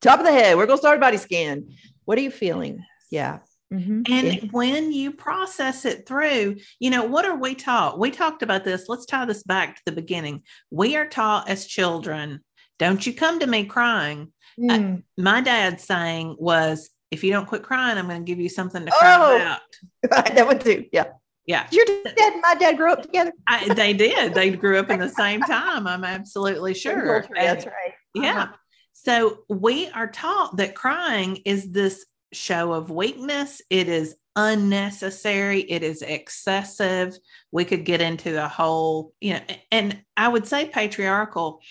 top 0.01 0.19
of 0.19 0.25
the 0.25 0.31
head. 0.31 0.57
We're 0.57 0.65
going 0.65 0.77
to 0.77 0.81
start 0.81 0.97
a 0.97 1.01
body 1.01 1.17
scan. 1.17 1.69
What 2.05 2.17
are 2.17 2.21
you 2.21 2.31
feeling? 2.31 2.83
Yeah. 3.11 3.39
Mm-hmm. 3.71 4.01
And 4.11 4.27
yeah. 4.27 4.49
when 4.49 4.91
you 4.91 5.11
process 5.11 5.85
it 5.85 6.07
through, 6.07 6.57
you 6.79 6.89
know, 6.89 7.03
what 7.03 7.25
are 7.25 7.37
we 7.37 7.53
taught? 7.53 7.99
We 7.99 8.09
talked 8.09 8.41
about 8.41 8.63
this. 8.63 8.89
Let's 8.89 9.05
tie 9.05 9.25
this 9.25 9.43
back 9.43 9.75
to 9.75 9.81
the 9.85 9.91
beginning. 9.91 10.41
We 10.71 10.95
are 10.95 11.05
taught 11.05 11.47
as 11.47 11.67
children, 11.67 12.43
don't 12.79 13.05
you 13.05 13.13
come 13.13 13.39
to 13.41 13.47
me 13.47 13.65
crying. 13.65 14.31
Mm. 14.59 14.97
Uh, 14.97 15.01
my 15.17 15.41
dad's 15.41 15.83
saying 15.83 16.35
was, 16.39 16.89
if 17.11 17.23
you 17.23 17.31
don't 17.31 17.47
quit 17.47 17.63
crying, 17.63 17.97
I'm 17.97 18.07
going 18.07 18.23
to 18.23 18.25
give 18.25 18.39
you 18.39 18.49
something 18.49 18.85
to 18.85 18.91
cry 18.91 19.17
oh, 19.19 19.35
about. 19.35 20.35
that 20.35 20.45
one 20.45 20.59
too. 20.59 20.85
Yeah. 20.91 21.05
Yeah. 21.45 21.65
Your 21.71 21.85
dad 21.85 22.13
and 22.15 22.41
my 22.41 22.53
dad 22.53 22.77
grew 22.77 22.93
up 22.93 23.01
together. 23.01 23.33
I, 23.47 23.73
they 23.73 23.93
did. 23.93 24.35
They 24.35 24.51
grew 24.51 24.77
up 24.77 24.91
in 24.91 24.99
the 24.99 25.09
same 25.17 25.41
time. 25.41 25.87
I'm 25.87 26.03
absolutely 26.03 26.75
sure. 26.75 27.25
That's 27.35 27.65
right. 27.65 27.93
Yeah. 28.13 28.43
Uh-huh. 28.43 28.53
So 28.93 29.39
we 29.49 29.89
are 29.89 30.07
taught 30.07 30.57
that 30.57 30.75
crying 30.75 31.37
is 31.45 31.71
this 31.71 32.05
show 32.33 32.73
of 32.73 32.91
weakness. 32.91 33.61
It 33.69 33.87
is 33.87 34.15
unnecessary. 34.35 35.61
It 35.61 35.83
is 35.83 36.01
excessive. 36.01 37.17
We 37.51 37.65
could 37.65 37.85
get 37.85 38.01
into 38.01 38.31
the 38.31 38.47
whole, 38.47 39.13
you 39.19 39.33
know, 39.33 39.41
and 39.71 40.01
I 40.15 40.27
would 40.27 40.47
say 40.47 40.67
patriarchal 40.67 41.61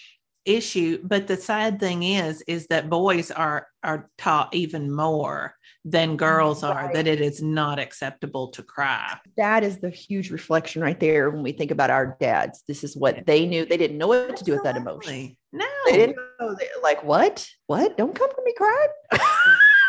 issue 0.48 0.98
but 1.04 1.26
the 1.26 1.36
sad 1.36 1.78
thing 1.78 2.02
is 2.02 2.42
is 2.48 2.66
that 2.68 2.88
boys 2.88 3.30
are 3.30 3.66
are 3.82 4.10
taught 4.16 4.54
even 4.54 4.90
more 4.90 5.54
than 5.84 6.16
girls 6.16 6.62
right. 6.62 6.72
are 6.72 6.92
that 6.92 7.06
it 7.06 7.20
is 7.20 7.40
not 7.42 7.78
acceptable 7.78 8.48
to 8.48 8.62
cry. 8.62 9.18
That 9.36 9.62
is 9.64 9.78
the 9.78 9.90
huge 9.90 10.30
reflection 10.30 10.82
right 10.82 10.98
there 10.98 11.30
when 11.30 11.42
we 11.42 11.52
think 11.52 11.70
about 11.70 11.90
our 11.90 12.16
dads. 12.20 12.62
This 12.66 12.84
is 12.84 12.96
what 12.96 13.24
they 13.26 13.46
knew. 13.46 13.64
They 13.64 13.76
didn't 13.76 13.98
know 13.98 14.08
what 14.08 14.36
to 14.36 14.44
do 14.44 14.52
with 14.52 14.64
that 14.64 14.76
emotion. 14.76 15.36
No. 15.52 15.66
They 15.86 15.96
didn't 15.96 16.16
know. 16.40 16.54
They, 16.54 16.68
like 16.82 17.02
what? 17.04 17.46
What? 17.66 17.96
Don't 17.96 18.14
come 18.14 18.30
to 18.30 18.42
me 18.44 18.54
crying? 18.56 18.88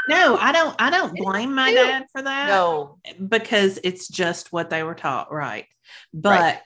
No 0.07 0.37
i 0.37 0.51
don't 0.51 0.75
i 0.79 0.89
don't 0.89 1.15
blame 1.15 1.53
my 1.53 1.71
dad 1.71 2.05
for 2.11 2.23
that 2.23 2.47
no. 2.47 2.97
because 3.27 3.77
it's 3.83 4.07
just 4.07 4.51
what 4.51 4.71
they 4.71 4.81
were 4.81 4.95
taught 4.95 5.31
right. 5.31 5.67
But 6.11 6.29
right 6.29 6.59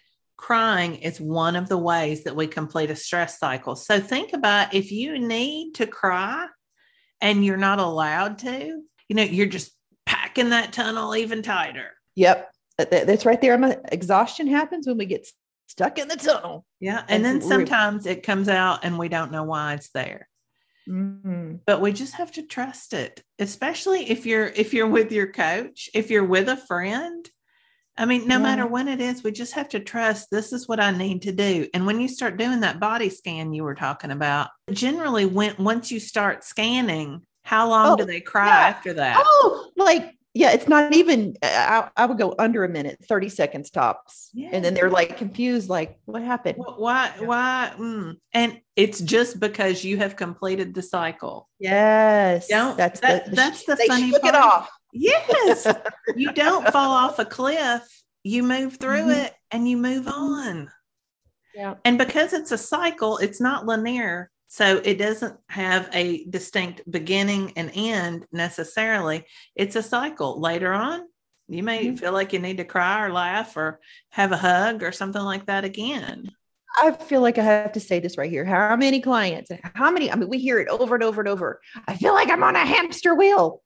crying 0.43 0.95
is 0.95 1.21
one 1.21 1.55
of 1.55 1.69
the 1.69 1.77
ways 1.77 2.25
that 2.25 2.35
we 2.35 2.45
complete 2.45 2.91
a 2.91 2.95
stress 2.97 3.39
cycle. 3.39 3.77
So 3.77 4.01
think 4.01 4.33
about 4.33 4.73
if 4.73 4.91
you 4.91 5.17
need 5.17 5.75
to 5.75 5.87
cry 5.87 6.47
and 7.21 7.45
you're 7.45 7.55
not 7.55 7.79
allowed 7.79 8.39
to, 8.39 8.81
you 9.07 9.15
know, 9.15 9.23
you're 9.23 9.47
just 9.47 9.71
packing 10.05 10.49
that 10.49 10.73
tunnel 10.73 11.15
even 11.15 11.43
tighter. 11.43 11.91
Yep. 12.15 12.51
That's 12.77 13.25
right 13.25 13.39
there. 13.39 13.81
Exhaustion 13.89 14.47
happens 14.47 14.85
when 14.85 14.97
we 14.97 15.05
get 15.05 15.25
stuck 15.67 15.97
in 15.97 16.09
the 16.09 16.17
tunnel. 16.17 16.65
Yeah. 16.81 17.05
And, 17.07 17.25
and 17.25 17.41
then 17.41 17.41
sometimes 17.41 18.05
it 18.05 18.23
comes 18.23 18.49
out 18.49 18.83
and 18.83 18.99
we 18.99 19.07
don't 19.07 19.31
know 19.31 19.43
why 19.43 19.75
it's 19.75 19.91
there. 19.91 20.27
Mm-hmm. 20.89 21.55
But 21.65 21.79
we 21.79 21.93
just 21.93 22.15
have 22.15 22.33
to 22.33 22.43
trust 22.45 22.91
it, 22.91 23.23
especially 23.39 24.09
if 24.09 24.25
you're 24.25 24.47
if 24.47 24.73
you're 24.73 24.89
with 24.89 25.13
your 25.13 25.31
coach, 25.31 25.89
if 25.93 26.11
you're 26.11 26.25
with 26.25 26.49
a 26.49 26.57
friend, 26.57 27.29
I 27.97 28.05
mean, 28.05 28.27
no 28.27 28.37
yeah. 28.37 28.43
matter 28.43 28.67
when 28.67 28.87
it 28.87 28.99
is, 28.99 29.23
we 29.23 29.31
just 29.31 29.53
have 29.53 29.69
to 29.69 29.79
trust 29.79 30.31
this 30.31 30.51
is 30.51 30.67
what 30.67 30.79
I 30.79 30.91
need 30.91 31.21
to 31.23 31.31
do. 31.31 31.67
And 31.73 31.85
when 31.85 31.99
you 31.99 32.07
start 32.07 32.37
doing 32.37 32.61
that 32.61 32.79
body 32.79 33.09
scan 33.09 33.53
you 33.53 33.63
were 33.63 33.75
talking 33.75 34.11
about, 34.11 34.49
generally 34.71 35.25
when 35.25 35.55
once 35.59 35.91
you 35.91 35.99
start 35.99 36.43
scanning, 36.43 37.21
how 37.43 37.69
long 37.69 37.93
oh, 37.93 37.95
do 37.95 38.05
they 38.05 38.21
cry 38.21 38.47
yeah. 38.47 38.67
after 38.67 38.93
that? 38.93 39.21
Oh, 39.23 39.69
like 39.75 40.15
yeah, 40.35 40.51
it's 40.51 40.67
not 40.67 40.95
even 40.95 41.35
I, 41.43 41.89
I, 41.95 42.07
would 42.07 42.17
go 42.17 42.33
under 42.39 42.63
a 42.63 42.69
minute, 42.69 42.97
30 43.07 43.29
seconds 43.29 43.69
tops. 43.69 44.31
Yeah. 44.33 44.49
And 44.51 44.65
then 44.65 44.73
they're 44.73 44.89
like 44.89 45.15
confused, 45.17 45.69
like, 45.69 45.99
what 46.05 46.23
happened? 46.23 46.57
Why, 46.57 47.11
why? 47.19 47.71
Mm. 47.77 48.17
And 48.33 48.59
it's 48.75 48.99
just 48.99 49.39
because 49.39 49.83
you 49.83 49.97
have 49.97 50.15
completed 50.15 50.73
the 50.73 50.81
cycle. 50.81 51.49
Yes. 51.59 52.47
Don't 52.47 52.75
that's 52.75 52.99
that, 53.01 53.29
the, 53.29 53.35
that's 53.35 53.63
the 53.65 53.75
they 53.75 53.85
funny 53.85 54.09
shook 54.09 54.23
part. 54.23 54.33
it 54.33 54.41
off. 54.41 54.69
Yes. 54.93 55.67
you 56.15 56.31
don't 56.31 56.71
fall 56.71 56.91
off 56.91 57.19
a 57.19 57.25
cliff. 57.25 58.03
You 58.23 58.43
move 58.43 58.77
through 58.77 59.01
mm-hmm. 59.01 59.25
it 59.25 59.33
and 59.51 59.67
you 59.67 59.77
move 59.77 60.07
on. 60.07 60.69
Yeah. 61.53 61.75
And 61.83 61.97
because 61.97 62.33
it's 62.33 62.51
a 62.51 62.57
cycle, 62.57 63.17
it's 63.17 63.41
not 63.41 63.65
linear. 63.65 64.31
So 64.47 64.81
it 64.83 64.99
doesn't 64.99 65.37
have 65.49 65.89
a 65.93 66.25
distinct 66.25 66.89
beginning 66.89 67.53
and 67.55 67.71
end 67.73 68.27
necessarily. 68.31 69.25
It's 69.55 69.75
a 69.75 69.83
cycle. 69.83 70.39
Later 70.39 70.71
on, 70.71 71.01
you 71.47 71.63
may 71.63 71.87
Mhm. 71.87 71.99
feel 71.99 72.11
like 72.13 72.33
you 72.33 72.39
need 72.39 72.57
to 72.57 72.63
cry 72.63 73.03
or 73.03 73.11
laugh 73.11 73.57
or 73.57 73.79
have 74.09 74.31
a 74.31 74.37
hug 74.37 74.83
or 74.83 74.91
something 74.91 75.21
like 75.21 75.47
that 75.47 75.65
again. 75.65 76.31
I 76.81 76.91
feel 76.91 77.21
like 77.21 77.37
I 77.37 77.43
have 77.43 77.73
to 77.73 77.79
say 77.79 77.99
this 77.99 78.17
right 78.17 78.29
here. 78.29 78.45
How 78.45 78.75
many 78.75 78.99
clients, 79.01 79.51
how 79.75 79.91
many, 79.91 80.11
I 80.11 80.15
mean, 80.15 80.29
we 80.29 80.39
hear 80.39 80.59
it 80.59 80.67
over 80.67 80.95
and 80.95 81.03
over 81.03 81.21
and 81.21 81.27
over. 81.27 81.61
I 81.87 81.95
feel 81.95 82.13
like 82.13 82.29
I'm 82.29 82.43
on 82.43 82.55
a 82.55 82.65
hamster 82.65 83.13
wheel, 83.13 83.61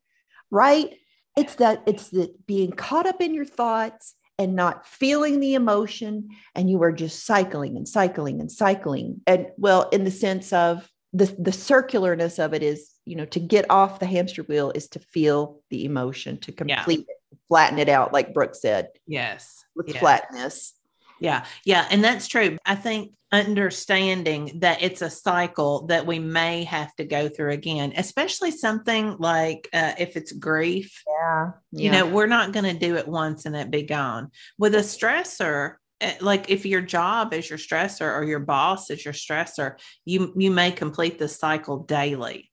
right? 0.52 0.94
It's 1.38 1.56
that, 1.56 1.84
it's 1.86 2.10
the 2.10 2.34
being 2.48 2.72
caught 2.72 3.06
up 3.06 3.22
in 3.22 3.34
your 3.34 3.46
thoughts 3.46 4.16
and 4.40 4.56
not 4.56 4.86
feeling 4.88 5.40
the 5.40 5.54
emotion. 5.54 6.30
And 6.56 6.70
you 6.70 6.82
are 6.84 6.92
just 6.92 7.26
cycling 7.26 7.78
and 7.78 7.88
cycling 7.88 8.42
and 8.42 8.52
cycling. 8.52 9.22
And 9.28 9.48
well, 9.58 9.88
in 9.90 10.04
the 10.04 10.12
sense 10.12 10.52
of 10.52 10.90
the, 11.14 11.26
the 11.40 11.52
circularness 11.52 12.44
of 12.44 12.54
it 12.54 12.64
is, 12.64 12.92
you 13.06 13.16
know, 13.16 13.26
to 13.26 13.40
get 13.40 13.70
off 13.70 14.00
the 14.00 14.06
hamster 14.06 14.44
wheel 14.44 14.72
is 14.76 14.88
to 14.90 15.00
feel 15.00 15.62
the 15.70 15.86
emotion, 15.86 16.38
to 16.40 16.54
Yeah. 16.66 16.76
complete 16.84 17.06
it, 17.08 17.38
flatten 17.48 17.80
it 17.80 17.88
out, 17.90 18.12
like 18.14 18.34
Brooke 18.34 18.56
said, 18.56 18.90
Yes. 19.08 19.64
with 19.76 19.88
yes. 19.88 19.98
flatness. 20.00 20.74
Yeah, 21.20 21.46
yeah, 21.66 21.88
and 21.90 22.04
that's 22.04 22.28
true. 22.28 22.58
I 22.66 22.76
think 22.76 23.14
understanding 23.32 24.60
that 24.60 24.82
it's 24.82 25.02
a 25.02 25.10
cycle 25.10 25.86
that 25.88 26.06
we 26.06 26.18
may 26.20 26.64
have 26.64 26.96
to 26.96 27.04
go 27.04 27.28
through 27.28 27.52
again, 27.52 27.94
especially 27.98 28.52
something 28.52 29.18
like 29.20 29.68
uh, 29.74 29.94
if 29.98 30.16
it's 30.16 30.32
grief, 30.32 31.04
Yeah. 31.08 31.52
you 31.72 31.92
know, 31.92 32.06
we're 32.06 32.28
not 32.28 32.54
going 32.54 32.66
to 32.74 32.80
do 32.88 32.96
it 32.96 33.08
once 33.08 33.46
and 33.46 33.56
it 33.56 33.70
be 33.70 33.84
gone. 33.84 34.32
With 34.58 34.76
a 34.76 34.80
stressor, 34.80 35.76
eh, 36.00 36.16
like 36.22 36.50
if 36.50 36.66
your 36.66 36.82
job 36.82 37.34
is 37.34 37.50
your 37.50 37.60
stressor 37.60 38.16
or 38.16 38.24
your 38.24 38.40
boss 38.40 38.90
is 38.90 39.04
your 39.04 39.14
stressor, 39.14 39.78
you 40.06 40.34
you 40.38 40.52
may 40.52 40.72
complete 40.72 41.20
the 41.20 41.28
cycle 41.28 41.80
daily. 41.80 42.50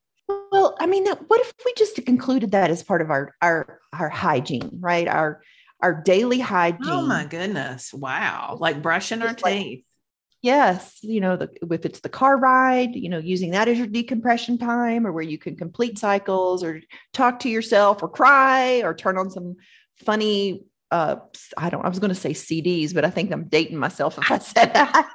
Well, 0.51 0.75
I 0.79 0.87
mean, 0.87 1.03
that, 1.05 1.29
what 1.29 1.39
if 1.41 1.53
we 1.65 1.73
just 1.77 2.03
concluded 2.05 2.51
that 2.51 2.69
as 2.69 2.83
part 2.83 3.01
of 3.01 3.09
our 3.09 3.33
our 3.41 3.79
our 3.93 4.09
hygiene, 4.09 4.71
right? 4.79 5.07
Our 5.07 5.41
our 5.81 6.01
daily 6.01 6.39
hygiene. 6.39 6.89
Oh 6.89 7.05
my 7.05 7.25
goodness! 7.25 7.93
Wow, 7.93 8.57
like 8.59 8.81
brushing 8.81 9.21
our 9.21 9.29
like- 9.29 9.43
teeth. 9.43 9.85
Yes, 10.41 10.99
you 11.01 11.21
know, 11.21 11.37
the, 11.37 11.49
if 11.71 11.87
it's 11.87 12.01
the 12.01 12.09
car 12.09 12.37
ride, 12.37 12.95
you 12.95 13.09
know, 13.09 13.17
using 13.17 13.51
that 13.51 13.67
as 13.67 13.79
your 13.79 13.87
decompression 13.87 14.59
time, 14.59 15.07
or 15.07 15.11
where 15.11 15.23
you 15.23 15.39
can 15.39 15.55
complete 15.55 15.97
cycles, 15.97 16.63
or 16.63 16.81
talk 17.13 17.39
to 17.39 17.49
yourself, 17.49 18.03
or 18.03 18.09
cry, 18.09 18.83
or 18.83 18.93
turn 18.93 19.17
on 19.17 19.31
some 19.31 19.55
funny. 20.05 20.61
Uh, 20.91 21.15
I 21.57 21.71
don't. 21.71 21.83
I 21.83 21.89
was 21.89 21.97
going 21.97 22.13
to 22.13 22.15
say 22.15 22.31
CDs, 22.31 22.93
but 22.93 23.03
I 23.03 23.09
think 23.09 23.31
I'm 23.31 23.45
dating 23.45 23.77
myself 23.77 24.19
if 24.19 24.31
I 24.31 24.37
said 24.37 24.71
that. 24.75 25.09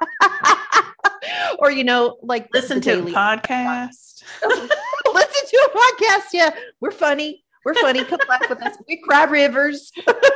or 1.59 1.71
you 1.71 1.85
know, 1.85 2.17
like 2.21 2.49
Listen 2.53 2.81
to 2.81 2.99
a 2.99 3.03
podcast. 3.03 4.23
listen 4.45 5.47
to 5.47 5.69
a 5.73 5.77
podcast. 5.77 6.25
Yeah, 6.33 6.53
we're 6.81 6.91
funny. 6.91 7.45
We're 7.63 7.75
funny. 7.75 8.03
Come 8.03 8.19
laugh 8.27 8.49
with 8.49 8.61
us. 8.61 8.77
We 8.87 8.97
cry 8.97 9.25
rivers. 9.25 9.91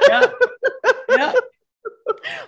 yeah. 0.07 0.28
yeah. 1.09 1.34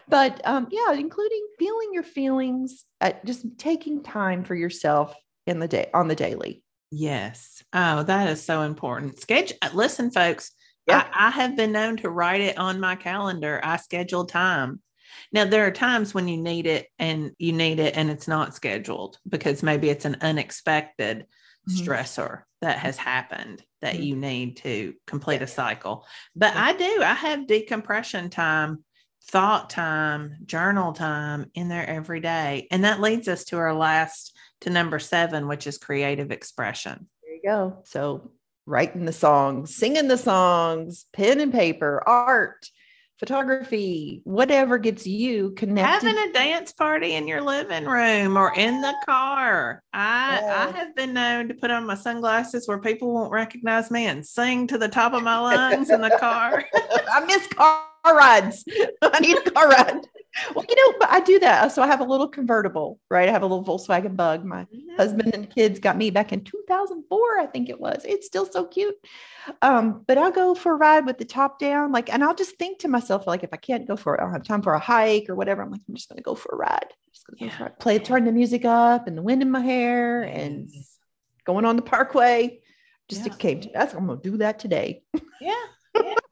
but 0.07 0.41
um, 0.45 0.67
yeah, 0.71 0.93
including 0.93 1.47
feeling 1.57 1.89
your 1.93 2.03
feelings, 2.03 2.85
uh, 3.01 3.13
just 3.25 3.45
taking 3.57 4.03
time 4.03 4.43
for 4.43 4.55
yourself 4.55 5.15
in 5.45 5.59
the 5.59 5.67
day 5.67 5.89
on 5.93 6.07
the 6.07 6.15
daily. 6.15 6.63
Yes. 6.91 7.63
Oh, 7.73 8.03
that 8.03 8.29
is 8.29 8.43
so 8.43 8.61
important. 8.61 9.19
Schedule. 9.19 9.57
Listen, 9.73 10.11
folks. 10.11 10.51
Yeah. 10.87 11.07
I, 11.13 11.27
I 11.27 11.29
have 11.31 11.57
been 11.57 11.73
known 11.73 11.97
to 11.97 12.09
write 12.09 12.41
it 12.41 12.57
on 12.57 12.79
my 12.79 12.95
calendar. 12.95 13.59
I 13.61 13.77
schedule 13.77 14.25
time. 14.25 14.81
Now 15.31 15.45
there 15.45 15.65
are 15.65 15.71
times 15.71 16.13
when 16.13 16.27
you 16.27 16.37
need 16.37 16.65
it 16.67 16.87
and 16.99 17.31
you 17.37 17.53
need 17.53 17.79
it 17.79 17.95
and 17.97 18.09
it's 18.09 18.27
not 18.27 18.55
scheduled 18.55 19.17
because 19.27 19.63
maybe 19.63 19.89
it's 19.89 20.05
an 20.05 20.17
unexpected 20.21 21.25
Mhm. 21.69 21.85
stressor 21.85 22.41
that 22.61 22.79
has 22.79 22.97
happened 22.97 23.63
that 23.81 23.95
Mhm. 23.95 24.03
you 24.05 24.15
need 24.15 24.57
to 24.57 24.93
complete 25.05 25.41
a 25.41 25.47
cycle. 25.47 26.05
But 26.35 26.53
Yeah. 26.53 26.65
I 26.65 26.73
do. 26.73 27.01
I 27.03 27.13
have 27.13 27.47
decompression 27.47 28.29
time, 28.29 28.83
thought 29.25 29.69
time, 29.69 30.37
journal 30.45 30.93
time 30.93 31.51
in 31.53 31.67
there 31.67 31.85
every 31.87 32.19
day. 32.21 32.67
And 32.71 32.83
that 32.85 33.01
leads 33.01 33.27
us 33.27 33.43
to 33.45 33.57
our 33.57 33.73
last 33.73 34.35
to 34.61 34.69
number 34.69 34.97
7 34.99 35.47
which 35.47 35.67
is 35.67 35.77
creative 35.77 36.31
expression. 36.31 37.09
There 37.23 37.33
you 37.33 37.41
go. 37.43 37.81
So 37.83 38.31
writing 38.65 39.05
the 39.05 39.13
songs, 39.13 39.75
singing 39.75 40.07
the 40.07 40.17
songs, 40.17 41.05
pen 41.13 41.39
and 41.41 41.51
paper, 41.51 42.01
art, 42.07 42.69
photography, 43.19 44.21
whatever 44.23 44.77
gets 44.77 45.07
you 45.07 45.51
connected. 45.51 46.07
having 46.07 46.29
a 46.29 46.33
dance 46.33 46.71
party 46.73 47.13
in 47.15 47.27
your 47.27 47.41
living 47.41 47.85
room 47.85 48.37
or 48.37 48.53
in 48.55 48.81
the 48.81 48.93
car. 49.05 49.81
I 49.93 50.39
Yeah. 50.41 50.67
I 50.67 50.77
have 50.77 50.95
been 50.95 51.13
known 51.13 51.47
to 51.47 51.53
put 51.53 51.71
on 51.71 51.85
my 51.85 51.95
sunglasses 51.95 52.67
where 52.67 52.79
people 52.79 53.13
won't 53.13 53.31
recognize 53.31 53.89
me 53.91 54.05
and 54.05 54.25
sing 54.25 54.67
to 54.67 54.77
the 54.77 54.87
top 54.87 55.13
of 55.13 55.23
my 55.23 55.39
lungs 55.39 55.89
in 55.89 56.01
the 56.01 56.15
car. 56.19 56.63
I 57.11 57.25
miss 57.25 57.47
car 57.47 57.83
rides. 58.05 58.63
I 59.01 59.19
need 59.19 59.37
a 59.37 59.51
car 59.51 59.69
ride. 59.69 60.01
Well, 60.53 60.65
you 60.69 60.75
know, 60.75 60.97
but 60.99 61.09
I 61.09 61.19
do 61.21 61.39
that. 61.39 61.71
So 61.71 61.81
I 61.81 61.87
have 61.87 61.99
a 61.99 62.03
little 62.03 62.27
convertible, 62.27 62.99
right? 63.09 63.27
I 63.27 63.31
have 63.31 63.41
a 63.43 63.45
little 63.45 63.63
Volkswagen 63.65 64.15
Bug. 64.15 64.43
My 64.45 64.65
husband 64.97 65.31
and 65.33 65.49
kids 65.53 65.79
got 65.79 65.95
me 65.95 66.09
back 66.09 66.33
in 66.33 66.43
2004 66.43 67.39
i 67.39 67.45
think 67.45 67.69
it 67.69 67.79
was 67.79 68.01
it's 68.03 68.25
still 68.25 68.47
so 68.47 68.65
cute 68.65 68.95
um 69.61 70.03
but 70.07 70.17
i'll 70.17 70.31
go 70.31 70.55
for 70.55 70.71
a 70.73 70.75
ride 70.75 71.05
with 71.05 71.19
the 71.19 71.23
top 71.25 71.59
down 71.59 71.91
like 71.91 72.11
and 72.11 72.23
i'll 72.23 72.33
just 72.33 72.57
think 72.57 72.79
to 72.79 72.87
myself 72.87 73.27
like 73.27 73.43
if 73.43 73.51
i 73.53 73.57
can't 73.57 73.87
go 73.87 73.95
for 73.95 74.15
it, 74.15 74.19
i 74.19 74.23
don't 74.23 74.33
have 74.33 74.43
time 74.43 74.61
for 74.63 74.73
a 74.73 74.79
hike 74.79 75.25
or 75.29 75.35
whatever 75.35 75.61
i'm 75.61 75.69
like 75.69 75.81
i'm 75.87 75.93
just 75.93 76.09
going 76.09 76.17
to 76.17 76.23
go 76.23 76.33
for 76.33 76.49
a 76.53 76.55
ride 76.57 76.81
I'm 76.89 77.13
just 77.13 77.27
gonna 77.27 77.37
go 77.39 77.45
Yeah. 77.45 77.57
for 77.57 77.63
a 77.63 77.67
ride. 77.67 77.79
play 77.79 77.99
turn 77.99 78.25
the 78.25 78.31
music 78.31 78.65
up 78.65 79.07
and 79.07 79.15
the 79.15 79.21
wind 79.21 79.43
in 79.43 79.51
my 79.51 79.61
hair 79.61 80.23
and 80.23 80.67
going 81.45 81.63
on 81.63 81.75
the 81.75 81.83
parkway 81.83 82.59
just 83.07 83.21
Yeah. 83.27 83.33
it 83.33 83.37
came 83.37 83.61
to 83.61 83.69
that's 83.71 83.93
i'm 83.93 84.07
gonna 84.07 84.19
do 84.19 84.37
that 84.37 84.57
today 84.57 85.03
yeah 85.39 85.53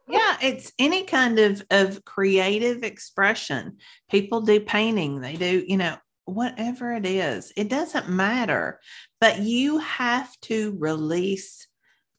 yeah, 0.08 0.38
it's 0.42 0.72
any 0.78 1.04
kind 1.04 1.40
of 1.40 1.64
of 1.72 2.04
creative 2.06 2.84
expression. 2.84 3.78
People 4.10 4.42
do 4.42 4.60
painting 4.60 5.22
they 5.22 5.36
do 5.36 5.64
you 5.68 5.78
know 5.78 5.98
whatever 6.26 6.92
it 6.94 7.06
is 7.06 7.52
it 7.56 7.70
doesn't 7.70 8.10
matter. 8.10 8.80
But 9.20 9.40
you 9.40 9.80
have 9.80 10.30
to 10.42 10.76
release 10.78 11.68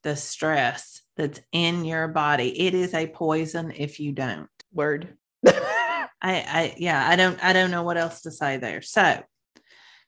the 0.03 0.16
stress 0.16 1.03
that's 1.16 1.41
in 1.53 1.84
your 1.84 2.09
body. 2.09 2.66
It 2.66 2.74
is 2.74 2.95
a 2.95 3.07
poison 3.07 3.72
if 3.76 4.01
you 4.01 4.12
don't. 4.12 4.49
Word. 4.72 5.16
I, 5.47 6.12
I 6.22 6.74
yeah 6.78 7.07
i 7.07 7.14
don't 7.14 7.45
i 7.45 7.53
don't 7.53 7.70
know 7.70 7.82
what 7.82 7.99
else 7.99 8.22
to 8.22 8.30
say 8.30 8.57
there. 8.57 8.82
So 8.82 9.22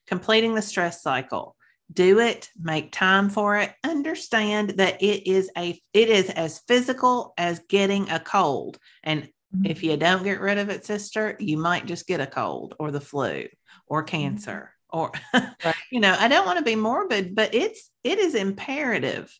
completing 0.07 0.55
the 0.55 0.61
stress 0.61 1.01
cycle 1.01 1.55
do 1.91 2.19
it 2.19 2.49
make 2.59 2.91
time 2.91 3.29
for 3.29 3.57
it 3.57 3.73
understand 3.83 4.71
that 4.71 5.01
it 5.01 5.27
is 5.27 5.49
a 5.57 5.81
it 5.93 6.09
is 6.09 6.29
as 6.29 6.59
physical 6.67 7.33
as 7.37 7.59
getting 7.67 8.09
a 8.09 8.19
cold. 8.19 8.77
And 9.03 9.29
if 9.63 9.77
mm-hmm. 9.77 9.85
you 9.87 9.97
don't 9.97 10.23
get 10.23 10.39
rid 10.39 10.59
of 10.59 10.69
it 10.69 10.85
sister 10.85 11.35
you 11.39 11.57
might 11.57 11.87
just 11.87 12.05
get 12.05 12.21
a 12.21 12.27
cold 12.27 12.75
or 12.77 12.91
the 12.91 13.01
flu 13.01 13.47
or 13.87 14.03
mm-hmm. 14.03 14.07
cancer 14.07 14.71
or 14.91 15.11
Right. 15.33 15.73
you 15.91 15.99
know 15.99 16.15
i 16.19 16.27
don't 16.27 16.45
want 16.45 16.59
to 16.59 16.63
be 16.63 16.75
morbid 16.75 17.33
but 17.33 17.55
it's 17.55 17.89
it 18.03 18.19
is 18.19 18.35
imperative 18.35 19.35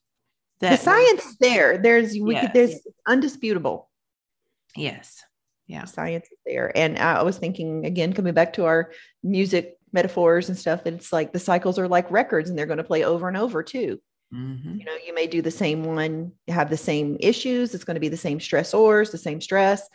that 0.60 0.72
the 0.72 0.84
science 0.84 1.26
is 1.26 1.38
there. 1.38 1.78
There's 1.78 2.12
we 2.20 2.34
Yes. 2.34 2.42
could 2.42 2.54
there's 2.54 2.88
undisputable. 3.08 3.90
Yes. 4.76 5.24
Yeah. 5.68 5.86
Science 5.86 6.26
is 6.26 6.38
there. 6.46 6.76
And 6.76 6.98
I 6.98 7.24
was 7.24 7.38
thinking 7.38 7.86
again, 7.86 8.14
coming 8.14 8.34
back 8.34 8.54
to 8.54 8.66
our 8.66 8.92
music 9.24 9.78
metaphors 9.92 10.50
and 10.50 10.58
stuff, 10.58 10.84
that 10.84 10.94
it's 10.94 11.12
like 11.14 11.34
the 11.34 11.40
cycles 11.40 11.80
are 11.80 11.88
like 11.88 12.10
records 12.12 12.50
and 12.50 12.58
they're 12.58 12.66
going 12.66 12.78
to 12.78 12.84
play 12.84 13.04
over 13.04 13.28
and 13.28 13.38
over 13.38 13.64
too. 13.64 14.00
Mhm. 14.34 14.80
You 14.80 14.86
know, 14.86 14.96
you 15.06 15.14
may 15.14 15.26
do 15.28 15.42
the 15.42 15.52
same 15.52 15.84
one, 15.84 16.34
have 16.48 16.70
the 16.70 16.78
same 16.78 17.18
issues. 17.20 17.74
It's 17.74 17.84
going 17.84 17.96
to 17.96 18.02
be 18.02 18.10
the 18.10 18.18
same 18.18 18.40
stressors, 18.40 19.12
the 19.12 19.18
same 19.18 19.42
stress, 19.42 19.88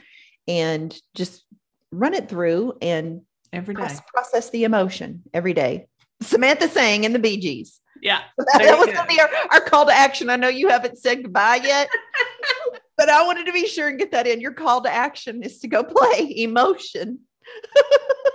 and 0.49 0.95
just 1.15 1.45
run 1.93 2.15
it 2.15 2.29
through 2.29 2.77
and 2.83 3.23
every 3.53 3.75
day 3.75 3.81
process, 3.83 4.03
process 4.13 4.51
the 4.51 4.65
emotion 4.65 5.23
every 5.33 5.55
day. 5.55 5.87
Samantha 6.21 6.69
sang 6.69 7.05
in 7.05 7.13
the 7.13 7.19
Bee 7.19 7.37
Gees. 7.37 7.81
yeah 8.03 8.23
That, 8.39 8.63
you 8.63 8.77
was 8.77 8.87
going 8.87 8.97
to 8.97 9.07
be 9.07 9.21
our, 9.21 9.31
our 9.53 9.61
call 9.61 9.87
to 9.87 9.93
action. 9.93 10.29
I 10.31 10.37
know 10.37 10.49
you 10.49 10.69
haven't 10.69 10.99
said 10.99 11.23
goodbye 11.23 11.61
yet, 11.63 11.89
but 12.97 13.09
I 13.09 13.25
wanted 13.25 13.47
to 13.47 13.53
be 13.53 13.69
sure 13.69 13.89
and 13.89 13.99
get 13.99 14.11
that 14.11 14.27
in. 14.27 14.41
Your 14.41 14.53
call 14.53 14.81
to 14.83 14.93
action 14.93 15.43
is 15.45 15.61
to 15.61 15.69
go 15.69 15.85
play 15.85 16.35
emotion. 16.39 17.21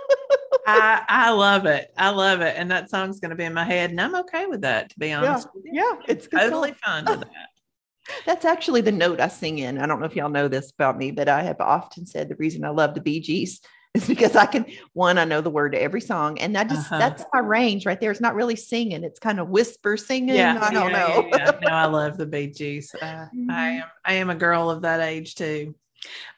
I, 0.70 1.04
I 1.08 1.30
love 1.30 1.66
it. 1.66 1.92
I 1.96 2.10
love 2.10 2.40
it. 2.40 2.54
And 2.56 2.70
that 2.70 2.90
song's 2.90 3.20
going 3.20 3.30
to 3.30 3.36
be 3.36 3.44
in 3.44 3.54
my 3.54 3.64
head. 3.64 3.90
And 3.90 4.00
I'm 4.00 4.14
okay 4.16 4.46
with 4.46 4.62
that, 4.62 4.90
to 4.90 4.98
be 4.98 5.12
honest. 5.12 5.48
with 5.54 5.64
you. 5.64 5.72
Yeah, 5.74 5.92
it's 6.08 6.26
good 6.26 6.40
Totally 6.40 6.74
fine 6.84 7.04
with 7.04 7.20
that. 7.20 7.28
That's 8.26 8.44
actually 8.44 8.80
the 8.80 8.92
note 8.92 9.20
I 9.20 9.28
sing 9.28 9.58
in. 9.58 9.78
I 9.78 9.86
don't 9.86 10.00
know 10.00 10.06
if 10.06 10.16
y'all 10.16 10.30
know 10.30 10.48
this 10.48 10.70
about 10.72 10.98
me, 10.98 11.10
but 11.10 11.28
I 11.28 11.42
have 11.42 11.60
often 11.60 12.06
said 12.06 12.28
the 12.28 12.34
reason 12.36 12.64
I 12.64 12.70
love 12.70 12.94
the 12.94 13.00
Bee 13.00 13.20
Gees 13.20 13.60
is 13.94 14.06
because 14.06 14.36
I 14.36 14.46
can 14.46 14.66
one, 14.92 15.18
I 15.18 15.24
know 15.24 15.40
the 15.40 15.50
word 15.50 15.72
to 15.72 15.82
every 15.82 16.00
song, 16.00 16.38
and 16.38 16.56
I 16.56 16.64
just 16.64 16.90
Uh-huh. 16.92 16.98
that's 16.98 17.24
my 17.32 17.40
range 17.40 17.86
right 17.86 18.00
there. 18.00 18.10
It's 18.12 18.20
not 18.20 18.36
really 18.36 18.56
singing; 18.56 19.02
it's 19.04 19.18
kind 19.18 19.40
of 19.40 19.48
whisper 19.48 19.96
singing. 19.96 20.36
Yeah. 20.36 20.58
I 20.60 20.72
don't 20.72 20.90
yeah, 20.92 21.08
know. 21.08 21.28
yeah, 21.32 21.38
yeah. 21.38 21.58
No, 21.62 21.72
I 21.74 21.84
love 21.86 22.16
the 22.16 22.26
Bee 22.26 22.46
Gees. 22.48 22.94
Uh, 22.94 23.04
I 23.04 23.34
Mhm. 23.34 23.50
am 23.50 23.88
I 24.04 24.12
am 24.14 24.30
a 24.30 24.34
girl 24.36 24.70
of 24.70 24.82
that 24.82 25.00
age 25.00 25.34
too. 25.34 25.74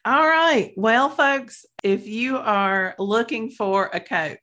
All 0.05 0.27
right. 0.27 0.73
Well, 0.77 1.11
folks, 1.11 1.65
if 1.83 2.07
you 2.07 2.39
are 2.39 2.95
looking 2.99 3.51
for 3.51 3.91
a 3.93 4.01
coach, 4.01 4.39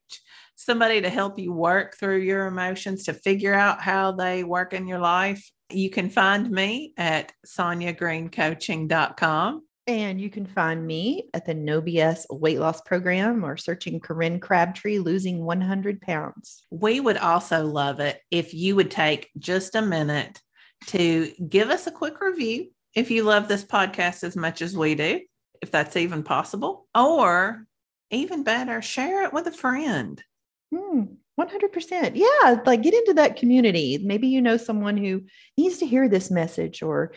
somebody 0.56 1.00
to 1.00 1.08
help 1.08 1.38
you 1.38 1.52
work 1.52 1.96
through 1.96 2.18
your 2.18 2.46
emotions, 2.46 3.04
to 3.04 3.14
figure 3.14 3.54
out 3.54 3.80
how 3.80 4.12
they 4.12 4.44
work 4.44 4.72
in 4.72 4.86
your 4.86 4.98
life, 4.98 5.50
you 5.70 5.90
can 5.90 6.10
find 6.10 6.50
me 6.50 6.92
at 6.96 7.32
sonyagreencoaching.com. 7.46 9.62
And 9.86 10.20
you 10.20 10.28
can 10.30 10.46
find 10.46 10.86
me 10.86 11.24
at 11.34 11.46
the 11.46 11.54
No 11.54 11.82
BS 11.82 12.24
weight 12.30 12.60
loss 12.60 12.80
program 12.82 13.44
or 13.44 13.56
searching 13.56 13.98
Corinne 13.98 14.38
Crabtree 14.38 14.98
losing 14.98 15.44
100 15.44 16.00
pounds. 16.00 16.64
We 16.70 17.00
would 17.00 17.16
also 17.16 17.66
love 17.66 17.98
it 17.98 18.20
if 18.30 18.54
you 18.54 18.76
would 18.76 18.90
take 18.90 19.30
just 19.38 19.74
a 19.74 19.82
minute 19.82 20.40
to 20.86 21.32
give 21.48 21.70
us 21.70 21.86
a 21.86 21.92
quick 21.92 22.20
review 22.20 22.68
if 22.94 23.10
you 23.10 23.22
love 23.22 23.48
this 23.48 23.64
podcast 23.64 24.24
as 24.24 24.36
much 24.36 24.62
as 24.62 24.76
we 24.76 24.94
do, 24.94 25.20
if 25.62 25.70
that's 25.70 25.96
even 25.96 26.22
possible, 26.22 26.86
or 26.94 27.66
even 28.10 28.42
better, 28.42 28.82
share 28.82 29.24
it 29.24 29.32
with 29.32 29.46
a 29.46 29.52
friend. 29.52 30.22
Hmm. 30.74 31.02
100%. 31.38 32.12
Yeah. 32.14 32.60
Like 32.66 32.82
get 32.82 32.94
into 32.94 33.14
that 33.14 33.36
community. 33.36 33.98
Maybe 33.98 34.28
you 34.28 34.42
know 34.42 34.56
someone 34.56 34.96
who 34.96 35.22
needs 35.56 35.78
to 35.78 35.86
hear 35.86 36.08
this 36.08 36.30
message 36.30 36.82
or 36.82 37.12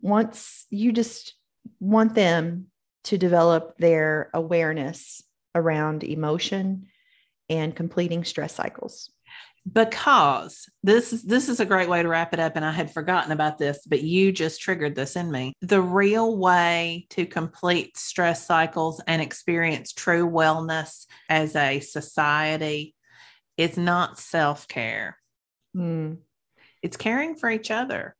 wants 0.00 0.66
you 0.70 0.92
just 0.92 1.34
want 1.78 2.14
them 2.14 2.66
to 3.04 3.18
develop 3.18 3.76
their 3.78 4.30
awareness 4.32 5.22
around 5.54 6.04
emotion 6.04 6.86
and 7.48 7.74
completing 7.74 8.24
stress 8.24 8.54
cycles 8.54 9.10
because 9.70 10.68
this 10.82 11.12
is 11.12 11.22
this 11.24 11.48
is 11.48 11.58
a 11.58 11.64
great 11.64 11.88
way 11.88 12.00
to 12.00 12.08
wrap 12.08 12.32
it 12.32 12.38
up 12.38 12.54
and 12.54 12.64
i 12.64 12.70
had 12.70 12.92
forgotten 12.92 13.32
about 13.32 13.58
this 13.58 13.80
but 13.86 14.02
you 14.02 14.30
just 14.30 14.60
triggered 14.60 14.94
this 14.94 15.16
in 15.16 15.30
me. 15.30 15.52
The 15.60 15.82
real 15.82 16.36
way 16.36 17.06
to 17.10 17.26
complete 17.26 17.96
stress 17.96 18.46
cycles 18.46 19.00
and 19.06 19.20
experience 19.20 19.92
true 19.92 20.28
wellness 20.28 21.06
as 21.28 21.56
a 21.56 21.80
society 21.80 22.94
is 23.56 23.76
not 23.76 24.18
self-care. 24.18 25.18
Mm. 25.76 26.18
it's 26.82 26.96
caring 26.96 27.36
for 27.36 27.50
each 27.50 27.70
other. 27.70 28.14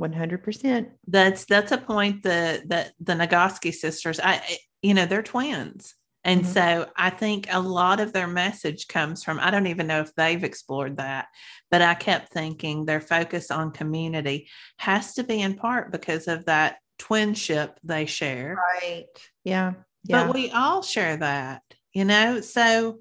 100% 0.00 0.90
that's 1.08 1.44
that's 1.44 1.72
a 1.72 1.78
point 1.78 2.22
that 2.22 2.66
that 2.70 2.92
the 3.00 3.12
nagoski 3.12 3.70
sisters 3.74 4.18
i 4.18 4.40
you 4.80 4.94
know 4.94 5.04
they're 5.04 5.22
twins 5.22 5.94
and 6.24 6.42
mm-hmm. 6.42 6.52
so 6.52 6.86
i 6.96 7.10
think 7.10 7.46
a 7.50 7.60
lot 7.60 8.00
of 8.00 8.12
their 8.12 8.26
message 8.26 8.88
comes 8.88 9.22
from 9.22 9.38
i 9.40 9.50
don't 9.50 9.66
even 9.66 9.86
know 9.86 10.00
if 10.00 10.14
they've 10.14 10.44
explored 10.44 10.96
that 10.96 11.26
but 11.70 11.82
i 11.82 11.94
kept 11.94 12.32
thinking 12.32 12.84
their 12.84 13.00
focus 13.00 13.50
on 13.50 13.70
community 13.70 14.48
has 14.78 15.14
to 15.14 15.24
be 15.24 15.40
in 15.40 15.54
part 15.54 15.92
because 15.92 16.28
of 16.28 16.44
that 16.46 16.78
twinship 16.98 17.76
they 17.82 18.06
share 18.06 18.56
right 18.80 19.06
yeah 19.44 19.72
yeah 20.04 20.26
but 20.26 20.34
we 20.34 20.50
all 20.50 20.82
share 20.82 21.16
that 21.16 21.62
you 21.92 22.04
know 22.04 22.40
so 22.40 22.98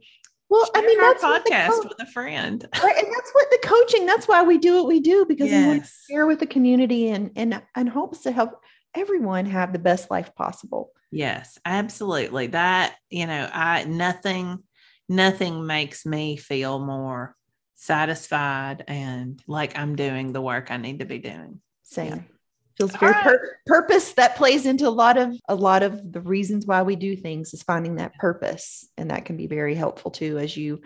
well, 0.50 0.68
I 0.74 0.82
mean, 0.82 1.00
that's 1.00 1.24
podcast 1.24 1.70
co- 1.70 1.88
with 1.90 2.02
a 2.02 2.08
friend, 2.08 2.68
right? 2.84 2.98
And 2.98 3.14
that's 3.14 3.32
what 3.34 3.50
the 3.52 3.60
coaching. 3.64 4.08
That's 4.08 4.28
why 4.28 4.42
we 4.42 4.58
do 4.58 4.78
what 4.78 4.88
we 4.88 5.00
do 5.00 5.24
because 5.28 5.50
yes. 5.50 5.62
we 5.62 5.68
want 5.68 5.84
to 5.84 5.92
share 6.10 6.26
with 6.26 6.40
the 6.40 6.48
community 6.48 7.10
and 7.10 7.32
and 7.36 7.62
and 7.76 7.88
hopes 7.88 8.22
to 8.22 8.32
help 8.32 8.60
everyone 8.96 9.46
have 9.46 9.74
the 9.74 9.80
best 9.80 10.10
life 10.10 10.34
possible. 10.36 10.92
Yes, 11.12 11.58
absolutely. 11.66 12.48
That 12.48 12.96
you 13.10 13.28
know, 13.28 13.50
I 13.52 13.86
nothing 13.86 14.64
nothing 15.08 15.66
makes 15.66 16.06
me 16.06 16.38
feel 16.38 16.80
more 16.80 17.36
satisfied 17.76 18.84
and 18.88 19.42
like 19.48 19.78
I'm 19.78 19.96
doing 19.96 20.34
the 20.34 20.42
work 20.42 20.70
I 20.70 20.78
need 20.78 21.00
to 21.00 21.06
be 21.06 21.20
doing. 21.20 21.62
Same. 21.84 22.08
Yeah 22.08 22.22
feels 22.80 22.96
very 22.96 23.12
right. 23.12 23.24
pur- 23.24 23.58
purpose 23.68 24.14
that 24.14 24.38
plays 24.38 24.66
into 24.66 24.88
a 24.88 24.90
lot 24.90 25.18
of 25.18 25.36
a 25.50 25.56
lot 25.56 25.84
of 25.84 26.12
the 26.12 26.22
reasons 26.22 26.66
why 26.66 26.82
we 26.82 26.96
do 26.96 27.16
things 27.16 27.54
is 27.54 27.62
finding 27.62 27.96
that 27.96 28.16
purpose 28.16 28.88
and 28.98 29.12
that 29.12 29.26
can 29.26 29.36
be 29.36 29.48
very 29.48 29.76
helpful 29.76 30.10
too 30.10 30.38
as 30.40 30.56
you 30.56 30.82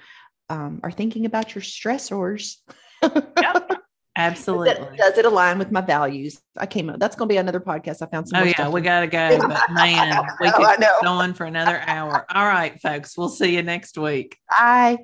um, 0.50 0.80
are 0.84 0.92
thinking 0.92 1.26
about 1.26 1.54
your 1.54 1.62
stressors 1.62 2.56
yep. 3.02 3.70
absolutely 4.16 4.74
does 4.74 4.78
it, 4.78 4.98
does 4.98 5.18
it, 5.18 5.26
align 5.26 5.58
with 5.58 5.72
my 5.72 5.82
values? 5.82 6.40
I 6.58 6.66
came 6.66 6.90
up 6.90 7.00
that's 7.00 7.16
going 7.16 7.28
to 7.28 7.34
be 7.34 7.38
another 7.38 7.60
podcast 7.60 8.02
i 8.02 8.06
found 8.06 8.30
some 8.30 8.42
oh 8.42 8.46
yeah 8.46 8.70
we 8.70 8.82
gotta 8.82 9.08
go 9.08 9.40
but 9.40 9.62
man 9.72 10.26
we 10.40 10.50
oh, 10.50 10.52
could 10.52 10.86
go 11.04 11.10
on 11.10 11.34
for 11.34 11.46
another 11.46 11.82
hour. 11.86 12.26
All 12.30 12.46
right 12.46 12.80
folks 12.82 13.18
we'll 13.18 13.30
see 13.30 13.56
you 13.56 13.64
next 13.64 13.98
week. 13.98 14.38
Bye 14.50 14.98